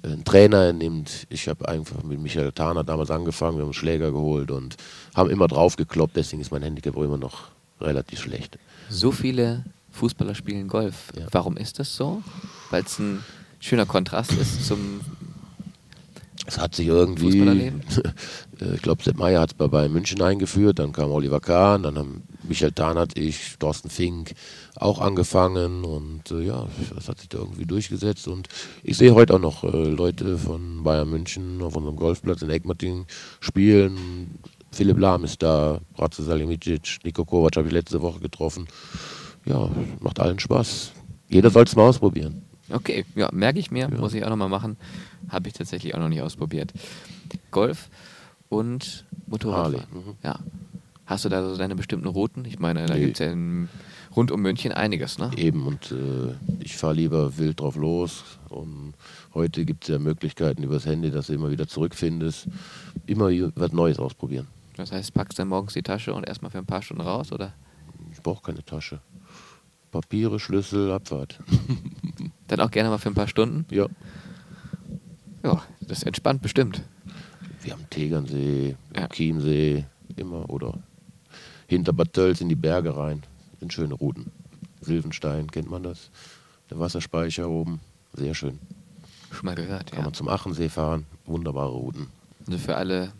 äh, 0.02 0.08
einen 0.08 0.24
Trainer 0.24 0.72
nimmt. 0.72 1.26
Ich 1.28 1.48
habe 1.48 1.68
einfach 1.68 2.02
mit 2.02 2.20
Michael 2.20 2.52
Tahner 2.52 2.84
damals 2.84 3.10
angefangen, 3.10 3.56
wir 3.56 3.62
haben 3.62 3.68
einen 3.68 3.74
Schläger 3.74 4.10
geholt 4.12 4.50
und 4.50 4.76
haben 5.14 5.28
immer 5.28 5.46
drauf 5.46 5.76
gekloppt. 5.76 6.16
Deswegen 6.16 6.40
ist 6.40 6.50
mein 6.50 6.62
Handicap 6.62 6.96
auch 6.96 7.02
immer 7.02 7.18
noch 7.18 7.48
relativ 7.80 8.20
schlecht. 8.20 8.58
So 8.88 9.12
viele 9.12 9.64
Fußballer 9.90 10.34
spielen 10.34 10.68
Golf. 10.68 11.12
Ja. 11.18 11.26
Warum 11.32 11.56
ist 11.56 11.78
das 11.78 11.94
so? 11.94 12.22
Weil 12.70 12.84
es 12.84 12.98
ein 12.98 13.22
schöner 13.60 13.86
Kontrast 13.86 14.32
ist 14.32 14.66
zum. 14.66 15.00
Es 16.46 16.58
hat 16.58 16.76
sich 16.76 16.86
irgendwie, 16.86 17.40
äh, 18.60 18.74
ich 18.74 18.82
glaube, 18.82 19.02
Sepp 19.02 19.18
Meyer 19.18 19.40
hat 19.40 19.50
es 19.50 19.54
bei 19.54 19.66
Bayern 19.66 19.92
München 19.92 20.22
eingeführt, 20.22 20.78
dann 20.78 20.92
kam 20.92 21.10
Oliver 21.10 21.40
Kahn, 21.40 21.82
dann 21.82 21.98
haben 21.98 22.22
Michael 22.44 22.72
Tarnert, 22.72 23.18
ich, 23.18 23.56
Thorsten 23.58 23.90
Fink 23.90 24.34
auch 24.76 25.00
angefangen 25.00 25.84
und 25.84 26.30
äh, 26.30 26.42
ja, 26.42 26.68
das 26.94 27.08
hat 27.08 27.18
sich 27.18 27.28
da 27.28 27.38
irgendwie 27.38 27.66
durchgesetzt 27.66 28.28
und 28.28 28.48
ich 28.84 28.96
sehe 28.96 29.14
heute 29.14 29.34
auch 29.34 29.40
noch 29.40 29.64
äh, 29.64 29.88
Leute 29.88 30.38
von 30.38 30.84
Bayern 30.84 31.10
München 31.10 31.60
auf 31.62 31.76
unserem 31.76 31.96
Golfplatz 31.96 32.42
in 32.42 32.50
Egmating 32.50 33.06
spielen. 33.40 34.38
Philipp 34.70 34.98
Lahm 34.98 35.24
ist 35.24 35.42
da, 35.42 35.80
Bratze 35.94 36.22
Salimicic, 36.22 36.98
Niko 37.02 37.24
Kovac 37.24 37.56
habe 37.56 37.66
ich 37.66 37.72
letzte 37.72 38.02
Woche 38.02 38.20
getroffen. 38.20 38.68
Ja, 39.46 39.68
macht 40.00 40.20
allen 40.20 40.38
Spaß. 40.38 40.92
Jeder 41.28 41.50
soll 41.50 41.64
es 41.64 41.74
mal 41.74 41.88
ausprobieren. 41.88 42.42
Okay, 42.70 43.04
ja, 43.14 43.28
merke 43.32 43.58
ich 43.58 43.70
mir, 43.70 43.88
muss 43.88 44.14
ich 44.14 44.24
auch 44.24 44.30
nochmal 44.30 44.48
machen. 44.48 44.76
Habe 45.28 45.48
ich 45.48 45.54
tatsächlich 45.54 45.94
auch 45.94 45.98
noch 46.00 46.08
nicht 46.08 46.22
ausprobiert. 46.22 46.72
Golf 47.50 47.88
und 48.48 49.04
Motorradfahren. 49.26 49.86
Mhm. 49.92 50.14
Ja. 50.22 50.38
Hast 51.06 51.24
du 51.24 51.28
da 51.28 51.48
so 51.48 51.56
deine 51.56 51.76
bestimmten 51.76 52.08
Routen? 52.08 52.44
Ich 52.44 52.58
meine, 52.58 52.86
da 52.86 52.94
Nee. 52.94 53.04
gibt 53.06 53.20
es 53.20 53.26
ja 53.26 53.32
in, 53.32 53.68
rund 54.16 54.32
um 54.32 54.42
München 54.42 54.72
einiges, 54.72 55.18
ne? 55.18 55.30
Eben, 55.36 55.64
und 55.66 55.92
äh, 55.92 56.34
ich 56.58 56.76
fahre 56.76 56.94
lieber 56.94 57.38
wild 57.38 57.60
drauf 57.60 57.76
los. 57.76 58.24
Und 58.48 58.94
heute 59.34 59.64
gibt 59.64 59.84
es 59.84 59.88
ja 59.90 60.00
Möglichkeiten 60.00 60.64
übers 60.64 60.84
Handy, 60.84 61.12
dass 61.12 61.28
du 61.28 61.34
immer 61.34 61.50
wieder 61.52 61.68
zurückfindest. 61.68 62.48
Immer 63.06 63.28
was 63.54 63.70
Neues 63.72 64.00
ausprobieren. 64.00 64.48
Das 64.76 64.90
heißt, 64.90 65.14
packst 65.14 65.38
dann 65.38 65.46
morgens 65.48 65.74
die 65.74 65.82
Tasche 65.82 66.12
und 66.12 66.26
erstmal 66.26 66.50
für 66.50 66.58
ein 66.58 66.66
paar 66.66 66.82
Stunden 66.82 67.02
raus, 67.02 67.30
oder? 67.30 67.52
Ich 68.12 68.20
brauche 68.20 68.42
keine 68.42 68.64
Tasche. 68.64 69.00
Papiere, 69.92 70.40
Schlüssel, 70.40 70.90
Abfahrt. 70.90 71.38
Dann 72.48 72.60
auch 72.60 72.70
gerne 72.70 72.88
mal 72.90 72.98
für 72.98 73.08
ein 73.08 73.14
paar 73.14 73.28
Stunden? 73.28 73.66
ja. 73.74 73.86
Ja, 75.44 75.62
das 75.80 76.02
entspannt 76.02 76.42
bestimmt. 76.42 76.82
Wir 77.62 77.72
haben 77.72 77.88
Tegernsee, 77.88 78.74
Ja. 78.96 79.06
Chiemsee, 79.08 79.84
immer. 80.16 80.48
Oder 80.50 80.74
hinter 81.68 81.92
Bad 81.92 82.12
Tölz 82.12 82.40
in 82.40 82.48
die 82.48 82.56
Berge 82.56 82.96
rein. 82.96 83.22
Sind 83.60 83.72
schöne 83.72 83.94
Routen. 83.94 84.32
Silvenstein, 84.80 85.48
kennt 85.50 85.70
man 85.70 85.84
das? 85.84 86.10
Der 86.70 86.80
Wasserspeicher 86.80 87.48
oben. 87.48 87.80
Sehr 88.14 88.34
schön. 88.34 88.58
Schon 89.30 89.46
mal 89.46 89.54
gehört, 89.54 89.90
Kann 89.90 90.00
ja. 90.00 90.04
man 90.06 90.14
zum 90.14 90.28
Achensee 90.28 90.68
fahren. 90.68 91.06
Wunderbare 91.26 91.70
Routen. 91.72 92.08
Also 92.46 92.58
für 92.58 92.76
alle 92.76 93.12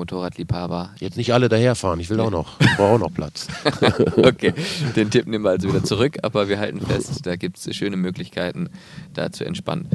Motorradliebhaber. 0.00 0.94
Jetzt 0.98 1.18
nicht 1.18 1.34
alle 1.34 1.50
daherfahren, 1.50 2.00
ich 2.00 2.08
will 2.08 2.20
auch 2.20 2.30
noch. 2.30 2.58
Ich 2.58 2.74
brauche 2.76 2.94
auch 2.94 2.98
noch 2.98 3.12
Platz. 3.12 3.48
okay, 4.16 4.54
den 4.96 5.10
Tipp 5.10 5.26
nehmen 5.26 5.44
wir 5.44 5.50
also 5.50 5.68
wieder 5.68 5.84
zurück, 5.84 6.16
aber 6.22 6.48
wir 6.48 6.58
halten 6.58 6.80
fest, 6.80 7.26
da 7.26 7.36
gibt 7.36 7.58
es 7.58 7.76
schöne 7.76 7.98
Möglichkeiten, 7.98 8.70
da 9.12 9.30
zu 9.30 9.44
entspannen. 9.44 9.88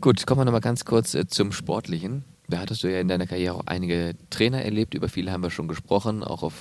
Gut, 0.00 0.26
kommen 0.26 0.42
wir 0.42 0.44
nochmal 0.44 0.60
ganz 0.60 0.84
kurz 0.84 1.14
äh, 1.14 1.26
zum 1.26 1.52
Sportlichen. 1.52 2.24
Da 2.48 2.58
hattest 2.58 2.82
du 2.82 2.92
ja 2.92 3.00
in 3.00 3.08
deiner 3.08 3.26
Karriere 3.26 3.54
auch 3.54 3.66
einige 3.66 4.14
Trainer 4.28 4.62
erlebt, 4.62 4.94
über 4.94 5.08
viele 5.08 5.32
haben 5.32 5.42
wir 5.42 5.50
schon 5.50 5.68
gesprochen, 5.68 6.22
auch 6.22 6.42
auf, 6.42 6.54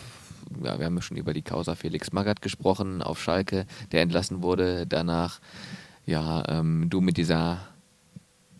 ja, 0.63 0.79
wir 0.79 0.85
haben 0.85 0.95
ja 0.95 1.01
schon 1.01 1.17
über 1.17 1.33
die 1.33 1.41
Causa 1.41 1.75
Felix 1.75 2.13
Magath 2.13 2.41
gesprochen, 2.41 3.01
auf 3.01 3.21
Schalke, 3.21 3.65
der 3.91 4.01
entlassen 4.01 4.41
wurde, 4.41 4.87
danach, 4.87 5.39
ja, 6.05 6.43
ähm, 6.47 6.89
du 6.89 7.01
mit 7.01 7.17
dieser 7.17 7.59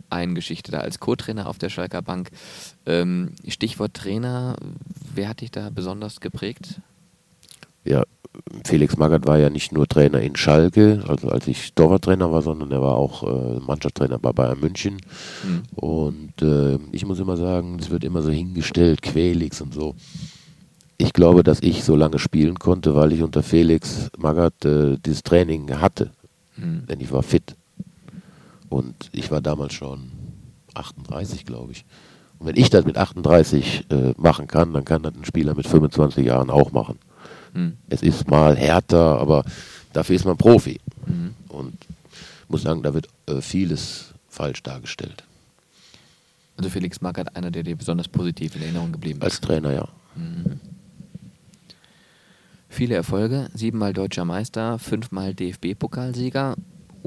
Vereinsgeschichte 0.10 0.72
da 0.72 0.80
als 0.80 1.00
Co-Trainer 1.00 1.48
auf 1.48 1.58
der 1.58 1.70
Schalker 1.70 2.02
Bank. 2.02 2.32
Ähm, 2.86 3.32
Stichwort 3.48 3.94
Trainer, 3.94 4.56
wer 5.14 5.30
hat 5.30 5.42
dich 5.42 5.52
da 5.52 5.70
besonders 5.70 6.20
geprägt? 6.20 6.82
Ja, 7.84 8.04
Felix 8.66 8.98
Magath 8.98 9.26
war 9.26 9.38
ja 9.38 9.50
nicht 9.50 9.72
nur 9.72 9.88
Trainer 9.88 10.22
in 10.22 10.36
Schalke, 10.36 11.04
also 11.08 11.30
als 11.30 11.48
ich 11.48 11.74
Torwarttrainer 11.74 12.32
war, 12.32 12.42
sondern 12.42 12.72
er 12.72 12.82
war 12.82 12.96
auch 12.96 13.24
äh, 13.24 13.60
Mannschaftstrainer 13.60 14.20
bei 14.20 14.32
Bayern 14.32 14.60
München. 14.60 14.98
Mhm. 15.44 15.64
Und 15.76 16.42
äh, 16.42 16.78
ich 16.92 17.06
muss 17.06 17.20
immer 17.20 17.38
sagen, 17.38 17.78
es 17.80 17.90
wird 17.90 18.04
immer 18.04 18.22
so 18.22 18.30
hingestellt, 18.30 19.02
Quelix 19.02 19.62
und 19.62 19.74
so. 19.74 19.96
Ich 20.98 21.14
glaube, 21.14 21.44
dass 21.44 21.62
ich 21.62 21.84
so 21.84 21.96
lange 21.96 22.20
spielen 22.20 22.58
konnte, 22.58 22.96
weil 22.96 23.14
ich 23.14 23.22
unter 23.22 23.44
Felix 23.44 24.10
Magath 24.18 24.66
äh, 24.66 24.98
dieses 25.04 25.24
Training 25.24 25.80
hatte. 25.80 26.12
Mhm. 26.58 26.86
Denn 26.88 27.00
ich 27.00 27.12
war 27.12 27.24
fit. 27.24 27.56
Und 28.70 29.10
ich 29.12 29.32
war 29.32 29.42
damals 29.42 29.74
schon 29.74 30.12
38, 30.74 31.46
glaube 31.46 31.72
ich. 31.72 31.86
Und 32.40 32.48
wenn 32.48 32.56
ich 32.56 32.70
das 32.70 32.86
mit 32.86 32.98
38 32.98 33.86
äh, 33.90 34.14
machen 34.18 34.48
kann, 34.48 34.74
dann 34.74 34.86
kann 34.86 35.04
das 35.04 35.16
ein 35.16 35.26
Spieler 35.26 35.56
mit 35.56 35.68
25 35.68 36.26
Jahren 36.26 36.50
auch 36.50 36.72
machen. 36.72 37.00
Mhm. 37.54 37.78
Es 37.90 38.04
ist 38.04 38.30
mal 38.30 38.56
härter, 38.56 39.20
aber 39.20 39.44
dafür 39.94 40.16
ist 40.16 40.26
man 40.26 40.38
Profi. 40.38 40.80
Mhm. 41.06 41.34
Und 41.50 41.74
muss 42.48 42.62
sagen, 42.62 42.84
da 42.84 42.94
wird 42.94 43.08
äh, 43.28 43.42
vieles 43.42 44.14
falsch 44.30 44.64
dargestellt. 44.64 45.24
Also 46.58 46.70
Felix 46.70 47.02
Magath 47.02 47.36
einer, 47.36 47.52
der 47.52 47.64
dir 47.64 47.76
besonders 47.76 48.08
positiv 48.08 48.56
in 48.56 48.64
Erinnerung 48.64 48.92
geblieben 48.92 49.20
ist. 49.20 49.26
Als 49.26 49.42
Trainer, 49.42 49.74
ja. 49.74 49.88
Mhm. 50.16 50.60
Viele 52.70 52.96
Erfolge, 52.96 53.50
siebenmal 53.54 53.94
deutscher 53.94 54.26
Meister, 54.26 54.78
fünfmal 54.78 55.34
DFB-Pokalsieger, 55.34 56.56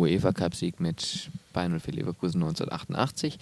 UEFA-Cup-Sieg 0.00 0.80
mit 0.80 1.30
Bayern 1.52 1.74
und 1.74 1.80
für 1.80 1.90
Leverkusen 1.90 2.42
1988, 2.42 3.38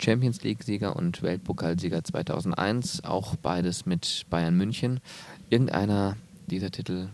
Champions 0.00 0.42
League-Sieger 0.42 0.96
und 0.96 1.22
Weltpokalsieger 1.22 2.04
2001, 2.04 3.04
auch 3.04 3.36
beides 3.36 3.86
mit 3.86 4.26
Bayern 4.30 4.56
München. 4.56 5.00
Irgendeiner 5.50 6.16
dieser 6.46 6.70
Titel, 6.70 7.08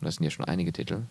das 0.00 0.16
sind 0.16 0.24
ja 0.24 0.30
schon 0.30 0.44
einige 0.44 0.72
Titel, 0.72 1.02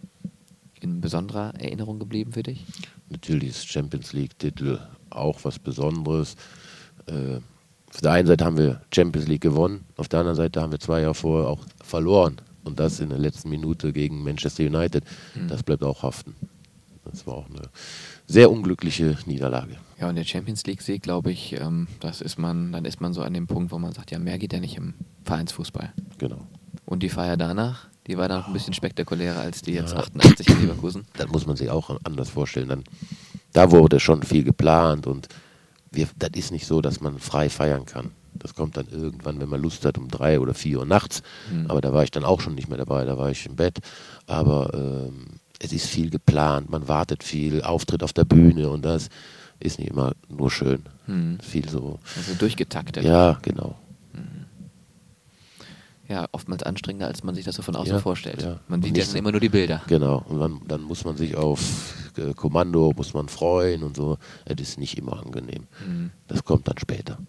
in 0.82 1.00
besonderer 1.00 1.54
Erinnerung 1.60 2.00
geblieben 2.00 2.34
für 2.34 2.44
dich? 2.44 2.66
Natürlich 3.10 3.50
ist 3.50 3.68
Champions 3.68 4.14
League-Titel 4.14 4.80
auch 5.10 5.40
was 5.44 5.60
Besonderes. 5.60 6.36
Äh, 7.06 7.38
auf 7.94 8.02
der 8.02 8.12
einen 8.12 8.28
Seite 8.28 8.46
haben 8.46 8.58
wir 8.58 8.82
Champions 8.94 9.28
League 9.28 9.42
gewonnen, 9.42 9.86
auf 9.98 10.08
der 10.08 10.22
anderen 10.22 10.38
Seite 10.38 10.62
haben 10.62 10.72
wir 10.72 10.80
zwei 10.80 11.02
Jahre 11.02 11.14
vorher 11.14 11.50
auch 11.50 11.60
verloren. 11.84 12.38
Und 12.64 12.80
das 12.80 13.00
in 13.00 13.10
der 13.10 13.18
letzten 13.18 13.50
Minute 13.50 13.92
gegen 13.92 14.24
Manchester 14.24 14.64
United. 14.64 15.04
Mhm. 15.34 15.48
Das 15.48 15.64
bleibt 15.64 15.84
auch 15.84 16.04
haften. 16.04 16.36
Das 17.12 17.28
war 17.28 17.36
auch 17.36 17.50
eine 17.50 17.64
sehr 18.26 18.52
unglückliche 18.52 19.18
Niederlage. 19.26 19.78
Ja, 20.00 20.10
und 20.10 20.16
der 20.16 20.24
Champions 20.24 20.66
League-Sieg, 20.66 21.04
glaube 21.04 21.32
ich, 21.32 21.54
ähm, 21.60 21.88
das 22.00 22.22
ist 22.22 22.40
man, 22.40 22.72
dann 22.72 22.86
ist 22.86 23.02
man 23.02 23.14
so 23.14 23.22
an 23.22 23.34
dem 23.34 23.48
Punkt, 23.48 23.72
wo 23.72 23.78
man 23.78 23.94
sagt, 23.94 24.12
ja, 24.12 24.20
mehr 24.20 24.38
geht 24.38 24.54
ja 24.54 24.60
nicht 24.60 24.78
im 24.78 24.94
Vereinsfußball. 25.26 25.94
Genau. 26.18 26.48
Und 26.86 27.04
die 27.04 27.10
Feier 27.10 27.38
danach, 27.38 27.88
die 28.08 28.18
war 28.18 28.28
dann 28.28 28.42
auch 28.42 28.48
ein 28.48 28.54
bisschen 28.54 28.74
spektakulärer 28.74 29.40
als 29.40 29.62
die 29.62 29.74
jetzt 29.74 29.94
ja. 29.94 30.00
88 30.00 30.48
in 30.50 30.62
Leverkusen. 30.62 31.06
Dann 31.18 31.30
muss 31.30 31.46
man 31.46 31.56
sich 31.56 31.70
auch 31.70 31.98
anders 32.04 32.30
vorstellen. 32.30 32.70
Dann, 32.70 32.84
da 33.54 33.72
wurde 33.72 34.00
schon 34.00 34.24
viel 34.24 34.44
geplant 34.44 35.08
und 35.08 35.28
wir, 35.92 36.08
das 36.18 36.32
ist 36.36 36.52
nicht 36.52 36.66
so, 36.66 36.82
dass 36.82 37.02
man 37.02 37.20
frei 37.20 37.50
feiern 37.50 37.86
kann. 37.86 38.12
Das 38.34 38.56
kommt 38.56 38.78
dann 38.78 38.88
irgendwann, 38.88 39.40
wenn 39.40 39.50
man 39.50 39.62
Lust 39.62 39.86
hat, 39.86 39.98
um 39.98 40.08
drei 40.08 40.40
oder 40.40 40.54
vier 40.54 40.80
Uhr 40.80 40.86
nachts. 40.86 41.22
Mhm. 41.52 41.68
Aber 41.68 41.82
da 41.82 41.94
war 41.94 42.04
ich 42.04 42.12
dann 42.12 42.24
auch 42.24 42.42
schon 42.42 42.56
nicht 42.56 42.70
mehr 42.70 42.78
dabei, 42.78 43.06
da 43.06 43.18
war 43.18 43.30
ich 43.30 43.46
im 43.46 43.56
Bett. 43.56 43.80
Aber 44.26 44.74
ähm, 44.74 45.40
es 45.64 45.72
ist 45.72 45.86
viel 45.86 46.10
geplant, 46.10 46.70
man 46.70 46.88
wartet 46.88 47.24
viel, 47.24 47.62
Auftritt 47.62 48.04
auf 48.04 48.14
der 48.14 48.26
Bühne 48.26 48.70
und 48.70 48.84
das 48.84 49.10
ist 49.60 49.78
nicht 49.80 49.92
immer 49.92 50.14
nur 50.28 50.50
schön. 50.50 50.84
Mhm. 51.06 51.40
Viel 51.40 51.70
so. 51.70 52.00
Also 52.18 52.34
durchgetaktet. 52.34 53.04
Ja, 53.04 53.38
genau. 53.44 53.76
Mhm. 54.14 54.46
Ja, 56.08 56.28
oftmals 56.32 56.64
anstrengender, 56.64 57.08
als 57.08 57.24
man 57.24 57.36
sich 57.36 57.46
das 57.46 57.56
so 57.56 57.62
von 57.62 57.76
außen 57.76 57.94
ja, 57.94 58.00
vorstellt. 58.00 58.42
Ja. 58.42 58.60
Man 58.68 58.82
sieht 58.82 58.98
ja 58.98 59.06
dann 59.06 59.16
immer 59.16 59.32
nur 59.32 59.40
die 59.40 59.50
Bilder. 59.50 59.82
Genau. 59.88 60.26
Und 60.28 60.40
dann, 60.40 60.62
dann 60.68 60.82
muss 60.82 61.06
man 61.06 61.16
sich 61.16 61.36
auf 61.36 62.12
äh, 62.18 62.34
Kommando, 62.34 62.92
muss 62.98 63.14
man 63.14 63.30
freuen 63.30 63.84
und 63.84 63.96
so. 63.96 64.18
Das 64.46 64.60
ist 64.60 64.80
nicht 64.80 64.98
immer 64.98 65.24
angenehm. 65.24 65.68
Mhm. 65.86 66.10
Das 66.28 66.44
kommt 66.44 66.68
dann 66.68 66.80
später. 66.80 67.20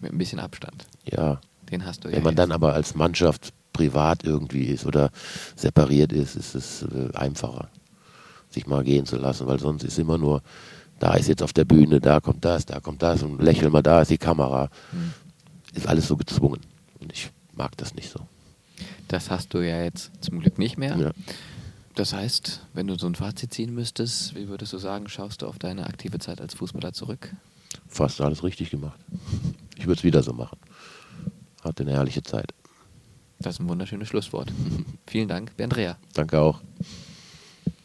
Mit 0.00 0.12
ein 0.12 0.18
bisschen 0.18 0.40
Abstand. 0.40 0.86
Ja. 1.04 1.38
Den 1.70 1.84
hast 1.84 2.02
du 2.02 2.08
ja. 2.08 2.16
Wenn 2.16 2.22
man 2.22 2.32
jetzt. 2.32 2.38
dann 2.38 2.52
aber 2.52 2.72
als 2.72 2.94
Mannschaft 2.94 3.52
privat 3.72 4.24
irgendwie 4.24 4.64
ist 4.64 4.86
oder 4.86 5.10
separiert 5.56 6.12
ist, 6.12 6.36
ist 6.36 6.54
es 6.54 6.82
äh, 6.82 7.14
einfacher, 7.14 7.68
sich 8.50 8.66
mal 8.66 8.84
gehen 8.84 9.06
zu 9.06 9.16
lassen, 9.16 9.46
weil 9.46 9.58
sonst 9.58 9.84
ist 9.84 9.98
immer 9.98 10.18
nur, 10.18 10.42
da 10.98 11.14
ist 11.14 11.28
jetzt 11.28 11.42
auf 11.42 11.52
der 11.52 11.64
Bühne, 11.64 12.00
da 12.00 12.20
kommt 12.20 12.44
das, 12.44 12.66
da 12.66 12.80
kommt 12.80 13.02
das 13.02 13.22
und 13.22 13.42
lächel 13.42 13.70
mal, 13.70 13.82
da 13.82 14.02
ist 14.02 14.10
die 14.10 14.18
Kamera. 14.18 14.68
Mhm. 14.92 15.12
Ist 15.74 15.86
alles 15.86 16.08
so 16.08 16.16
gezwungen. 16.16 16.60
Und 16.98 17.12
ich 17.12 17.30
mag 17.54 17.76
das 17.76 17.94
nicht 17.94 18.10
so. 18.10 18.20
Das 19.08 19.30
hast 19.30 19.54
du 19.54 19.58
ja 19.58 19.82
jetzt 19.82 20.10
zum 20.20 20.40
Glück 20.40 20.58
nicht 20.58 20.78
mehr. 20.78 20.96
Ja. 20.96 21.10
Das 21.94 22.12
heißt, 22.12 22.66
wenn 22.72 22.86
du 22.86 22.98
so 22.98 23.06
ein 23.06 23.14
Fazit 23.14 23.52
ziehen 23.52 23.74
müsstest, 23.74 24.34
wie 24.34 24.48
würdest 24.48 24.72
du 24.72 24.78
sagen, 24.78 25.08
schaust 25.08 25.42
du 25.42 25.46
auf 25.46 25.58
deine 25.58 25.86
aktive 25.86 26.18
Zeit 26.18 26.40
als 26.40 26.54
Fußballer 26.54 26.92
zurück? 26.92 27.34
Fast 27.88 28.20
alles 28.20 28.44
richtig 28.44 28.70
gemacht. 28.70 28.98
Ich 29.76 29.86
würde 29.86 29.98
es 29.98 30.04
wieder 30.04 30.22
so 30.22 30.32
machen. 30.32 30.58
Hatte 31.62 31.82
eine 31.82 31.92
herrliche 31.92 32.22
Zeit. 32.22 32.54
Das 33.40 33.54
ist 33.54 33.60
ein 33.60 33.68
wunderschönes 33.68 34.08
Schlusswort. 34.08 34.52
Vielen 35.06 35.28
Dank, 35.28 35.56
Bernd 35.56 35.76
Rea. 35.76 35.96
Danke 36.14 36.40
auch. 36.40 36.60